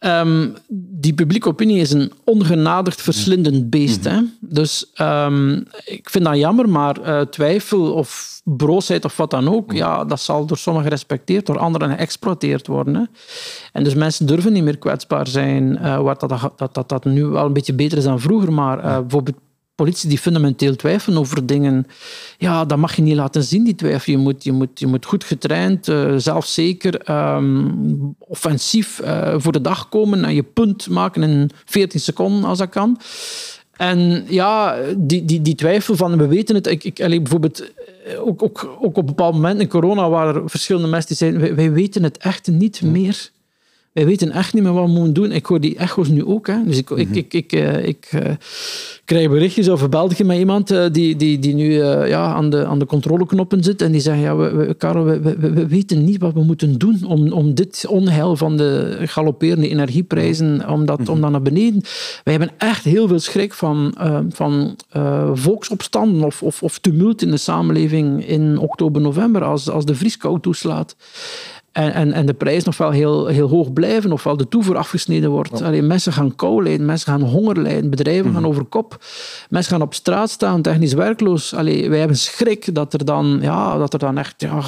um, 0.00 0.54
die 1.00 1.14
publieke 1.14 1.48
opinie 1.48 1.80
is 1.80 1.92
een 1.92 2.12
ongenadigd 2.24 3.02
verslindend 3.02 3.70
beest. 3.70 4.04
Hè. 4.04 4.20
Dus 4.40 4.92
um, 5.00 5.64
ik 5.84 6.10
vind 6.10 6.24
dat 6.24 6.36
jammer, 6.36 6.68
maar 6.68 7.00
uh, 7.00 7.20
twijfel 7.20 7.92
of 7.92 8.40
broosheid 8.44 9.04
of 9.04 9.16
wat 9.16 9.30
dan 9.30 9.54
ook, 9.54 9.72
ja, 9.72 10.04
dat 10.04 10.20
zal 10.20 10.46
door 10.46 10.58
sommigen 10.58 10.88
gerespecteerd, 10.88 11.46
door 11.46 11.58
anderen 11.58 11.96
geëxploiteerd 11.96 12.66
worden. 12.66 12.94
Hè. 12.94 13.02
En 13.72 13.84
dus 13.84 13.94
mensen 13.94 14.26
durven 14.26 14.52
niet 14.52 14.64
meer 14.64 14.78
kwetsbaar 14.78 15.26
zijn, 15.26 15.78
uh, 15.82 16.00
waar 16.00 16.18
dat, 16.18 16.50
dat, 16.56 16.74
dat, 16.74 16.88
dat 16.88 17.04
nu 17.04 17.24
wel 17.24 17.46
een 17.46 17.52
beetje 17.52 17.74
beter 17.74 17.98
is 17.98 18.04
dan 18.04 18.20
vroeger, 18.20 18.52
maar 18.52 18.80
bijvoorbeeld 19.00 19.36
politie 19.76 20.08
die 20.08 20.18
fundamenteel 20.18 20.76
twijfelen 20.76 21.18
over 21.18 21.46
dingen, 21.46 21.86
ja, 22.38 22.64
dat 22.64 22.78
mag 22.78 22.96
je 22.96 23.02
niet 23.02 23.14
laten 23.14 23.42
zien, 23.42 23.64
die 23.64 23.74
twijfel. 23.74 24.12
Je 24.12 24.18
moet, 24.18 24.44
je 24.44 24.52
moet, 24.52 24.80
je 24.80 24.86
moet 24.86 25.04
goed 25.04 25.24
getraind, 25.24 25.88
uh, 25.88 26.14
zelfzeker, 26.16 27.10
um, 27.36 28.14
offensief 28.18 29.00
uh, 29.04 29.34
voor 29.36 29.52
de 29.52 29.60
dag 29.60 29.88
komen 29.88 30.24
en 30.24 30.34
je 30.34 30.42
punt 30.42 30.88
maken 30.88 31.22
in 31.22 31.50
14 31.64 32.00
seconden 32.00 32.44
als 32.44 32.58
dat 32.58 32.68
kan. 32.68 33.00
En 33.76 34.24
ja, 34.28 34.78
die, 34.96 35.24
die, 35.24 35.42
die 35.42 35.54
twijfel 35.54 35.96
van, 35.96 36.16
we 36.16 36.26
weten 36.26 36.54
het, 36.54 36.66
ik, 36.66 36.84
ik, 36.84 36.96
bijvoorbeeld 36.96 37.70
ook, 38.18 38.42
ook, 38.42 38.76
ook 38.80 38.96
op 38.96 38.96
een 38.96 39.06
bepaald 39.06 39.34
moment 39.34 39.60
in 39.60 39.68
corona 39.68 40.08
waren 40.08 40.34
er 40.34 40.50
verschillende 40.50 40.88
mensen 40.88 41.08
die 41.08 41.16
zeiden, 41.16 41.56
wij 41.56 41.72
weten 41.72 42.02
het 42.02 42.18
echt 42.18 42.46
niet 42.46 42.82
meer. 42.82 43.30
Wij 43.96 44.06
weten 44.06 44.30
echt 44.30 44.54
niet 44.54 44.62
meer 44.62 44.72
wat 44.72 44.84
we 44.84 44.90
moeten 44.90 45.12
doen. 45.12 45.32
Ik 45.32 45.46
hoor 45.46 45.60
die 45.60 45.76
echo's 45.76 46.08
nu 46.08 46.24
ook. 46.24 46.46
Hè. 46.46 46.64
Dus 46.64 46.78
ik, 46.78 46.90
ik, 46.90 47.16
ik, 47.16 47.34
ik, 47.34 47.52
eh, 47.52 47.86
ik 47.86 48.08
eh, 48.10 48.30
krijg 49.04 49.28
berichtjes 49.28 49.68
of 49.68 49.88
belde 49.88 50.14
ik 50.18 50.26
met 50.26 50.38
iemand 50.38 50.70
eh, 50.70 50.84
die, 50.92 51.16
die, 51.16 51.38
die 51.38 51.54
nu 51.54 51.74
ja, 52.06 52.32
aan, 52.34 52.50
de, 52.50 52.66
aan 52.66 52.78
de 52.78 52.86
controleknoppen 52.86 53.62
zit 53.62 53.82
en 53.82 53.92
die 53.92 54.00
zegt, 54.00 54.20
ja, 54.20 54.36
we, 54.36 54.50
we, 54.50 54.74
Karel, 54.74 55.04
we, 55.04 55.20
we, 55.20 55.50
we 55.50 55.66
weten 55.66 56.04
niet 56.04 56.20
wat 56.20 56.32
we 56.32 56.42
moeten 56.42 56.78
doen 56.78 57.04
om, 57.04 57.32
om 57.32 57.54
dit 57.54 57.84
onheil 57.88 58.36
van 58.36 58.56
de 58.56 58.98
galopperende 59.04 59.68
energieprijzen, 59.68 60.68
om 60.68 60.86
dat, 60.86 61.08
om 61.08 61.20
dat 61.20 61.30
naar 61.30 61.42
beneden... 61.42 61.82
Wij 62.24 62.34
hebben 62.34 62.54
echt 62.58 62.84
heel 62.84 63.08
veel 63.08 63.18
schrik 63.18 63.54
van, 63.54 63.94
van 64.28 64.76
volksopstanden 65.34 66.24
of, 66.24 66.42
of, 66.42 66.62
of 66.62 66.78
tumult 66.78 67.22
in 67.22 67.30
de 67.30 67.36
samenleving 67.36 68.26
in 68.26 68.58
oktober, 68.58 69.02
november, 69.02 69.44
als, 69.44 69.70
als 69.70 69.84
de 69.84 69.94
vrieskou 69.94 70.40
toeslaat. 70.40 70.96
En, 71.76 71.92
en, 71.92 72.12
en 72.12 72.26
de 72.26 72.34
prijs 72.34 72.64
nog 72.64 72.76
wel 72.76 72.90
heel, 72.90 73.26
heel 73.26 73.48
hoog 73.48 73.72
blijven, 73.72 74.12
ofwel 74.12 74.36
de 74.36 74.48
toevoer 74.48 74.76
afgesneden 74.76 75.30
wordt. 75.30 75.62
Allee, 75.62 75.82
mensen 75.82 76.12
gaan 76.12 76.34
kou 76.36 76.62
lijden, 76.62 76.86
mensen 76.86 77.12
gaan 77.12 77.22
honger 77.22 77.60
lijden, 77.62 77.90
bedrijven 77.90 78.32
gaan 78.32 78.46
over 78.46 78.64
kop. 78.64 79.04
Mensen 79.48 79.72
gaan 79.72 79.82
op 79.82 79.94
straat 79.94 80.30
staan, 80.30 80.62
technisch 80.62 80.92
werkloos. 80.92 81.54
Allee, 81.54 81.88
wij 81.90 81.98
hebben 81.98 82.16
schrik 82.16 82.74
dat 82.74 82.92
er 82.92 83.04
dan, 83.04 83.38
ja, 83.42 83.78
dat 83.78 83.92
er 83.92 83.98
dan 83.98 84.18
echt, 84.18 84.34
ja, 84.36 84.62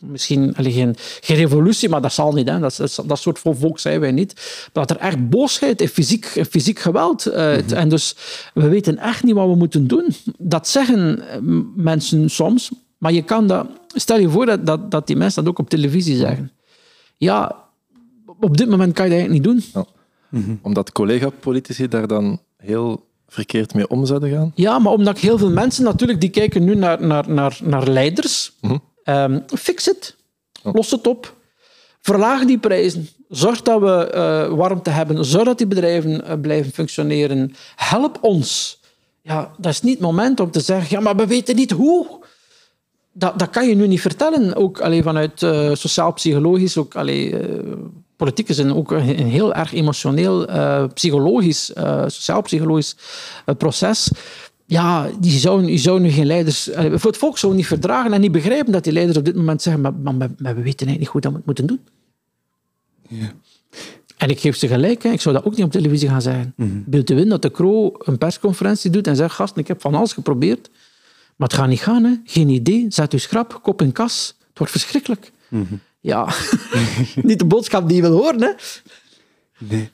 misschien 0.00 0.54
allee, 0.56 0.72
geen, 0.72 0.94
geen 1.20 1.36
revolutie, 1.36 1.88
maar 1.88 2.00
dat 2.02 2.12
zal 2.12 2.32
niet. 2.32 2.48
Hè. 2.48 2.58
Dat, 2.58 2.76
dat, 2.76 3.02
dat 3.06 3.18
soort 3.18 3.38
van 3.38 3.56
volk 3.56 3.78
zijn 3.78 4.00
wij 4.00 4.12
niet. 4.12 4.34
Maar 4.72 4.86
dat 4.86 4.96
er 4.96 5.02
echt 5.02 5.28
boosheid 5.28 5.80
en 5.80 5.88
fysiek, 5.88 6.26
fysiek 6.50 6.78
geweld. 6.78 7.26
eh, 7.26 7.72
En 7.72 7.88
dus 7.88 8.16
we 8.54 8.68
weten 8.68 8.98
echt 8.98 9.22
niet 9.24 9.34
wat 9.34 9.48
we 9.48 9.54
moeten 9.54 9.86
doen. 9.86 10.06
Dat 10.38 10.68
zeggen 10.68 11.28
eh, 11.28 11.38
mensen 11.76 12.30
soms, 12.30 12.70
maar 13.02 13.12
je 13.12 13.22
kan 13.22 13.46
dat... 13.46 13.66
Stel 13.94 14.18
je 14.18 14.28
voor 14.28 14.46
dat, 14.46 14.66
dat, 14.66 14.90
dat 14.90 15.06
die 15.06 15.16
mensen 15.16 15.44
dat 15.44 15.52
ook 15.52 15.58
op 15.58 15.68
televisie 15.68 16.16
zeggen. 16.16 16.52
Ja, 17.16 17.64
op 18.40 18.56
dit 18.56 18.68
moment 18.68 18.92
kan 18.92 19.04
je 19.04 19.10
dat 19.10 19.20
eigenlijk 19.20 19.46
niet 19.46 19.72
doen. 19.72 19.86
Omdat 20.62 20.92
collega-politici 20.92 21.88
daar 21.88 22.06
dan 22.06 22.40
heel 22.56 23.06
verkeerd 23.28 23.74
mee 23.74 23.88
om 23.88 24.06
zouden 24.06 24.30
gaan. 24.30 24.52
Ja, 24.54 24.78
maar 24.78 24.92
omdat 24.92 25.18
heel 25.18 25.38
veel 25.38 25.50
mensen 25.50 25.84
natuurlijk, 25.84 26.20
die 26.20 26.30
kijken 26.30 26.64
nu 26.64 26.74
naar, 26.74 27.06
naar, 27.06 27.30
naar, 27.30 27.58
naar 27.62 27.88
leiders. 27.88 28.52
Ehm, 29.04 29.40
fix 29.56 29.84
het. 29.84 30.16
Los 30.62 30.90
het 30.90 31.06
op. 31.06 31.36
Verlaag 32.00 32.44
die 32.44 32.58
prijzen. 32.58 33.08
Zorg 33.28 33.62
dat 33.62 33.80
we 33.80 34.10
eh, 34.10 34.54
warmte 34.54 34.90
hebben. 34.90 35.24
Zorg 35.24 35.44
dat 35.44 35.58
die 35.58 35.66
bedrijven 35.66 36.24
eh, 36.24 36.40
blijven 36.40 36.72
functioneren. 36.72 37.54
Help 37.76 38.18
ons. 38.20 38.80
Ja, 39.22 39.50
dat 39.58 39.72
is 39.72 39.82
niet 39.82 39.92
het 39.92 40.02
moment 40.02 40.40
om 40.40 40.50
te 40.50 40.60
zeggen, 40.60 40.96
ja, 40.96 41.02
maar 41.02 41.16
we 41.16 41.26
weten 41.26 41.56
niet 41.56 41.70
hoe. 41.70 42.20
Dat, 43.12 43.38
dat 43.38 43.50
kan 43.50 43.68
je 43.68 43.74
nu 43.74 43.86
niet 43.86 44.00
vertellen. 44.00 44.54
Ook 44.54 44.80
alleen 44.80 45.02
vanuit 45.02 45.42
eh, 45.42 45.74
sociaal-psychologisch, 45.74 46.76
ook 46.76 46.94
allee, 46.94 47.38
eh, 47.38 47.72
politiek 48.22 48.48
is 48.48 48.58
een, 48.58 48.74
ook 48.74 48.90
een, 48.90 49.20
een 49.20 49.26
heel 49.26 49.54
erg 49.54 49.72
emotioneel, 49.72 50.46
eh, 50.46 50.84
psychologisch, 50.94 51.72
eh, 51.72 52.02
sociaal-psychologisch 52.06 52.96
eh, 53.44 53.54
proces. 53.54 54.10
Ja, 54.66 55.10
die 55.20 55.38
zou, 55.38 55.64
je 55.66 55.78
zou 55.78 56.00
nu 56.00 56.10
geen 56.10 56.26
leiders... 56.26 56.72
allee, 56.72 56.98
voor 56.98 57.10
het 57.10 57.20
volk 57.20 57.38
zou 57.38 57.54
niet 57.54 57.66
verdragen 57.66 58.12
en 58.12 58.20
niet 58.20 58.32
begrijpen 58.32 58.72
dat 58.72 58.84
die 58.84 58.92
leiders 58.92 59.18
op 59.18 59.24
dit 59.24 59.34
moment 59.34 59.62
zeggen, 59.62 59.82
maar, 59.82 59.94
maar, 59.94 60.14
maar 60.14 60.30
we 60.38 60.62
weten 60.62 60.86
eigenlijk 60.86 60.98
niet 60.98 61.08
goed 61.08 61.22
dat 61.22 61.32
we 61.32 61.36
het 61.36 61.46
moeten 61.46 61.66
doen. 61.66 61.80
En 64.16 64.28
ik 64.28 64.40
geef 64.40 64.56
ze 64.56 64.68
gelijk, 64.68 65.02
hè. 65.02 65.10
ik 65.10 65.20
zou 65.20 65.34
dat 65.34 65.44
ook 65.44 65.56
niet 65.56 65.64
op 65.64 65.70
televisie 65.70 66.08
gaan 66.08 66.22
zeggen. 66.22 66.54
Beeld 66.86 67.06
te 67.06 67.14
winnen 67.14 67.30
dat 67.30 67.42
de 67.42 67.50
Croo 67.50 67.92
een 67.98 68.18
persconferentie 68.18 68.90
doet 68.90 69.06
en 69.06 69.16
zegt, 69.16 69.34
gasten, 69.34 69.60
ik 69.60 69.68
heb 69.68 69.80
van 69.80 69.94
alles 69.94 70.12
geprobeerd, 70.12 70.70
maar 71.36 71.48
het 71.48 71.56
gaat 71.56 71.68
niet 71.68 71.80
gaan. 71.80 72.04
Hè. 72.04 72.14
Geen 72.24 72.48
idee, 72.48 72.86
zet 72.88 73.12
u 73.14 73.18
schrap, 73.18 73.60
kop 73.62 73.82
in 73.82 73.92
kas. 73.92 74.36
Het 74.48 74.58
wordt 74.58 74.72
verschrikkelijk. 74.72 75.32
Ja, 76.00 76.28
niet 77.22 77.38
de 77.38 77.44
boodschap 77.44 77.88
die 77.88 77.96
je 77.96 78.02
wil 78.02 78.16
horen. 78.16 78.42
Hè. 78.42 78.52
Nee. 79.58 79.90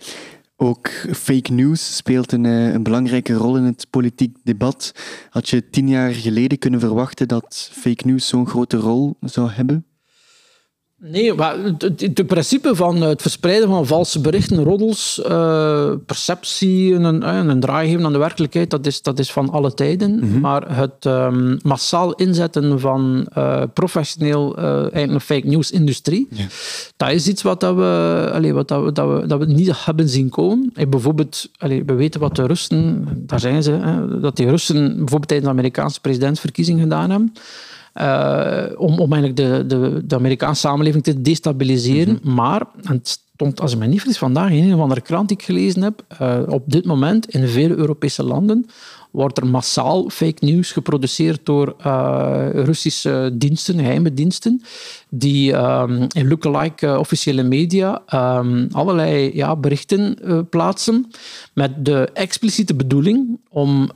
Ook 0.56 0.88
fake 1.12 1.52
news 1.52 1.96
speelt 1.96 2.32
een, 2.32 2.44
eh, 2.44 2.72
een 2.72 2.82
belangrijke 2.82 3.32
rol 3.32 3.56
in 3.56 3.62
het 3.62 3.86
politiek 3.90 4.36
debat. 4.42 4.92
Had 5.30 5.48
je 5.48 5.70
tien 5.70 5.88
jaar 5.88 6.12
geleden 6.12 6.58
kunnen 6.58 6.80
verwachten 6.80 7.28
dat 7.28 7.70
fake 7.72 8.06
news 8.06 8.26
zo'n 8.26 8.46
grote 8.46 8.76
rol 8.76 9.16
zou 9.20 9.50
hebben? 9.50 9.84
Nee, 11.00 11.34
maar 11.34 11.56
het, 11.78 12.26
principe 12.26 12.74
van 12.74 13.02
het 13.02 13.22
verspreiden 13.22 13.68
van 13.68 13.86
valse 13.86 14.20
berichten, 14.20 14.64
roddels, 14.64 15.22
eh, 15.22 15.92
perceptie 16.06 16.94
en 16.94 17.04
een, 17.04 17.22
eh, 17.22 17.36
een 17.36 17.60
draai 17.60 17.88
geven 17.88 18.04
aan 18.04 18.12
de 18.12 18.18
werkelijkheid, 18.18 18.70
dat 18.70 18.86
is, 18.86 19.02
dat 19.02 19.18
is 19.18 19.32
van 19.32 19.50
alle 19.50 19.74
tijden. 19.74 20.40
Maar 20.40 20.76
het 20.76 21.06
ehm, 21.06 21.56
massaal 21.62 22.14
inzetten 22.14 22.80
van 22.80 23.26
eh, 23.32 23.62
professioneel 23.72 24.56
eh, 24.56 24.64
eigenlijk 24.80 25.12
een 25.12 25.20
fake 25.20 25.46
news 25.46 25.70
industrie, 25.70 26.28
dat 26.96 27.10
is 27.10 27.28
iets 27.28 27.42
wat, 27.42 27.60
dat 27.60 27.74
we, 27.74 28.30
allee, 28.32 28.52
wat 28.52 28.68
dat 28.68 28.84
we, 28.84 28.92
dat 28.92 29.20
we, 29.20 29.26
dat 29.26 29.38
we 29.38 29.46
niet 29.46 29.84
hebben 29.84 30.08
zien 30.08 30.28
komen. 30.28 30.72
Bijvoorbeeld, 30.88 31.48
allee, 31.58 31.84
we 31.84 31.92
weten 31.92 32.20
wat 32.20 32.36
de 32.36 32.46
Russen, 32.46 33.06
daar 33.16 33.40
zijn 33.40 33.62
ze, 33.62 33.70
hè, 33.70 34.20
dat 34.20 34.36
die 34.36 34.48
Russen 34.48 34.86
bijvoorbeeld 34.86 35.28
tijdens 35.28 35.48
de 35.48 35.54
Amerikaanse 35.54 36.00
presidentsverkiezing 36.00 36.80
gedaan 36.80 37.10
hebben. 37.10 37.32
Eh, 37.92 38.64
om, 38.76 38.98
om 38.98 39.12
eigenlijk 39.12 39.36
de, 39.36 39.64
de, 39.66 40.02
de 40.06 40.14
Amerikaanse 40.14 40.60
samenleving 40.60 41.04
te 41.04 41.20
destabiliseren. 41.20 42.18
Maar, 42.22 42.62
en 42.82 42.92
het 42.92 43.08
stond, 43.08 43.60
als 43.60 43.72
ik 43.72 43.78
me 43.78 43.86
niet 43.86 43.98
vergis, 44.00 44.18
vandaag 44.18 44.50
in 44.50 44.64
een 44.64 44.74
of 44.74 44.80
andere 44.80 45.00
krant 45.00 45.28
die 45.28 45.36
ik 45.36 45.44
gelezen 45.44 45.82
heb, 45.82 46.04
eh, 46.08 46.38
op 46.46 46.62
dit 46.66 46.84
moment 46.84 47.28
in 47.28 47.48
vele 47.48 47.74
Europese 47.74 48.22
landen 48.22 48.66
wordt 49.10 49.38
er 49.38 49.46
massaal 49.46 50.10
fake 50.10 50.44
news 50.44 50.72
geproduceerd 50.72 51.40
door 51.46 51.74
eh, 51.78 52.48
Russische 52.52 53.30
diensten, 53.32 53.78
geheime 53.78 54.14
diensten, 54.14 54.62
die 55.08 55.52
ehm, 55.52 56.06
in 56.08 56.28
lookalike 56.28 56.86
eh, 56.86 56.98
officiële 56.98 57.42
media 57.42 58.02
ehm, 58.06 58.66
allerlei 58.72 59.30
ja, 59.34 59.56
berichten 59.56 60.22
eh, 60.22 60.38
plaatsen 60.50 61.10
met 61.52 61.84
de 61.84 62.08
expliciete 62.14 62.74
bedoeling 62.74 63.38
om 63.48 63.90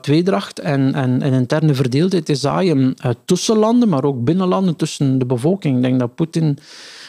tweedracht 0.00 0.58
en, 0.58 0.94
en, 0.94 1.22
en 1.22 1.32
interne 1.32 1.74
verdeeldheid 1.74 2.24
te 2.24 2.34
zaaien 2.34 2.94
tussen 3.24 3.56
landen, 3.56 3.88
maar 3.88 4.04
ook 4.04 4.24
binnen 4.24 4.48
landen, 4.48 4.76
tussen 4.76 5.18
de 5.18 5.26
bevolking. 5.26 5.76
Ik 5.76 5.82
denk 5.82 6.00
dat 6.00 6.14
Poetin 6.14 6.58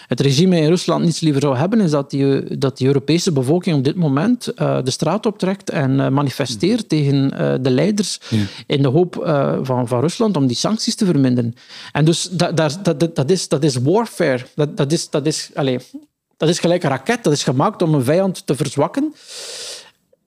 het 0.08 0.20
regime 0.20 0.58
in 0.58 0.68
Rusland 0.68 1.04
niets 1.04 1.20
liever 1.20 1.42
zou 1.42 1.58
hebben, 1.58 1.80
is 1.80 1.92
dat 1.92 2.10
die, 2.10 2.58
dat 2.58 2.78
die 2.78 2.88
Europese 2.88 3.32
bevolking 3.32 3.78
op 3.78 3.84
dit 3.84 3.96
moment 3.96 4.48
eh, 4.48 4.84
de 4.84 4.92
straat 4.92 5.26
optrekt 5.26 5.70
en 5.70 6.00
eh, 6.00 6.10
manifesteert 6.10 6.90
tegen 6.90 7.32
eh, 7.32 7.54
de 7.62 7.70
leiders 7.70 8.20
in 8.66 8.82
de 8.82 8.88
hoop 8.88 9.16
van, 9.62 9.88
van 9.88 10.00
Rusland 10.00 10.38
om 10.38 10.48
die 10.48 10.56
sancties 10.56 10.96
te 10.96 11.06
verminderen. 11.06 11.56
En 11.92 12.06
dus 12.06 12.30
dat, 12.32 12.58
dat, 12.58 13.16
dat, 13.16 13.30
is, 13.30 13.48
dat 13.48 13.64
is 13.64 13.76
warfare. 13.76 14.46
Dat, 14.56 14.78
dat, 14.78 14.92
is, 14.92 15.10
dat, 15.10 15.26
is, 15.26 15.50
allez, 15.54 15.84
dat 16.38 16.50
is 16.50 16.60
gelijk 16.60 16.84
een 16.84 16.90
raket. 16.90 17.24
Dat 17.24 17.34
is 17.34 17.44
gemaakt 17.44 17.82
om 17.82 17.94
een 17.94 18.04
vijand 18.04 18.46
te 18.46 18.56
verzwakken. 18.56 19.14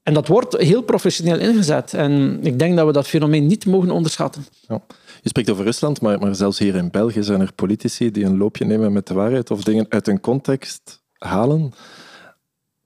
En 0.03 0.15
dat 0.15 0.29
wordt 0.29 0.57
heel 0.57 0.83
professioneel 0.83 1.39
ingezet. 1.39 1.95
En 1.95 2.39
ik 2.43 2.59
denk 2.59 2.77
dat 2.77 2.87
we 2.87 2.93
dat 2.93 3.07
fenomeen 3.07 3.47
niet 3.47 3.67
mogen 3.67 3.91
onderschatten. 3.91 4.47
Ja. 4.69 4.81
Je 5.23 5.29
spreekt 5.29 5.51
over 5.51 5.65
Rusland, 5.65 6.01
maar, 6.01 6.19
maar 6.19 6.35
zelfs 6.35 6.59
hier 6.59 6.75
in 6.75 6.91
België 6.91 7.23
zijn 7.23 7.41
er 7.41 7.53
politici 7.53 8.11
die 8.11 8.25
een 8.25 8.37
loopje 8.37 8.65
nemen 8.65 8.93
met 8.93 9.07
de 9.07 9.15
waarheid 9.15 9.51
of 9.51 9.63
dingen 9.63 9.87
uit 9.89 10.07
hun 10.07 10.21
context 10.21 11.03
halen. 11.19 11.73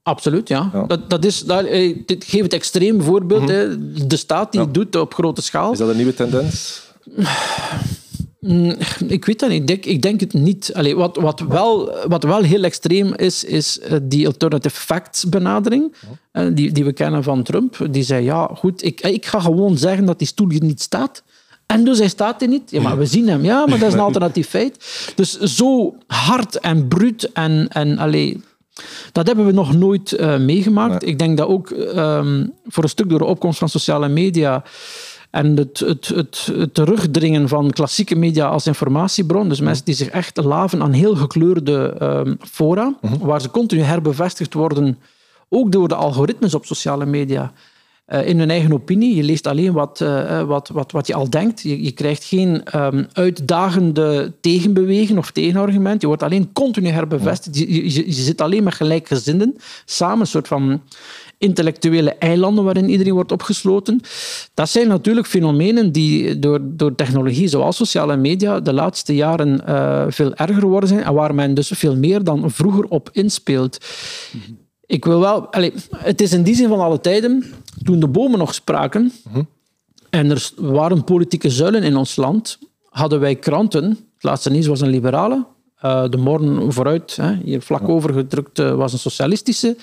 Absoluut, 0.03 0.47
ja. 0.47 0.69
Ja. 0.73 0.83
Dat, 0.83 1.09
dat 1.09 1.25
is, 1.25 1.39
dat, 1.43 1.65
eh, 1.65 1.97
dit 2.05 2.23
geef 2.23 2.41
het 2.41 2.53
extreem 2.53 3.01
voorbeeld. 3.01 3.49
hè. 3.49 3.67
De 4.07 4.17
staat 4.17 4.51
die 4.51 4.61
het 4.61 4.73
doet 4.73 4.95
op 4.95 5.13
grote 5.13 5.41
schaal. 5.41 5.71
Is 5.71 5.77
dat 5.77 5.89
een 5.89 5.95
nieuwe 5.95 6.13
tendens? 6.13 6.83
Mm, 8.39 8.75
Ik 9.07 9.25
weet 9.25 9.39
dat 9.39 9.49
niet. 9.49 9.59
Ik 9.61 9.67
denk, 9.67 9.85
ik 9.85 10.01
denk 10.01 10.19
het 10.19 10.33
niet. 10.33 10.71
Allee, 10.73 10.95
wat, 10.95 11.15
wat, 11.17 11.39
wel, 11.39 11.95
wat 12.07 12.23
wel 12.23 12.41
heel 12.41 12.63
extreem 12.63 13.13
is, 13.13 13.43
is 13.43 13.79
eh, 13.79 13.97
die 14.03 14.27
alternative 14.27 14.75
facts 14.79 15.23
benadering. 15.29 15.95
eh, 16.31 16.47
die, 16.53 16.71
die 16.71 16.83
we 16.85 16.93
kennen 16.93 17.23
van 17.23 17.43
Trump. 17.43 17.87
Die 17.91 18.03
zei, 18.03 18.23
ja, 18.23 18.49
goed, 18.53 18.83
ik, 18.83 19.01
ik 19.01 19.25
ga 19.25 19.39
gewoon 19.39 19.77
zeggen 19.77 20.05
dat 20.05 20.19
die 20.19 20.27
stoel 20.27 20.49
hier 20.49 20.63
niet 20.63 20.81
staat. 20.81 21.23
En 21.65 21.83
dus 21.83 21.97
hij 21.97 22.07
staat 22.07 22.41
er 22.41 22.47
niet. 22.47 22.71
Ja, 22.71 22.81
maar 22.81 22.97
we 22.97 23.05
zien 23.05 23.27
hem. 23.27 23.43
Ja, 23.43 23.65
maar 23.65 23.79
dat 23.79 23.87
is 23.87 23.93
een 23.93 23.99
alternatief 24.09 24.49
feit. 24.49 24.77
Dus 25.15 25.39
zo 25.39 25.95
hard 26.07 26.59
en 26.59 26.87
bruut 26.87 27.31
en, 27.33 27.67
en 27.69 27.97
allee, 27.97 28.41
dat 29.11 29.27
hebben 29.27 29.45
we 29.45 29.51
nog 29.51 29.73
nooit 29.73 30.11
eh, 30.11 30.37
meegemaakt. 30.37 31.07
Ik 31.07 31.19
denk 31.19 31.37
dat 31.37 31.47
ook 31.47 31.69
ehm, 31.69 32.47
voor 32.65 32.83
een 32.83 32.89
stuk 32.89 33.09
door 33.09 33.19
de 33.19 33.25
opkomst 33.25 33.59
van 33.59 33.69
sociale 33.69 34.07
media 34.07 34.63
en 35.35 35.57
het, 35.57 35.79
het, 35.79 36.07
het, 36.07 36.49
het 36.57 36.73
terugdringen 36.73 37.47
van 37.47 37.71
klassieke 37.71 38.15
media 38.15 38.47
als 38.47 38.67
informatiebron, 38.67 39.49
dus 39.49 39.59
mensen 39.59 39.85
die 39.85 39.95
zich 39.95 40.07
echt 40.07 40.37
laven 40.37 40.81
aan 40.81 40.91
heel 40.91 41.15
gekleurde 41.15 41.95
ehm, 41.99 42.35
fora, 42.39 42.95
waar 43.19 43.41
ze 43.41 43.49
continu 43.51 43.81
herbevestigd 43.81 44.53
worden, 44.53 44.97
ook 45.49 45.71
door 45.71 45.87
de 45.87 45.95
algoritmes 45.95 46.53
op 46.53 46.65
sociale 46.65 47.05
media, 47.05 47.53
eh, 48.05 48.27
in 48.27 48.39
hun 48.39 48.49
eigen 48.49 48.73
opinie. 48.73 49.15
Je 49.15 49.23
leest 49.23 49.47
alleen 49.47 49.73
wat, 49.73 50.01
eh, 50.01 50.39
eh, 50.39 50.47
wat, 50.47 50.69
wat, 50.69 50.91
wat 50.91 51.07
je 51.07 51.13
al 51.13 51.29
denkt. 51.29 51.61
Je, 51.61 51.83
je 51.83 51.91
krijgt 51.91 52.23
geen 52.23 52.63
ehm, 52.63 53.03
uitdagende 53.13 54.33
tegenbeweging 54.41 55.17
of 55.17 55.31
tegenargument. 55.31 56.01
Je 56.01 56.07
wordt 56.07 56.23
alleen 56.23 56.53
continu 56.53 56.89
herbevestigd. 56.89 57.57
Je, 57.57 57.93
je, 57.93 58.05
je 58.05 58.11
zit 58.11 58.41
alleen 58.41 58.63
met 58.63 58.73
gelijkgezinden 58.73 59.55
samen, 59.85 60.19
een 60.19 60.27
soort 60.27 60.47
van 60.47 60.81
intellectuele 61.37 62.13
eilanden 62.13 62.63
waarin 62.63 62.89
iedereen 62.89 63.13
wordt 63.13 63.31
opgesloten. 63.31 64.01
Dat 64.53 64.69
zijn 64.69 64.87
natuurlijk 64.87 65.27
fenomenen 65.27 65.91
die 65.91 66.39
door, 66.39 66.59
door 66.63 66.95
technologie 66.95 67.47
zoals 67.47 67.77
sociale 67.77 68.17
media 68.17 68.59
de 68.59 68.73
laatste 68.73 69.15
jaren 69.15 69.61
uh, 69.67 70.05
veel 70.09 70.35
erger 70.35 70.61
geworden 70.61 70.89
zijn 70.89 71.03
en 71.03 71.13
waar 71.13 71.35
men 71.35 71.53
dus 71.53 71.71
veel 71.73 71.95
meer 71.95 72.23
dan 72.23 72.51
vroeger 72.51 72.83
op 72.83 73.09
inspeelt. 73.11 73.77
Ik 74.85 75.05
wil 75.05 75.19
wel... 75.19 75.53
Allez, 75.53 75.87
het 75.95 76.21
is 76.21 76.33
in 76.33 76.43
die 76.43 76.55
zin 76.55 76.67
van 76.67 76.79
alle 76.79 77.01
tijden, 77.01 77.43
toen 77.83 77.99
de 77.99 78.07
bomen 78.07 78.39
nog 78.39 78.53
spraken 78.53 79.11
en 80.15 80.31
er 80.31 80.51
waren 80.55 81.03
politieke 81.03 81.49
zuilen 81.49 81.83
in 81.83 81.95
ons 81.95 82.15
land, 82.15 82.59
hadden 82.89 83.19
wij 83.19 83.35
kranten. 83.35 83.83
Het 83.89 84.23
laatste 84.23 84.49
nieuws 84.49 84.67
was 84.67 84.81
een 84.81 84.89
liberale, 84.89 85.45
uh, 85.85 86.09
de 86.09 86.17
morgen 86.17 86.73
vooruit, 86.73 87.15
hè, 87.15 87.35
hier 87.43 87.61
vlak 87.61 87.89
overgedrukt, 87.89 88.59
uh, 88.59 88.75
was 88.75 88.93
een 88.93 88.99
socialistische. 88.99 89.77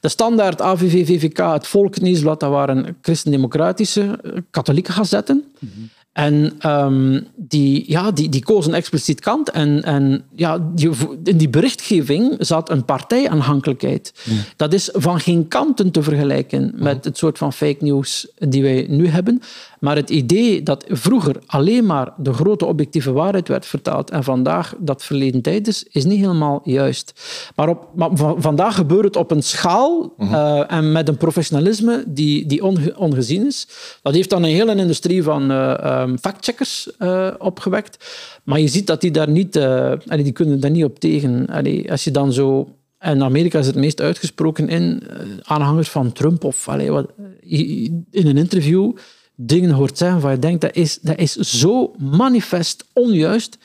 De 0.00 0.08
standaard 0.08 0.60
AVV, 0.60 1.06
VVK, 1.06 1.36
het 1.36 1.66
Volksnieuwsblad, 1.66 2.40
dat 2.40 2.50
waren 2.50 2.96
christendemocratische, 3.02 4.18
uh, 4.22 4.32
katholieke 4.50 4.92
gazetten. 4.92 5.44
Mm 5.58 5.70
-hmm. 5.74 5.90
En 6.16 6.52
um, 6.66 7.26
die, 7.34 7.84
ja, 7.86 8.10
die, 8.10 8.28
die 8.28 8.42
kozen 8.42 8.74
expliciet 8.74 9.20
kant. 9.20 9.50
En, 9.50 9.82
en 9.82 10.24
ja, 10.34 10.58
die, 10.74 10.90
in 11.24 11.36
die 11.36 11.48
berichtgeving 11.48 12.34
zat 12.38 12.70
een 12.70 12.84
partijaanhankelijkheid. 12.84 14.12
Mm. 14.24 14.36
Dat 14.56 14.72
is 14.72 14.88
van 14.92 15.20
geen 15.20 15.48
kanten 15.48 15.90
te 15.90 16.02
vergelijken 16.02 16.72
met 16.74 17.04
het 17.04 17.18
soort 17.18 17.38
van 17.38 17.52
fake 17.52 17.84
news 17.84 18.28
die 18.38 18.62
wij 18.62 18.86
nu 18.88 19.08
hebben. 19.08 19.42
Maar 19.80 19.96
het 19.96 20.10
idee 20.10 20.62
dat 20.62 20.84
vroeger 20.88 21.36
alleen 21.46 21.86
maar 21.86 22.12
de 22.16 22.32
grote 22.32 22.64
objectieve 22.64 23.12
waarheid 23.12 23.48
werd 23.48 23.66
vertaald 23.66 24.10
en 24.10 24.24
vandaag 24.24 24.74
dat 24.78 25.04
verleden 25.04 25.42
tijd 25.42 25.68
is, 25.68 25.84
is 25.90 26.04
niet 26.04 26.20
helemaal 26.20 26.60
juist. 26.64 27.12
Maar, 27.56 27.68
op, 27.68 27.88
maar 27.94 28.10
vandaag 28.36 28.74
gebeurt 28.74 29.04
het 29.04 29.16
op 29.16 29.30
een 29.30 29.42
schaal 29.42 30.14
uh, 30.18 30.30
uh, 30.30 30.72
en 30.72 30.92
met 30.92 31.08
een 31.08 31.16
professionalisme 31.16 32.04
die, 32.06 32.46
die 32.46 32.64
onge, 32.64 32.98
ongezien 32.98 33.46
is. 33.46 33.68
Dat 34.02 34.14
heeft 34.14 34.30
dan 34.30 34.42
een 34.42 34.54
hele 34.54 34.74
industrie 34.74 35.22
van 35.22 35.50
uh, 35.50 36.05
um, 36.08 36.18
factcheckers 36.18 36.90
opgewekt. 37.38 38.04
Maar 38.44 38.60
je 38.60 38.68
ziet 38.68 38.86
dat 38.86 39.00
die 39.00 39.10
daar 39.10 39.30
niet, 39.30 39.56
allee, 39.56 40.22
die 40.22 40.32
kunnen 40.32 40.60
daar 40.60 40.70
niet 40.70 40.84
op 40.84 40.98
tegen. 40.98 41.46
Allee, 41.46 41.90
als 41.90 42.04
je 42.04 42.10
dan 42.10 42.32
zo 42.32 42.68
en 42.98 43.22
Amerika 43.22 43.58
is 43.58 43.66
het 43.66 43.76
meest 43.76 44.00
uitgesproken 44.00 44.68
in 44.68 45.02
aanhangers 45.42 45.88
van 45.88 46.12
Trump 46.12 46.44
of 46.44 46.68
allee, 46.68 46.90
wat, 46.90 47.10
in 47.40 48.26
een 48.26 48.36
interview 48.36 48.92
dingen 49.36 49.70
hoort 49.70 49.98
zeggen 49.98 50.20
waar 50.20 50.32
je 50.32 50.38
denkt 50.38 50.60
dat 50.60 50.76
is, 50.76 50.98
dat 51.00 51.18
is 51.18 51.34
zo 51.36 51.94
manifest 51.98 52.84
onjuist. 52.92 53.58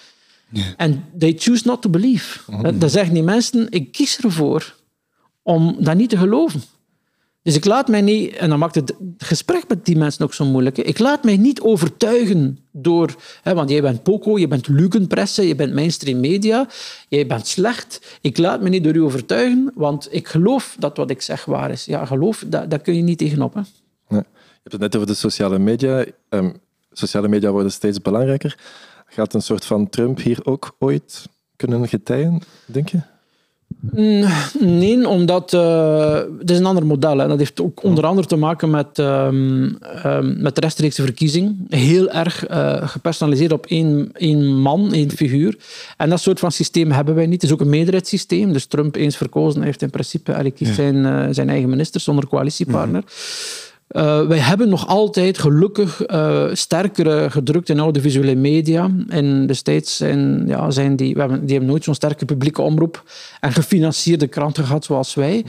En 0.78 1.04
they 1.18 1.36
choose 1.38 1.62
not 1.66 1.82
to 1.82 1.90
believe. 1.90 2.40
Dat 2.78 2.92
zeggen 2.92 3.14
die 3.14 3.24
mensen, 3.24 3.68
ik 3.70 3.92
kies 3.92 4.18
ervoor 4.18 4.76
om 5.42 5.76
dat 5.80 5.96
niet 5.96 6.10
te 6.10 6.18
geloven. 6.18 6.62
Dus 7.44 7.56
ik 7.56 7.66
laat 7.66 7.88
mij 7.88 8.02
niet, 8.02 8.36
en 8.36 8.50
dan 8.50 8.60
maakt 8.60 8.76
het 8.76 8.96
gesprek 9.18 9.68
met 9.68 9.86
die 9.86 9.98
mensen 9.98 10.26
ook 10.26 10.34
zo 10.34 10.46
moeilijk. 10.46 10.78
Ik 10.78 11.00
laat 11.00 11.24
mij 11.24 11.38
niet 11.38 11.62
overtuigen 11.62 12.60
door, 12.72 13.16
hè, 13.42 13.54
want 13.54 13.70
jij 13.70 13.82
bent 13.82 14.04
Poco, 14.04 14.40
je 14.40 14.48
bent 14.48 14.68
Lugenpresse, 14.68 15.48
je 15.48 15.56
bent 15.56 15.74
mainstream 15.74 16.20
media, 16.20 16.68
jij 17.10 17.28
bent 17.28 17.48
slecht. 17.48 18.18
Ik 18.22 18.38
laat 18.38 18.62
me 18.62 18.70
niet 18.70 18.84
door 18.84 18.96
u 18.96 19.02
overtuigen, 19.02 19.72
want 19.76 20.08
ik 20.12 20.28
geloof 20.28 20.76
dat 20.80 20.98
wat 20.98 21.10
ik 21.10 21.22
zeg 21.22 21.46
waar 21.46 21.72
is. 21.72 21.86
Ja, 21.86 22.06
geloof, 22.06 22.46
daar, 22.48 22.80
kun 22.80 22.96
je 22.96 23.02
niet 23.02 23.18
tegenop. 23.18 23.54
Je 24.08 24.16
hebt 24.70 24.72
het 24.72 24.82
net 24.82 24.96
over 24.96 25.08
de 25.08 25.14
sociale 25.14 25.60
media. 25.60 26.06
Um, 26.30 26.54
sociale 26.92 27.28
media 27.28 27.52
worden 27.52 27.72
steeds 27.72 28.02
belangrijker. 28.02 28.60
Gaat 29.06 29.34
een 29.34 29.42
soort 29.42 29.66
van 29.66 29.90
Trump 29.90 30.20
hier 30.20 30.40
ook 30.44 30.76
ooit 30.80 31.26
kunnen 31.56 31.88
getijen, 31.88 32.42
denk 32.66 32.90
je? 32.90 33.02
Nee, 34.60 35.08
omdat 35.08 35.54
uh, 35.54 36.14
het 36.40 36.50
is 36.50 36.58
een 36.58 36.66
ander 36.66 36.86
model. 36.86 37.18
Hè. 37.18 37.28
Dat 37.28 37.38
heeft 37.38 37.62
ook 37.62 37.84
onder 37.84 38.06
andere 38.06 38.28
te 38.28 38.36
maken 38.36 38.70
met, 38.70 38.98
um, 38.98 39.78
um, 40.06 40.42
met 40.42 40.56
de 40.56 40.62
rechtstreekse 40.62 41.02
verkiezing. 41.02 41.56
Heel 41.70 42.10
erg 42.10 42.50
uh, 42.50 42.88
gepersonaliseerd 42.88 43.52
op 43.52 43.66
één, 43.66 44.10
één 44.14 44.56
man, 44.56 44.94
één 44.94 45.12
figuur. 45.12 45.58
En 45.98 46.10
dat 46.10 46.20
soort 46.20 46.40
van 46.40 46.52
systeem 46.52 46.92
hebben 46.92 47.16
wij 47.16 47.26
niet. 47.26 47.42
Het 47.42 47.44
is 47.44 47.52
ook 47.52 47.62
een 47.62 47.70
meerderheidssysteem. 47.70 48.54
Dus 48.54 48.66
Trump 48.66 48.96
eens 48.96 49.18
verkozen 49.18 49.62
heeft 49.62 49.82
in 49.82 49.90
principe 49.90 50.32
hij 50.32 50.52
kiest 50.52 50.70
ja. 50.70 50.76
zijn, 50.76 50.96
uh, 50.96 51.28
zijn 51.32 51.50
eigen 51.50 51.70
minister 51.70 52.02
zonder 52.02 52.28
coalitiepartner. 52.28 53.04
Ja. 53.06 53.70
Uh, 53.94 54.28
wij 54.28 54.38
hebben 54.38 54.70
nog 54.70 54.88
altijd 54.88 55.38
gelukkig 55.38 56.10
uh, 56.12 56.46
sterkere 56.54 57.30
gedrukt 57.30 57.70
in 57.70 57.80
audiovisuele 57.80 58.36
media. 58.36 58.90
In 59.10 59.48
de 59.48 59.54
States 59.54 59.98
zijn, 59.98 60.44
ja, 60.48 60.72
zijn 60.72 60.96
die, 60.96 61.14
we 61.14 61.20
hebben, 61.20 61.40
die 61.42 61.52
hebben 61.52 61.70
nooit 61.70 61.84
zo'n 61.84 61.96
sterke 61.96 62.26
publieke 62.26 62.62
omroep 62.62 63.04
en 63.40 63.52
gefinancierde 63.52 64.28
kranten 64.28 64.64
gehad 64.64 64.86
zoals 64.86 65.14
wij. 65.14 65.46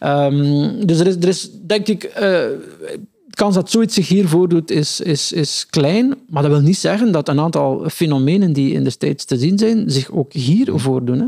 Um, 0.00 0.86
dus 0.86 0.98
er 0.98 1.06
is, 1.06 1.16
er 1.16 1.28
is 1.28 1.50
denk 1.66 1.88
ik, 1.88 2.04
uh, 2.04 2.20
de 2.20 3.00
kans 3.30 3.54
dat 3.54 3.70
zoiets 3.70 3.94
zich 3.94 4.08
hier 4.08 4.28
voordoet 4.28 4.70
is, 4.70 5.00
is, 5.00 5.32
is 5.32 5.66
klein. 5.70 6.14
Maar 6.28 6.42
dat 6.42 6.50
wil 6.50 6.60
niet 6.60 6.78
zeggen 6.78 7.12
dat 7.12 7.28
een 7.28 7.40
aantal 7.40 7.88
fenomenen 7.88 8.52
die 8.52 8.72
in 8.72 8.84
de 8.84 8.90
States 8.90 9.24
te 9.24 9.38
zien 9.38 9.58
zijn, 9.58 9.90
zich 9.90 10.10
ook 10.10 10.32
hier 10.32 10.72
voordoen. 10.74 11.18
Hè. 11.18 11.26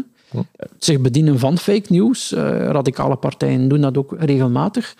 Zich 0.79 1.01
bedienen 1.01 1.39
van 1.39 1.59
fake 1.59 1.87
news. 1.89 2.31
radicale 2.31 3.17
partijen 3.17 3.69
doen 3.69 3.81
dat 3.81 3.97
ook 3.97 4.15
regelmatig. 4.19 4.95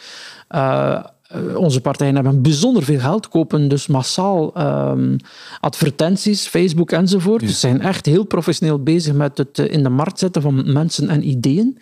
Uh, 1.37 1.57
onze 1.57 1.81
partijen 1.81 2.15
hebben 2.15 2.43
bijzonder 2.43 2.83
veel 2.83 2.99
geld, 2.99 3.29
kopen 3.29 3.69
dus 3.69 3.87
massaal 3.87 4.53
um, 4.91 5.17
advertenties, 5.61 6.47
Facebook 6.47 6.91
enzovoort. 6.91 7.41
Ja. 7.43 7.49
Ze 7.49 7.55
zijn 7.55 7.81
echt 7.81 8.07
heel 8.07 8.25
professioneel 8.25 8.83
bezig 8.83 9.15
met 9.15 9.39
het 9.39 9.59
in 9.59 9.83
de 9.83 9.89
markt 9.89 10.19
zetten 10.19 10.43
van 10.43 10.73
mensen 10.73 11.09
en 11.09 11.29
ideeën. 11.29 11.79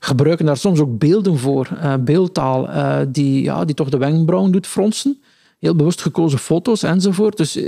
Gebruiken 0.00 0.46
daar 0.46 0.56
soms 0.56 0.80
ook 0.80 0.98
beelden 0.98 1.38
voor, 1.38 1.68
uh, 1.72 1.94
beeldtaal, 2.00 2.68
uh, 2.68 2.98
die, 3.08 3.42
ja, 3.42 3.64
die 3.64 3.74
toch 3.74 3.88
de 3.88 3.98
wenkbrauwen 3.98 4.52
doet 4.52 4.66
fronsen. 4.66 5.18
Heel 5.64 5.76
bewust 5.76 6.02
gekozen 6.02 6.38
foto's 6.38 6.82
enzovoort. 6.82 7.36
Dus 7.36 7.58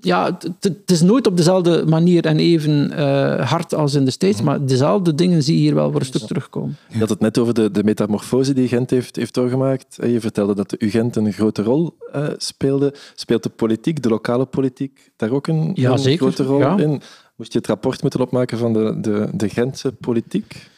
ja, 0.00 0.38
het 0.60 0.90
is 0.90 1.02
nooit 1.02 1.26
op 1.26 1.36
dezelfde 1.36 1.84
manier 1.86 2.24
en 2.24 2.38
even 2.38 2.90
uh, 2.90 3.50
hard 3.50 3.74
als 3.74 3.94
in 3.94 4.04
de 4.04 4.10
States, 4.10 4.42
maar 4.42 4.64
dezelfde 4.64 5.14
dingen 5.14 5.42
zie 5.42 5.54
je 5.54 5.60
hier 5.60 5.74
wel 5.74 5.90
voor 5.90 6.00
een 6.00 6.06
stuk 6.06 6.22
terugkomen. 6.22 6.76
Je 6.88 6.98
had 6.98 7.08
het 7.08 7.20
net 7.20 7.38
over 7.38 7.54
de, 7.54 7.70
de 7.70 7.84
metamorfose 7.84 8.52
die 8.52 8.68
Gent 8.68 8.90
heeft, 8.90 9.16
heeft 9.16 9.34
doorgemaakt. 9.34 9.96
Je 10.00 10.20
vertelde 10.20 10.54
dat 10.54 10.70
de 10.70 10.76
UGent 10.78 11.16
een 11.16 11.32
grote 11.32 11.62
rol 11.62 11.96
uh, 12.14 12.28
speelde. 12.36 12.94
Speelt 13.14 13.42
de 13.42 13.48
politiek, 13.48 14.02
de 14.02 14.08
lokale 14.08 14.46
politiek, 14.46 15.10
daar 15.16 15.30
ook 15.30 15.46
een, 15.46 15.70
ja, 15.74 15.90
een 15.90 15.98
zeker. 15.98 16.18
grote 16.18 16.42
rol 16.42 16.58
ja. 16.58 16.78
in? 16.78 17.00
Moest 17.36 17.52
je 17.52 17.58
het 17.58 17.66
rapport 17.66 18.02
moeten 18.02 18.20
opmaken 18.20 18.58
van 18.58 18.72
de, 18.72 19.00
de, 19.00 19.28
de 19.32 19.48
Gentse 19.48 19.92
politiek? 19.92 20.70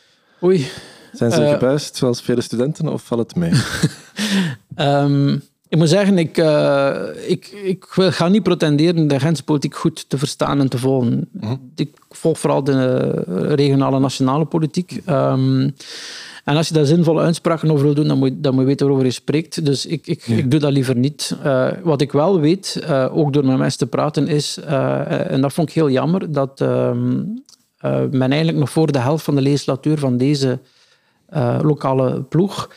Oei. 0.43 0.67
Zijn 1.13 1.33
ze 1.33 1.43
uh, 1.43 1.51
gebuist, 1.51 1.97
zoals 1.97 2.23
vele 2.23 2.41
studenten, 2.41 2.89
of 2.89 3.03
valt 3.03 3.21
het 3.21 3.37
mee? 3.37 3.53
um, 4.77 5.43
Ik 5.69 5.79
moet 5.79 5.89
zeggen, 5.89 6.19
ik, 6.19 6.39
uh, 6.39 6.97
ik, 7.27 7.47
ik 7.65 7.85
ga 7.89 8.29
niet 8.29 8.43
pretenderen 8.43 9.09
de 9.09 9.21
Gentse 9.21 9.45
politiek 9.45 9.75
goed 9.77 10.09
te 10.09 10.19
verstaan 10.19 10.61
en 10.61 10.69
te 10.69 10.79
volgen. 10.79 11.29
Mhm. 11.33 11.55
Ik 11.75 11.91
volg 12.11 12.39
vooral 12.39 12.65
de 12.65 13.09
regionale 13.55 13.99
nationale 13.99 14.45
politiek. 14.45 15.01
Um, 15.09 15.75
en 16.45 16.57
als 16.57 16.69
je 16.69 16.75
daar 16.75 16.85
zinvolle 16.85 17.23
uitspraken 17.23 17.71
over 17.71 17.85
wil 17.85 17.95
doen, 17.95 18.09
dan 18.09 18.19
moet, 18.19 18.33
dan 18.37 18.53
moet 18.53 18.63
je 18.63 18.69
weten 18.69 18.87
waarover 18.87 19.09
je 19.09 19.15
spreekt. 19.15 19.65
Dus 19.65 19.87
ik, 19.87 20.07
ik, 20.07 20.23
Ja. 20.27 20.37
ik 20.37 20.51
doe 20.51 20.61
dat 20.61 20.73
liever 20.73 20.97
niet. 20.97 21.37
Uh, 21.45 21.69
wat 21.83 22.01
ik 22.01 22.13
wel 22.13 22.41
weet, 22.41 22.81
uh, 22.83 23.17
ook 23.17 23.33
door 23.33 23.45
met 23.45 23.59
mensen 23.59 23.79
te 23.79 23.87
praten, 23.87 24.29
is, 24.29 24.59
en 24.59 25.41
dat 25.41 25.53
vond 25.53 25.69
ik 25.69 25.75
heel 25.75 25.91
jammer, 25.91 26.33
dat 26.33 26.61
um, 26.61 27.43
men 28.11 28.31
eigenlijk 28.31 28.59
nog 28.59 28.71
voor 28.71 28.93
de 28.93 28.99
helft 28.99 29.25
van 29.25 29.35
de 29.35 29.43
legislatuur 29.43 29.99
van 29.99 30.17
deze 30.17 30.59
lokale 31.63 32.23
ploeg 32.23 32.69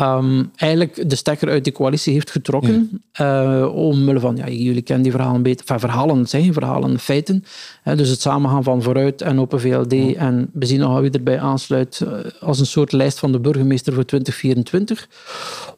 um, 0.00 0.50
eigenlijk 0.56 1.10
de 1.10 1.16
stekker 1.16 1.48
uit 1.48 1.64
die 1.64 1.72
coalitie 1.72 2.12
heeft 2.12 2.30
getrokken. 2.30 3.00
Ja. 3.12 3.62
Uh, 3.62 3.74
omwille 3.74 4.20
van, 4.20 4.36
ja, 4.36 4.48
jullie 4.48 4.82
kennen 4.82 5.02
die 5.02 5.12
verhalen 5.12 5.42
beter. 5.42 5.60
Enfin, 5.60 5.88
verhalen, 5.88 6.18
het 6.18 6.30
zijn 6.30 6.42
geen 6.42 6.52
verhalen, 6.52 6.98
feiten. 6.98 7.44
Hè, 7.82 7.96
dus 7.96 8.08
het 8.08 8.20
samengaan 8.20 8.62
van 8.62 8.82
Vooruit 8.82 9.22
en 9.22 9.40
Open 9.40 9.60
VLD. 9.60 9.92
Ja. 9.92 10.14
En 10.14 10.50
we 10.52 10.66
zien 10.66 10.78
nog 10.78 11.00
wie 11.00 11.10
erbij 11.10 11.40
aansluit 11.40 12.00
uh, 12.04 12.12
als 12.40 12.60
een 12.60 12.66
soort 12.66 12.92
lijst 12.92 13.18
van 13.18 13.32
de 13.32 13.40
burgemeester 13.40 13.92
voor 13.92 14.04
2024. 14.04 15.08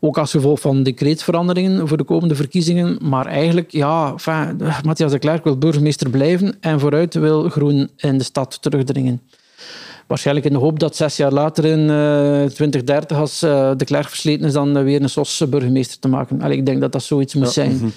Ook 0.01 0.19
als 0.19 0.31
gevolg 0.31 0.61
van 0.61 0.83
decreetveranderingen 0.83 1.89
voor 1.89 1.97
de 1.97 2.05
komende 2.05 2.35
verkiezingen. 2.35 2.99
Maar 3.03 3.27
eigenlijk, 3.27 3.71
ja, 3.71 4.11
enfin, 4.11 4.61
Matthias 4.85 5.11
de 5.11 5.19
Klerk 5.19 5.45
wil 5.45 5.59
burgemeester 5.59 6.11
blijven 6.11 6.57
en 6.61 6.81
Vooruit 6.81 7.15
wil 7.15 7.49
groen 7.49 7.91
in 7.97 8.19
de 8.19 8.25
stad 8.25 8.63
terugdringen. 8.63 9.21
Waarschijnlijk 10.07 10.47
in 10.47 10.53
de 10.53 10.59
hoop 10.59 10.79
dat 10.79 10.97
zes 10.97 11.17
jaar 11.17 11.33
later 11.33 11.65
in 11.65 11.81
uh, 11.81 12.45
2030, 12.45 13.17
als 13.17 13.43
uh, 13.43 13.71
de 13.77 13.85
Klerk 13.85 14.09
versleten 14.09 14.47
is, 14.47 14.53
dan 14.53 14.85
weer 14.85 15.03
een 15.03 15.09
SOS 15.09 15.45
burgemeester 15.49 15.99
te 15.99 16.09
maken. 16.09 16.43
Allee, 16.43 16.57
ik 16.57 16.67
denk 16.67 16.81
dat 16.81 16.93
dat 16.93 17.03
zoiets 17.03 17.35
moet 17.35 17.45
ja. 17.45 17.51
zijn. 17.51 17.93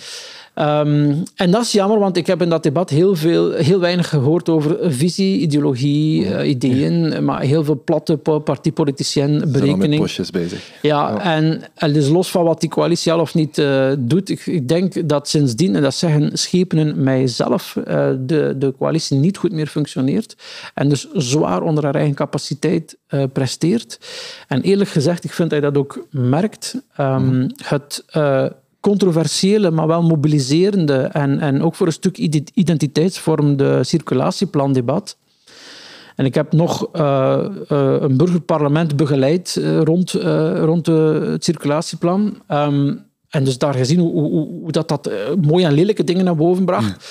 Ehm, 0.59 1.13
en 1.35 1.51
dat 1.51 1.61
is 1.61 1.71
jammer, 1.71 1.99
want 1.99 2.17
ik 2.17 2.27
heb 2.27 2.41
in 2.41 2.49
dat 2.49 2.63
debat 2.63 2.89
heel, 2.89 3.15
veel, 3.15 3.51
heel 3.51 3.79
weinig 3.79 4.09
gehoord 4.09 4.49
over 4.49 4.77
visie, 4.93 5.39
ideologie, 5.39 6.25
eh, 6.25 6.49
ideeën, 6.49 7.23
maar 7.23 7.41
heel 7.41 7.63
veel 7.63 7.81
platte 7.85 8.17
partiepoliticien 8.43 9.39
met 9.39 9.51
berekening. 9.51 10.01
postjes 10.01 10.31
bezig. 10.31 10.71
Ja, 10.81 11.19
En, 11.19 11.61
en 11.75 11.93
dus 11.93 12.09
los 12.09 12.31
van 12.31 12.43
wat 12.43 12.59
die 12.59 12.69
coalitie 12.69 13.11
al 13.11 13.19
of 13.19 13.33
niet 13.33 13.57
eh, 13.57 13.91
doet, 13.99 14.29
ik, 14.29 14.45
ik 14.45 14.67
denk 14.67 15.09
dat 15.09 15.27
sindsdien, 15.27 15.75
en 15.75 15.81
dat 15.81 15.95
zeggen 15.95 16.37
schepenen 16.37 17.03
mijzelf, 17.03 17.75
eh, 17.75 18.09
de, 18.19 18.55
de 18.57 18.73
coalitie 18.77 19.17
niet 19.17 19.37
goed 19.37 19.51
meer 19.51 19.67
functioneert 19.67 20.35
en 20.73 20.89
dus 20.89 21.07
zwaar 21.13 21.61
onder 21.61 21.83
haar 21.83 21.95
eigen 21.95 22.15
capaciteit 22.15 22.97
presteert. 23.33 23.99
En 24.47 24.61
eerlijk 24.61 24.89
gezegd, 24.89 25.23
ik 25.23 25.31
vind 25.33 25.49
dat 25.49 25.59
je 25.59 25.65
dat 25.65 25.77
ook 25.77 26.05
merkt. 26.11 26.75
Ehm, 26.95 27.49
Het 27.63 28.03
eh, 28.07 28.45
controversiële, 28.79 29.71
maar 29.71 29.87
wel 29.87 30.01
mobiliserende 30.01 30.97
en, 30.97 31.39
en 31.39 31.61
ook 31.61 31.75
voor 31.75 31.87
een 31.87 31.93
stuk 31.93 32.17
ide- 32.17 32.43
identiteitsvormende 32.53 33.83
circulatieplandebat. 33.83 35.17
En 36.15 36.25
ik 36.25 36.35
heb 36.35 36.51
nog 36.51 36.87
eh, 36.91 37.45
eh, 37.67 37.95
een 37.99 38.17
burgerparlement 38.17 38.95
begeleid 38.95 39.55
eh, 39.55 39.81
rond, 39.81 40.11
rond 40.55 40.85
het 40.85 41.43
circulatieplan. 41.43 42.41
Ehm, 42.47 42.95
en 43.29 43.43
dus 43.43 43.57
daar 43.57 43.73
gezien 43.73 43.99
hoe, 43.99 44.11
hoe, 44.11 44.47
hoe 44.47 44.71
dat, 44.71 44.87
dat 44.87 45.11
mooie 45.41 45.65
en 45.65 45.73
lelijke 45.73 46.03
dingen 46.03 46.25
naar 46.25 46.35
boven 46.35 46.65
bracht. 46.65 47.07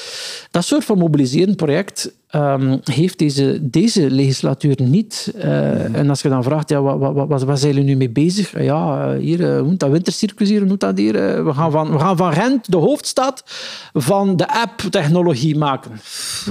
Dat 0.50 0.64
soort 0.64 0.84
van 0.84 0.98
mobiliserend 0.98 1.56
project 1.56 2.12
ehm, 2.28 2.76
heeft 2.84 3.18
deze, 3.18 3.58
deze 3.62 4.10
legislatuur 4.10 4.76
niet. 4.82 5.32
Eh, 5.38 5.94
En 5.94 6.08
als 6.08 6.22
je 6.22 6.28
dan 6.28 6.42
vraagt, 6.42 6.68
ja, 6.68 6.82
wat, 6.82 6.98
wat, 6.98 7.28
wat, 7.28 7.42
wat 7.42 7.58
zijn 7.60 7.72
jullie 7.74 7.88
nu 7.88 7.96
mee 7.96 8.10
bezig? 8.10 8.62
Ja, 8.62 9.12
eh, 9.12 9.18
hier, 9.20 9.44
eh, 9.52 9.58
hoe 9.58 9.68
moet 9.68 9.78
dat 9.80 9.90
wintercircus 9.90 10.48
hier, 10.48 10.58
hoe 10.58 10.68
moet 10.68 10.80
dat 10.80 10.98
hier? 10.98 11.14
Eh, 11.16 11.44
We 11.44 11.52
gaan, 11.54 11.70
van, 11.70 11.92
we 11.92 11.98
gaan 11.98 12.16
van 12.16 12.32
Gent, 12.32 12.70
de 12.70 12.76
hoofdstad, 12.76 13.42
van 13.92 14.36
de 14.36 14.48
app-technologie 14.60 15.56
maken. 15.58 16.00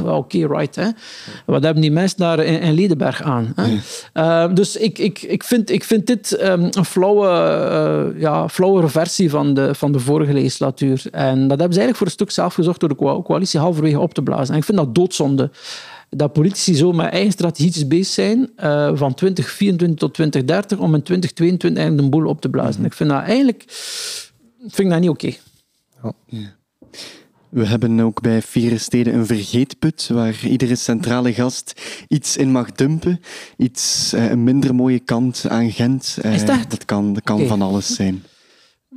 Oké, 0.05 0.47
right. 0.47 0.75
Hè? 0.75 0.88
Wat 1.45 1.63
hebben 1.63 1.82
die 1.82 1.91
mensen 1.91 2.17
daar 2.17 2.39
in, 2.43 2.59
in 2.61 2.73
Ledenberg 2.73 3.21
aan? 3.21 3.53
Hè? 3.55 3.78
Eh, 4.13 4.53
dus 4.53 4.75
ik, 4.75 4.97
ik, 4.99 5.21
ik, 5.21 5.43
vind, 5.43 5.69
ik 5.69 5.84
vind 5.84 6.07
dit 6.07 6.32
ehm, 6.32 6.67
een 6.71 6.86
flauwe, 6.86 7.28
eh, 7.28 8.21
ja, 8.21 8.49
flauwere 8.49 8.88
versie 8.88 9.30
van 9.30 9.53
de, 9.53 9.75
van 9.75 9.91
de 9.91 9.99
vorige 9.99 10.34
legislatuur. 10.34 11.03
En 11.11 11.39
dat 11.47 11.59
hebben 11.59 11.73
ze 11.73 11.80
eigenlijk 11.82 11.97
voor 11.97 12.05
een 12.07 12.11
stuk 12.13 12.32
zelf 12.32 12.53
gezocht 12.53 12.80
door 12.80 12.89
de 12.89 12.95
coa- 12.95 13.21
coalitie 13.21 13.59
halverwege 13.59 13.99
op 13.99 14.13
te 14.13 14.21
blazen. 14.21 14.53
En 14.53 14.59
ik 14.59 14.65
vind 14.65 14.78
dat 14.78 14.95
doodzonde. 14.95 15.49
Dat 16.09 16.33
politici 16.33 16.75
zo 16.75 16.91
met 16.91 17.11
eigen 17.11 17.31
strategies 17.31 17.87
bezig 17.87 18.13
zijn 18.13 18.49
eh, 18.55 18.91
van 18.93 19.13
2024 19.13 19.97
tot 19.97 20.13
2030 20.13 20.77
om 20.77 20.95
in 20.95 21.03
2022 21.03 21.83
eigenlijk 21.83 22.11
de 22.11 22.17
boel 22.17 22.29
op 22.29 22.41
te 22.41 22.49
blazen. 22.49 22.85
Ik 22.85 22.93
vind 22.93 23.09
dat 23.09 23.23
eigenlijk 23.23 23.63
vind 24.57 24.77
ik 24.77 24.89
dat 24.89 24.99
niet 24.99 25.09
oké. 25.09 25.33
We 27.49 27.65
hebben 27.65 27.99
ook 27.99 28.21
bij 28.21 28.41
Vieren 28.41 28.79
Steden 28.79 29.13
een 29.13 29.25
vergeetput 29.25 30.07
waar 30.13 30.45
iedere 30.45 30.75
centrale 30.75 31.33
gast 31.33 31.81
iets 32.07 32.37
in 32.37 32.51
mag 32.51 32.71
dumpen. 32.71 33.19
Iets, 33.57 34.13
eh, 34.13 34.29
een 34.29 34.43
minder 34.43 34.75
mooie 34.75 34.99
kant 34.99 35.45
aan 35.49 35.71
Gent. 35.71 36.17
Eh, 36.21 36.33
Is 36.33 36.45
dat? 36.45 36.65
Dat 36.69 36.85
kan, 36.85 37.13
dat 37.13 37.23
kan 37.23 37.37
Oké. 37.37 37.47
van 37.47 37.61
alles 37.61 37.95
zijn. 37.95 38.23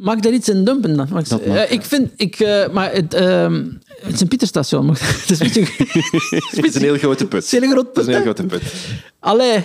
Mag 0.01 0.15
ik 0.17 0.23
daar 0.23 0.33
iets 0.33 0.49
in 0.49 0.65
dumpen 0.65 0.97
dan? 0.97 1.07
Mag 1.11 1.21
ik, 1.23 1.29
Dat 1.29 1.47
mag, 1.47 1.57
Eh, 1.57 1.73
ik 1.73 1.83
vind, 1.83 2.11
ik, 2.17 2.41
eh, 2.41 2.69
maar 2.69 2.93
het, 2.93 3.15
ehm, 3.15 3.65
het 4.03 4.15
is 4.15 4.21
een 4.21 4.29
beetje... 5.39 5.67
Het 6.57 6.65
is 6.67 6.75
een 6.75 6.81
heel 6.83 6.97
grote 6.99 7.27
put. 7.27 7.43
Het 7.43 7.53
is 7.53 7.53
een 7.53 7.63
heel 7.63 7.87
is 7.95 8.07
een 8.07 8.23
grote 8.23 8.47
put. 8.47 8.63
Allee, 9.19 9.65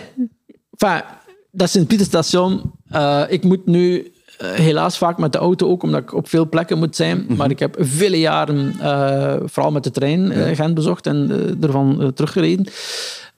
enfin, 0.77 1.03
dat 1.51 1.69
Sint-Pieterstation. 1.69 2.71
eh 2.89 3.23
ik 3.27 3.43
moet 3.43 3.65
nu 3.65 4.11
helaas 4.37 4.97
vaak 4.97 5.17
met 5.17 5.31
de 5.31 5.37
auto 5.37 5.69
ook, 5.69 5.83
omdat 5.83 6.01
ik 6.01 6.13
op 6.13 6.29
veel 6.29 6.49
plekken 6.49 6.77
moet 6.77 6.95
zijn. 6.95 7.25
Maar 7.27 7.49
ik 7.49 7.59
heb 7.59 7.75
vele 7.79 8.19
jaren, 8.19 8.75
vooral 9.49 9.71
met 9.71 9.83
de 9.83 9.91
trein, 9.91 10.55
Gent 10.55 10.73
bezocht 10.73 11.07
en 11.07 11.29
ervan 11.61 12.11
teruggereden. 12.13 12.65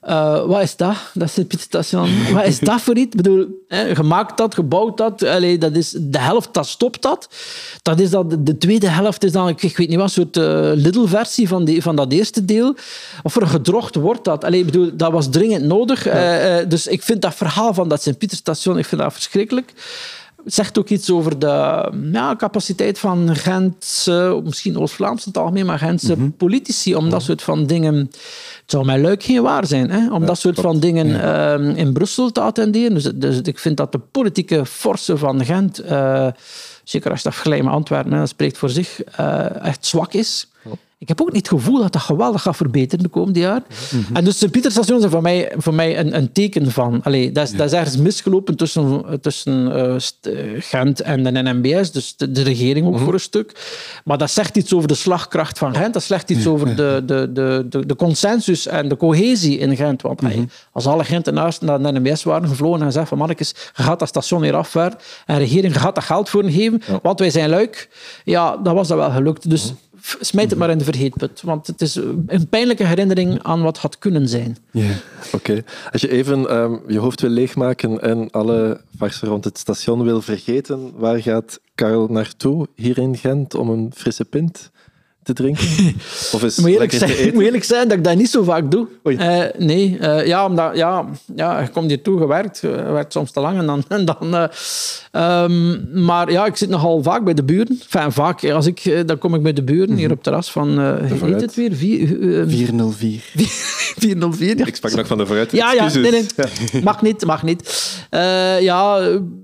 Eh, 0.00 0.44
wat 0.44 0.62
is 0.62 0.76
dat? 0.76 0.96
Dat 1.14 1.30
Sint-Pieterstation. 1.30 2.08
Wat 2.34 2.44
is 2.44 2.58
dat 2.58 2.80
voor 2.80 2.96
iets? 2.96 3.10
Ik 3.10 3.22
bedoel, 3.22 3.46
hè, 3.68 3.94
gemaakt 3.94 4.36
dat, 4.36 4.54
gebouwd 4.54 4.96
dat. 4.96 5.22
Allee, 5.22 5.58
dat 5.58 5.76
is 5.76 5.94
de 5.98 6.18
helft, 6.18 6.54
dat 6.54 6.66
stopt 6.66 7.02
dat. 7.02 7.28
Dat 7.82 8.00
is 8.00 8.10
dat, 8.10 8.46
de 8.46 8.58
tweede 8.58 8.88
helft 8.88 9.24
is 9.24 9.32
dan, 9.32 9.48
ik, 9.48 9.62
ik 9.62 9.76
weet 9.76 9.88
niet 9.88 9.96
wat, 9.96 10.04
een 10.06 10.10
soort 10.10 10.36
eh, 10.36 10.70
Lidl-versie 10.74 11.48
van, 11.48 11.64
die, 11.64 11.82
van 11.82 11.96
dat 11.96 12.12
eerste 12.12 12.44
deel. 12.44 12.76
Of 13.22 13.36
er 13.36 13.46
gedrocht 13.46 13.94
wordt 13.94 14.24
dat. 14.24 14.44
Allee, 14.44 14.60
ik 14.60 14.66
bedoel, 14.66 14.90
dat 14.96 15.12
was 15.12 15.30
dringend 15.30 15.64
nodig. 15.64 16.06
Eh, 16.06 16.56
dus 16.68 16.86
ik 16.86 17.02
vind 17.02 17.22
dat 17.22 17.34
verhaal 17.34 17.74
van 17.74 17.88
dat 17.88 18.02
Sint-Pieterstation, 18.02 18.78
ik 18.78 18.86
vind 18.86 19.00
dat 19.00 19.12
verschrikkelijk. 19.12 19.72
Zegt 20.48 20.78
ook 20.78 20.88
iets 20.88 21.10
over 21.10 21.38
de 21.38 21.90
ja, 22.12 22.36
capaciteit 22.36 22.98
van 22.98 23.36
Gentse, 23.36 24.40
misschien 24.44 24.78
Oost-Vlaams 24.78 25.26
in 25.26 25.32
het 25.32 25.38
algemeen, 25.40 25.66
maar 25.66 25.78
Gentse 25.78 26.16
politici 26.16 26.94
om 26.94 27.10
dat 27.10 27.22
soort 27.22 27.42
van 27.42 27.66
dingen... 27.66 27.94
Het 27.94 28.76
zou 28.76 28.84
mijn 28.84 29.00
luik 29.00 29.22
geen 29.22 29.42
waar 29.42 29.66
zijn, 29.66 29.90
hè, 29.90 30.12
om 30.12 30.26
dat 30.26 30.38
soort 30.38 30.60
van 30.60 30.80
dingen 30.80 31.22
ehm, 31.22 31.70
in 31.70 31.92
Brussel 31.92 32.32
te 32.32 32.40
attenderen. 32.40 32.94
Dus, 32.94 33.04
dus 33.14 33.40
ik 33.40 33.58
vind 33.58 33.76
dat 33.76 33.92
de 33.92 33.98
politieke 33.98 34.66
force 34.66 35.16
van 35.16 35.44
Gent, 35.44 35.78
eh, 35.78 36.28
zeker 36.84 37.10
als 37.10 37.18
je 37.18 37.24
dat 37.24 37.34
vergelijkt 37.34 37.64
met 37.64 37.74
Antwerpen, 37.74 38.12
hè, 38.12 38.18
dat 38.18 38.28
spreekt 38.28 38.58
voor 38.58 38.70
zich, 38.70 39.02
eh, 39.02 39.64
echt 39.64 39.86
zwak 39.86 40.12
is. 40.12 40.48
Ik 41.00 41.08
heb 41.08 41.20
ook 41.20 41.32
niet 41.32 41.50
het 41.50 41.60
gevoel 41.60 41.80
dat 41.80 41.92
dat 41.92 42.02
geweldig 42.02 42.42
gaat 42.42 42.56
verbeteren 42.56 43.04
de 43.04 43.10
komende 43.10 43.38
jaar. 43.40 43.62
En 44.12 44.24
dus 44.24 44.38
Sint-Pieterstation 44.38 44.98
is 45.04 45.10
voor 45.10 45.22
mij, 45.22 45.52
voor 45.56 45.74
mij 45.74 45.98
een, 45.98 46.16
een 46.16 46.32
teken 46.32 46.70
van... 46.70 47.00
Allee, 47.02 47.32
dat, 47.32 47.48
is, 47.48 47.56
dat 47.56 47.66
is 47.66 47.72
ergens 47.72 47.96
misgelopen 47.96 48.56
tussen, 48.56 49.04
tussen 49.20 49.72
eh, 49.72 49.94
eh, 49.94 50.62
Gent 50.62 51.00
en 51.00 51.24
de 51.24 51.30
NMBS, 51.42 51.92
dus 51.92 52.16
de, 52.16 52.32
de 52.32 52.42
regering 52.42 52.86
ook 52.86 52.98
voor 52.98 53.12
een 53.12 53.20
stuk. 53.20 53.52
Maar 54.04 54.18
dat 54.18 54.30
zegt 54.30 54.56
iets 54.56 54.74
over 54.74 54.88
de 54.88 54.94
slagkracht 54.94 55.58
van 55.58 55.74
Gent. 55.74 55.92
Dat 55.92 56.02
zegt 56.02 56.30
iets 56.30 56.46
over 56.46 56.76
de, 56.76 57.02
de, 57.06 57.30
de, 57.32 57.66
de, 57.68 57.86
de 57.86 57.96
consensus 57.96 58.66
en 58.66 58.88
de 58.88 58.96
cohesie 58.96 59.58
in 59.58 59.76
Gent. 59.76 60.02
Want 60.02 60.24
allee, 60.24 60.48
als 60.72 60.86
alle 60.86 61.04
Gentenaars 61.04 61.58
naar 61.60 61.82
de 61.82 61.92
NMBS 61.92 62.22
waren 62.22 62.48
gevlogen 62.48 62.80
en 62.80 62.86
gezegd 62.86 63.08
van 63.08 63.18
mannetjes, 63.18 63.54
je 63.76 63.82
gaat 63.82 63.98
dat 63.98 64.08
station 64.08 64.42
hier 64.42 64.56
afver 64.56 64.96
en 65.26 65.38
regering, 65.38 65.72
je 65.72 65.78
gaat 65.80 65.94
dat 65.94 66.04
geld 66.04 66.28
voor 66.28 66.44
geven, 66.44 66.82
want 67.02 67.18
wij 67.18 67.30
zijn 67.30 67.48
luik. 67.48 67.88
Ja, 68.24 68.56
dat 68.56 68.74
was 68.74 68.88
dat 68.88 68.98
wel 68.98 69.10
gelukt. 69.10 69.50
Dus 69.50 69.64
f- 69.64 69.86
smijt 70.20 70.50
het 70.50 70.58
maar 70.58 70.70
in 70.70 70.78
de 70.78 70.84
vergeetput. 70.84 71.42
Want 71.42 71.66
het 71.66 71.80
is 71.80 71.94
een 72.26 72.48
pijnlijke 72.50 72.86
herinnering 72.86 73.42
aan 73.42 73.62
wat 73.62 73.78
had 73.78 73.98
kunnen 73.98 74.28
zijn. 74.28 74.56
Oké. 75.32 75.64
Als 75.92 76.00
je 76.00 76.10
even 76.10 76.48
ehm, 76.48 76.76
je 76.86 76.98
hoofd 76.98 77.20
wil 77.20 77.30
leegmaken 77.30 78.00
en 78.00 78.30
alle 78.30 78.80
farsen 78.96 79.28
rond 79.28 79.44
het 79.44 79.58
station 79.58 80.04
wil 80.04 80.22
vergeten, 80.22 80.92
waar 80.96 81.22
gaat 81.22 81.60
Karel 81.74 82.06
naartoe 82.06 82.68
hier 82.74 82.98
in 82.98 83.16
Gent 83.16 83.54
om 83.54 83.70
een 83.70 83.92
frisse 83.94 84.24
pint 84.24 84.70
te 85.34 85.42
drinken? 85.42 85.64
Of 86.34 86.42
is 86.42 86.56
moet 86.56 86.70
eerlijk, 86.70 86.90
te 86.90 86.98
zijn, 86.98 87.10
ik 87.10 87.16
eten? 87.16 87.34
moet 87.34 87.42
eerlijk 87.42 87.64
zijn 87.64 87.88
dat 87.88 87.98
ik 87.98 88.04
dat 88.04 88.16
niet 88.16 88.30
zo 88.30 88.42
vaak 88.42 88.70
doe. 88.70 88.86
Eh, 89.02 89.40
nee, 89.58 89.98
eh, 89.98 90.26
ja, 90.26 90.46
omdat 90.46 90.76
ja, 90.76 91.04
ja, 91.36 91.60
je 91.60 91.68
komt 91.68 91.88
hier 91.88 92.02
toe 92.02 92.18
gewerkt. 92.18 92.60
Werkt 92.60 93.12
soms 93.12 93.30
te 93.30 93.40
lang 93.40 93.58
en 93.58 93.66
dan... 93.66 93.84
En 93.98 94.04
dan 94.04 94.34
eh, 94.34 94.44
ehm, 95.10 96.04
maar 96.04 96.30
ja, 96.30 96.46
ik 96.46 96.56
zit 96.56 96.68
nogal 96.68 97.02
vaak 97.02 97.24
bij 97.24 97.34
de 97.34 97.42
buren. 97.42 97.80
Enfin, 97.82 98.12
vaak. 98.12 98.50
Als 98.50 98.66
ik, 98.66 99.02
dan 99.06 99.18
kom 99.18 99.34
ik 99.34 99.42
bij 99.42 99.52
de 99.52 99.62
buren 99.62 99.96
hier 99.96 100.08
op 100.08 100.14
het 100.14 100.22
terras 100.22 100.50
van... 100.50 100.78
heet 101.22 101.40
het 101.40 101.54
weer? 101.54 101.74
Vier, 101.74 102.40
eh, 102.40 102.48
404. 102.48 103.20
404. 103.98 104.46
Ja. 104.58 104.66
Ik 104.66 104.76
sprak 104.76 104.94
nog 104.94 105.06
van 105.06 105.18
de 105.18 105.26
vooruit. 105.26 105.52
Ja, 105.52 105.72
ja, 105.72 105.88
nee, 105.92 106.10
nee. 106.10 106.82
Mag 106.82 107.02
niet, 107.02 107.24
mag 107.24 107.42
niet. 107.42 107.96
Ja, 108.60 109.00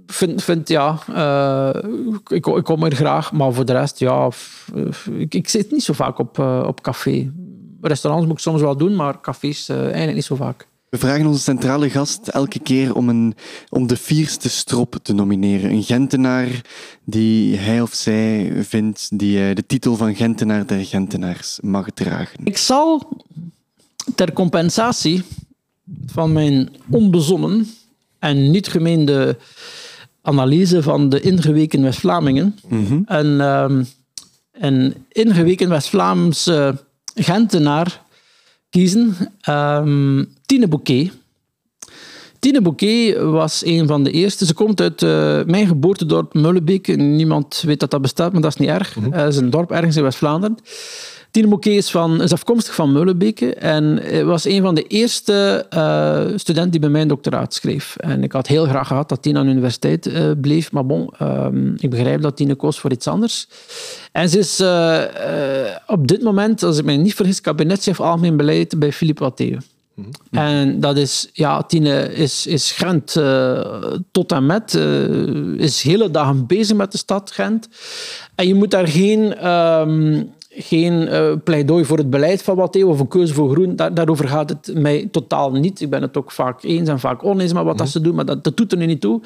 vind, 0.06 0.42
vind 0.42 0.68
ja. 0.68 0.98
ik, 2.28 2.46
ik 2.46 2.64
kom 2.64 2.84
er 2.84 2.94
graag, 2.94 3.32
maar 3.32 3.52
voor 3.52 3.64
de 3.64 3.72
rest, 3.72 3.98
ja. 3.98 4.28
Ik, 5.18 5.34
ik 5.34 5.48
zit 5.48 5.70
niet 5.74 5.84
zo 5.84 5.92
vaak 5.92 6.18
op, 6.18 6.38
eh, 6.38 6.64
op 6.66 6.80
café. 6.82 7.32
Restaurants 7.80 8.26
moet 8.26 8.36
ik 8.36 8.42
soms 8.42 8.60
wel 8.60 8.76
doen, 8.76 8.96
maar 8.96 9.20
cafés 9.20 9.68
eh, 9.68 9.80
eigenlijk 9.80 10.14
niet 10.14 10.24
zo 10.24 10.34
vaak. 10.34 10.66
We 10.88 11.00
vragen 11.00 11.26
onze 11.26 11.42
centrale 11.42 11.90
gast 11.90 12.28
elke 12.28 12.58
keer 12.58 12.94
om, 12.94 13.08
een, 13.08 13.34
om 13.68 13.86
de 13.86 13.96
vierste 13.96 14.48
strop 14.48 14.98
te 15.02 15.12
nomineren. 15.12 15.70
Een 15.70 15.82
Gentenaar 15.82 16.60
die 17.04 17.56
hij 17.56 17.80
of 17.80 17.94
zij 17.94 18.52
vindt 18.54 19.18
die 19.18 19.48
eh, 19.48 19.54
de 19.54 19.66
titel 19.66 19.96
van 19.96 20.14
Gentenaar 20.14 20.66
der 20.66 20.84
Gentenaars 20.84 21.58
mag 21.62 21.90
dragen. 21.90 22.40
Ik 22.44 22.56
zal 22.56 23.08
ter 24.14 24.32
compensatie 24.32 25.22
van 26.06 26.32
mijn 26.32 26.68
onbezonnen 26.90 27.66
en 28.18 28.50
niet 28.50 28.68
gemeende 28.68 29.36
analyse 30.22 30.82
van 30.82 31.08
de 31.08 31.20
ingeweken 31.20 31.82
West-Vlamingen 31.82 32.58
een, 33.06 33.40
ehm, 33.40 33.84
een 34.58 35.06
ingeweken 35.08 35.68
West-Vlaamse 35.68 36.84
Gentenaar 37.14 38.02
kiezen. 38.70 39.16
Ehm 39.40 40.24
Tine 40.46 40.68
Bouquet. 40.68 41.12
Tine 42.38 42.60
Bouquet 42.60 43.16
was 43.16 43.64
een 43.64 43.86
van 43.86 44.04
de 44.04 44.10
eerste. 44.10 44.46
Ze 44.46 44.54
komt 44.54 44.80
uit 44.80 45.02
eh, 45.02 45.42
mijn 45.44 45.66
geboortedorp 45.66 46.34
Mullebeek. 46.34 46.96
Niemand 46.96 47.62
weet 47.66 47.80
dat 47.80 47.90
dat 47.90 48.02
bestaat, 48.02 48.32
maar 48.32 48.42
dat 48.42 48.50
is 48.50 48.58
niet 48.58 48.68
erg. 48.68 48.96
Het 49.10 49.32
is 49.32 49.36
een 49.36 49.50
dorp 49.50 49.70
ergens 49.70 49.96
in 49.96 50.02
West-Vlaanderen. 50.02 50.58
Tine 51.34 51.58
is, 51.60 51.90
van, 51.90 52.22
is 52.22 52.32
afkomstig 52.32 52.74
van 52.74 52.92
Meulenbeke 52.92 53.54
en 53.54 54.00
was 54.26 54.44
een 54.44 54.62
van 54.62 54.74
de 54.74 54.82
eerste 54.82 55.66
uh, 55.74 56.38
studenten 56.38 56.70
die 56.70 56.80
bij 56.80 56.88
mij 56.88 57.00
een 57.00 57.08
doctoraat 57.08 57.54
schreef. 57.54 57.96
En 57.96 58.22
ik 58.22 58.32
had 58.32 58.46
heel 58.46 58.66
graag 58.66 58.86
gehad 58.86 59.08
dat 59.08 59.22
Tine 59.22 59.38
aan 59.38 59.44
de 59.44 59.50
universiteit 59.50 60.06
uh, 60.06 60.30
bleef, 60.40 60.72
maar 60.72 60.86
bon, 60.86 61.10
um, 61.22 61.74
ik 61.78 61.90
begrijp 61.90 62.22
dat 62.22 62.36
Tine 62.36 62.54
koos 62.54 62.78
voor 62.78 62.92
iets 62.92 63.06
anders. 63.06 63.48
En 64.12 64.28
ze 64.28 64.38
is 64.38 64.60
uh, 64.60 65.02
op 65.86 66.08
dit 66.08 66.22
moment, 66.22 66.62
als 66.62 66.78
ik 66.78 66.84
mij 66.84 66.96
niet 66.96 67.14
vergis, 67.14 67.40
kabinetchef 67.40 68.00
algemeen 68.00 68.36
beleid 68.36 68.78
bij 68.78 68.92
Philippe 68.92 69.22
Watteeu. 69.22 69.58
Mm 69.94 70.04
-hmm. 70.30 70.38
En 70.38 70.80
dat 70.80 70.96
is, 70.96 71.28
ja, 71.32 71.62
Tine 71.62 72.14
is, 72.14 72.46
is 72.46 72.72
Gent 72.72 73.14
uh, 73.16 73.60
tot 74.10 74.32
en 74.32 74.46
met, 74.46 74.74
uh, 74.74 75.58
is 75.58 75.82
hele 75.82 76.10
dagen 76.10 76.46
bezig 76.46 76.76
met 76.76 76.92
de 76.92 76.98
stad 76.98 77.30
Gent. 77.30 77.68
En 78.34 78.46
je 78.46 78.54
moet 78.54 78.70
daar 78.70 78.88
geen, 78.88 79.48
um, 79.50 80.32
geen 80.56 81.02
uh, 81.02 81.32
pleidooi 81.44 81.84
voor 81.84 81.98
het 81.98 82.10
beleid 82.10 82.42
van 82.42 82.56
Watteeu 82.56 82.84
of 82.84 83.00
een 83.00 83.08
keuze 83.08 83.34
voor 83.34 83.50
groen. 83.50 83.76
Daar, 83.76 83.94
daarover 83.94 84.28
gaat 84.28 84.48
het 84.48 84.70
mij 84.74 85.08
totaal 85.10 85.52
niet. 85.52 85.80
Ik 85.80 85.90
ben 85.90 86.02
het 86.02 86.16
ook 86.16 86.32
vaak 86.32 86.62
eens 86.62 86.88
en 86.88 87.00
vaak 87.00 87.24
oneens 87.24 87.52
met 87.52 87.62
wat 87.62 87.62
mm 87.62 87.68
-hmm. 87.68 87.76
dat 87.76 87.88
ze 87.88 88.00
doen, 88.00 88.14
maar 88.14 88.24
dat, 88.24 88.44
dat 88.44 88.56
doet 88.56 88.72
er 88.72 88.78
nu 88.78 88.86
niet 88.86 89.00
toe. 89.00 89.20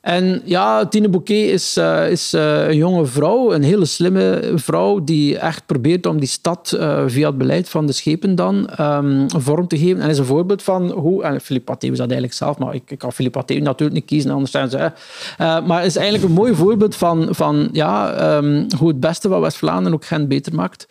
En 0.00 0.42
ja, 0.44 0.86
Tine 0.86 1.08
Bouquet 1.08 1.50
is, 1.50 1.76
uh, 1.76 2.10
is 2.10 2.34
uh, 2.34 2.68
een 2.68 2.76
jonge 2.76 3.06
vrouw, 3.06 3.52
een 3.52 3.62
hele 3.62 3.84
slimme 3.84 4.52
vrouw, 4.54 5.04
die 5.04 5.38
echt 5.38 5.66
probeert 5.66 6.06
om 6.06 6.18
die 6.18 6.28
stad 6.28 6.74
uh, 6.76 7.02
via 7.06 7.26
het 7.26 7.38
beleid 7.38 7.68
van 7.68 7.86
de 7.86 7.92
schepen 7.92 8.34
dan 8.34 8.70
um, 8.80 9.26
vorm 9.40 9.68
te 9.68 9.78
geven. 9.78 10.00
En 10.00 10.08
is 10.08 10.18
een 10.18 10.24
voorbeeld 10.24 10.62
van 10.62 10.90
hoe, 10.90 11.22
en 11.22 11.40
Philippe 11.40 11.72
Pathé 11.72 11.88
was 11.88 11.98
dat 11.98 12.10
eigenlijk 12.10 12.38
zelf, 12.38 12.58
maar 12.58 12.74
ik, 12.74 12.90
ik 12.90 12.98
kan 12.98 13.12
Philippe 13.12 13.38
Pathé 13.38 13.54
natuurlijk 13.60 13.98
niet 13.98 14.04
kiezen, 14.04 14.30
anders 14.30 14.50
zijn 14.50 14.70
ze. 14.70 14.92
maar 15.38 15.84
is 15.84 15.96
eigenlijk 15.96 16.28
een 16.28 16.34
mooi 16.34 16.54
voorbeeld 16.54 16.96
van, 16.96 17.28
van 17.30 17.68
ja, 17.72 18.36
um, 18.36 18.66
hoe 18.78 18.88
het 18.88 19.00
beste 19.00 19.28
van 19.28 19.40
West-Vlaanderen 19.40 19.94
ook 19.94 20.04
Gent 20.04 20.28
beter 20.28 20.54
maakt. 20.54 20.86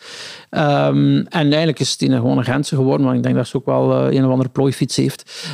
Um, 0.50 1.16
en 1.16 1.46
eigenlijk 1.46 1.80
is 1.80 1.96
Tine 1.96 2.16
gewoon 2.16 2.38
een 2.38 2.44
Gentse 2.44 2.74
geworden, 2.74 3.06
maar 3.06 3.14
ik 3.14 3.22
denk 3.22 3.34
dat 3.34 3.46
ze 3.46 3.56
ook 3.56 3.66
wel 3.66 3.92
een 3.92 4.24
of 4.24 4.30
andere 4.30 4.50
plooifiets 4.50 4.96
heeft. 4.96 5.48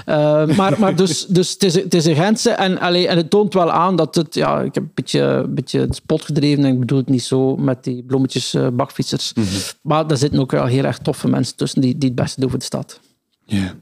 maar, 0.57 0.75
maar 0.79 0.97
dus, 0.97 1.27
dus 1.27 1.51
het, 1.51 1.63
is, 1.63 1.75
het 1.75 1.95
is 1.95 2.07
een 2.07 2.15
Gentse 2.15 2.51
en, 2.51 2.79
allee, 2.81 3.09
en 3.09 3.17
het 3.17 3.31
toont 3.31 3.44
wel 3.53 3.71
aan 3.71 3.97
dat 3.97 4.15
het, 4.15 4.35
ja, 4.35 4.61
ik 4.61 4.75
heb 4.75 4.83
een 4.83 4.91
beetje, 4.95 5.21
een 5.21 5.55
beetje 5.55 5.87
de 5.87 5.95
spot 5.95 6.23
gedreven 6.23 6.65
en 6.65 6.73
ik 6.73 6.79
bedoel 6.79 6.99
het 6.99 7.09
niet 7.09 7.23
zo 7.23 7.57
met 7.57 7.85
die 7.85 8.03
bloemetjes 8.03 8.55
uh, 8.55 8.69
bakfietsers. 8.69 9.33
Mm 9.35 9.45
-hmm. 9.45 9.61
Maar 9.83 10.07
er 10.07 10.17
zitten 10.17 10.41
ook 10.41 10.51
wel 10.51 10.67
heel 10.67 10.85
erg 10.85 10.99
toffe 10.99 11.29
mensen 11.29 11.57
tussen 11.57 11.81
die, 11.81 11.99
die 11.99 12.09
het 12.09 12.19
beste 12.19 12.41
doen 12.41 12.51
voor 12.51 12.59
de 12.59 12.65
stad. 12.65 13.01
Ja. 13.45 13.75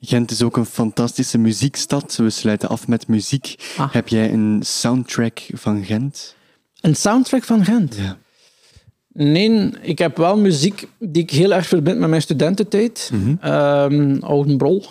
Gent 0.00 0.30
is 0.30 0.42
ook 0.42 0.56
een 0.56 0.66
fantastische 0.66 1.38
muziekstad. 1.38 2.16
We 2.16 2.30
sluiten 2.30 2.68
af 2.68 2.88
met 2.88 3.08
muziek. 3.08 3.54
Ah. 3.76 3.92
Heb 3.92 4.08
jij 4.08 4.32
een 4.32 4.60
soundtrack 4.64 5.40
van 5.52 5.84
Gent? 5.84 6.34
Een 6.80 6.96
soundtrack 6.96 7.44
van 7.44 7.64
Gent? 7.64 7.96
Ja. 7.96 8.18
Nee, 9.12 9.70
ik 9.80 9.98
heb 9.98 10.16
wel 10.16 10.36
muziek 10.36 10.88
die 10.98 11.22
ik 11.22 11.30
heel 11.30 11.52
erg 11.52 11.66
verbind 11.66 11.98
met 11.98 12.08
mijn 12.08 12.22
studententijd. 12.22 13.10
Mm 13.12 13.38
-hmm. 13.40 13.52
um, 13.92 14.22
Oudenbrol. 14.22 14.84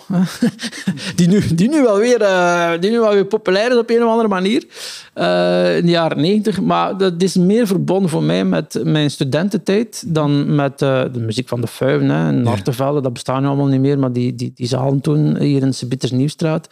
die, 1.16 1.28
nu, 1.28 1.54
die, 1.54 1.68
nu 1.68 1.82
wel 1.82 1.98
weer, 1.98 2.20
uh, 2.20 2.70
die 2.80 2.90
nu 2.90 3.00
wel 3.00 3.12
weer 3.12 3.24
populair 3.24 3.70
is 3.70 3.76
op 3.76 3.90
een 3.90 4.02
of 4.02 4.10
andere 4.10 4.28
manier. 4.28 4.64
Uh, 5.14 5.76
in 5.76 5.84
de 5.84 5.90
jaren 5.90 6.20
negentig. 6.20 6.60
Maar 6.60 6.96
dat 6.96 7.22
is 7.22 7.36
meer 7.36 7.66
verbonden 7.66 8.10
voor 8.10 8.22
mij 8.22 8.44
met 8.44 8.80
mijn 8.84 9.10
studententijd 9.10 10.04
dan 10.06 10.54
met 10.54 10.82
uh, 10.82 11.02
de 11.12 11.20
muziek 11.20 11.48
van 11.48 11.60
de 11.60 11.66
Fuiven 11.66 12.10
en 12.10 12.42
Nartevelde. 12.42 13.00
Dat 13.00 13.12
bestaat 13.12 13.40
nu 13.40 13.46
allemaal 13.46 13.66
niet 13.66 13.80
meer, 13.80 13.98
maar 13.98 14.12
die, 14.12 14.34
die, 14.34 14.52
die 14.54 14.66
zalen 14.66 15.00
toen 15.00 15.38
hier 15.38 15.62
in 15.62 15.74
Sint-Pieters 15.74 16.12
Nieuwstraat. 16.12 16.68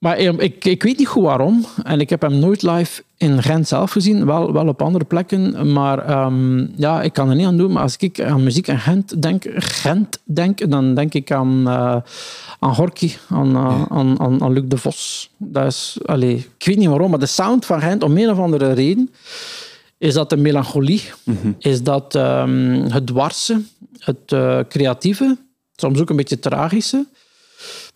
Maar 0.00 0.18
ik, 0.18 0.64
ik 0.64 0.82
weet 0.82 0.98
niet 0.98 1.08
goed 1.08 1.22
waarom. 1.22 1.64
En 1.82 2.00
ik 2.00 2.10
heb 2.10 2.22
hem 2.22 2.38
nooit 2.38 2.62
live 2.62 3.02
in 3.16 3.42
Gent 3.42 3.68
zelf 3.68 3.90
gezien. 3.90 4.26
Wel, 4.26 4.52
wel 4.52 4.68
op 4.68 4.82
andere 4.82 5.04
plekken. 5.04 5.72
Maar 5.72 6.24
um, 6.24 6.72
ja, 6.76 7.02
ik 7.02 7.12
kan 7.12 7.28
er 7.28 7.36
niet 7.36 7.46
aan 7.46 7.56
doen. 7.56 7.72
Maar 7.72 7.82
als 7.82 7.96
ik 7.96 8.20
aan 8.20 8.42
muziek 8.42 8.68
en 8.68 8.78
Gent 8.78 9.22
denk, 9.22 9.44
Gent 9.54 10.18
denk 10.24 10.70
dan 10.70 10.94
denk 10.94 11.14
ik 11.14 11.32
aan, 11.32 11.60
uh, 11.60 11.96
aan 12.58 12.74
Horky, 12.74 13.12
aan, 13.28 13.46
uh, 13.46 13.52
ja. 13.52 13.86
aan, 13.88 14.20
aan, 14.20 14.42
aan 14.42 14.52
Luc 14.52 14.64
de 14.66 14.76
Vos. 14.76 15.30
Dat 15.36 15.66
is, 15.66 15.98
allez, 16.04 16.44
ik 16.58 16.66
weet 16.66 16.76
niet 16.76 16.88
waarom, 16.88 17.10
maar 17.10 17.18
de 17.18 17.26
sound 17.26 17.66
van 17.66 17.80
Gent, 17.80 18.02
om 18.02 18.16
een 18.16 18.30
of 18.30 18.38
andere 18.38 18.72
reden, 18.72 19.10
is 19.98 20.14
dat 20.14 20.30
de 20.30 20.36
melancholie, 20.36 21.02
mm 21.24 21.36
-hmm. 21.42 21.54
is 21.58 21.82
dat 21.82 22.14
um, 22.14 22.82
het 22.90 23.06
dwarse, 23.06 23.62
het 23.98 24.32
uh, 24.32 24.58
creatieve, 24.68 25.36
soms 25.76 26.00
ook 26.00 26.10
een 26.10 26.16
beetje 26.16 26.38
tragische 26.38 27.06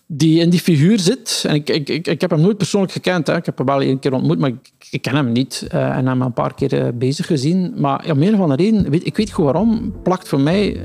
die 0.06 0.40
in 0.40 0.50
die 0.50 0.60
figuur 0.60 0.98
zit. 0.98 1.44
En 1.46 1.54
ik, 1.54 1.70
ik, 1.70 1.88
ik, 1.88 2.06
ik 2.06 2.20
heb 2.20 2.30
hem 2.30 2.40
nooit 2.40 2.56
persoonlijk 2.56 2.92
gekend. 2.92 3.26
Hè. 3.26 3.36
Ik 3.36 3.46
heb 3.46 3.58
hem 3.58 3.66
wel 3.66 3.80
één 3.80 3.98
keer 3.98 4.12
ontmoet, 4.12 4.38
maar 4.38 4.48
ik, 4.48 4.72
ik 4.90 5.02
ken 5.02 5.14
hem 5.14 5.32
niet. 5.32 5.66
Uh, 5.74 5.96
en 5.96 6.06
hem 6.06 6.22
een 6.22 6.32
paar 6.32 6.54
keer 6.54 6.84
uh, 6.84 6.88
bezig 6.94 7.26
gezien. 7.26 7.74
Maar 7.76 8.10
om 8.10 8.22
een 8.22 8.34
of 8.34 8.40
andere 8.40 8.62
reden, 8.62 8.90
weet, 8.90 9.06
ik 9.06 9.16
weet 9.16 9.30
gewoon 9.30 9.52
waarom, 9.52 9.94
plakt 10.02 10.28
voor 10.28 10.40
mij 10.40 10.76
uh, 10.76 10.82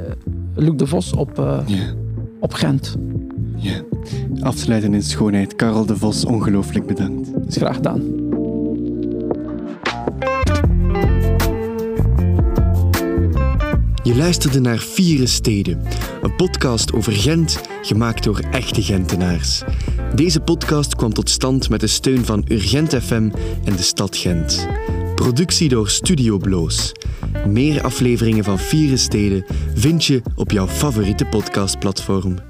Luc 0.56 0.74
de 0.76 0.88
Vos 0.88 1.14
op, 1.14 1.32
yeah. 1.66 1.80
op 2.40 2.54
Gent. 2.54 2.96
Ja. 3.56 3.72
Yeah. 3.72 4.44
Afsluiten 4.44 4.94
in 4.94 5.04
schoonheid. 5.04 5.56
Karel 5.56 5.86
de 5.86 5.98
Vos, 5.98 6.26
ongelooflijk 6.26 6.86
bedankt. 6.86 7.30
Is 7.48 7.56
graag 7.56 7.76
gedaan. 7.76 8.29
Je 14.04 14.16
luisterde 14.16 14.60
naar 14.60 14.78
Vieren 14.78 15.28
Steden, 15.28 15.82
een 16.22 16.36
podcast 16.36 16.93
over 16.93 17.14
Gent, 17.14 17.62
gemaakt 17.82 18.24
door 18.24 18.39
echte 18.52 18.82
Gentenaars. 18.82 19.62
Deze 20.16 20.39
podcast 20.39 20.95
kwam 20.95 21.14
tot 21.14 21.30
stand 21.30 21.70
met 21.70 21.80
de 21.80 21.88
steun 21.88 22.26
van 22.26 22.45
Urgent 22.47 22.95
FM 22.95 23.30
en 23.66 23.76
de 23.76 23.82
stad 23.82 24.18
Gent. 24.18 24.68
Productie 25.16 25.70
door 25.70 25.89
Studio 25.89 26.38
Bloos. 26.38 26.91
Meer 27.47 27.84
afleveringen 27.84 28.43
van 28.43 28.60
Vieren 28.60 29.00
Steden 29.00 29.45
vind 29.76 30.06
je 30.06 30.22
op 30.36 30.52
jouw 30.52 30.68
favoriete 30.68 31.26
podcastplatform. 31.26 32.49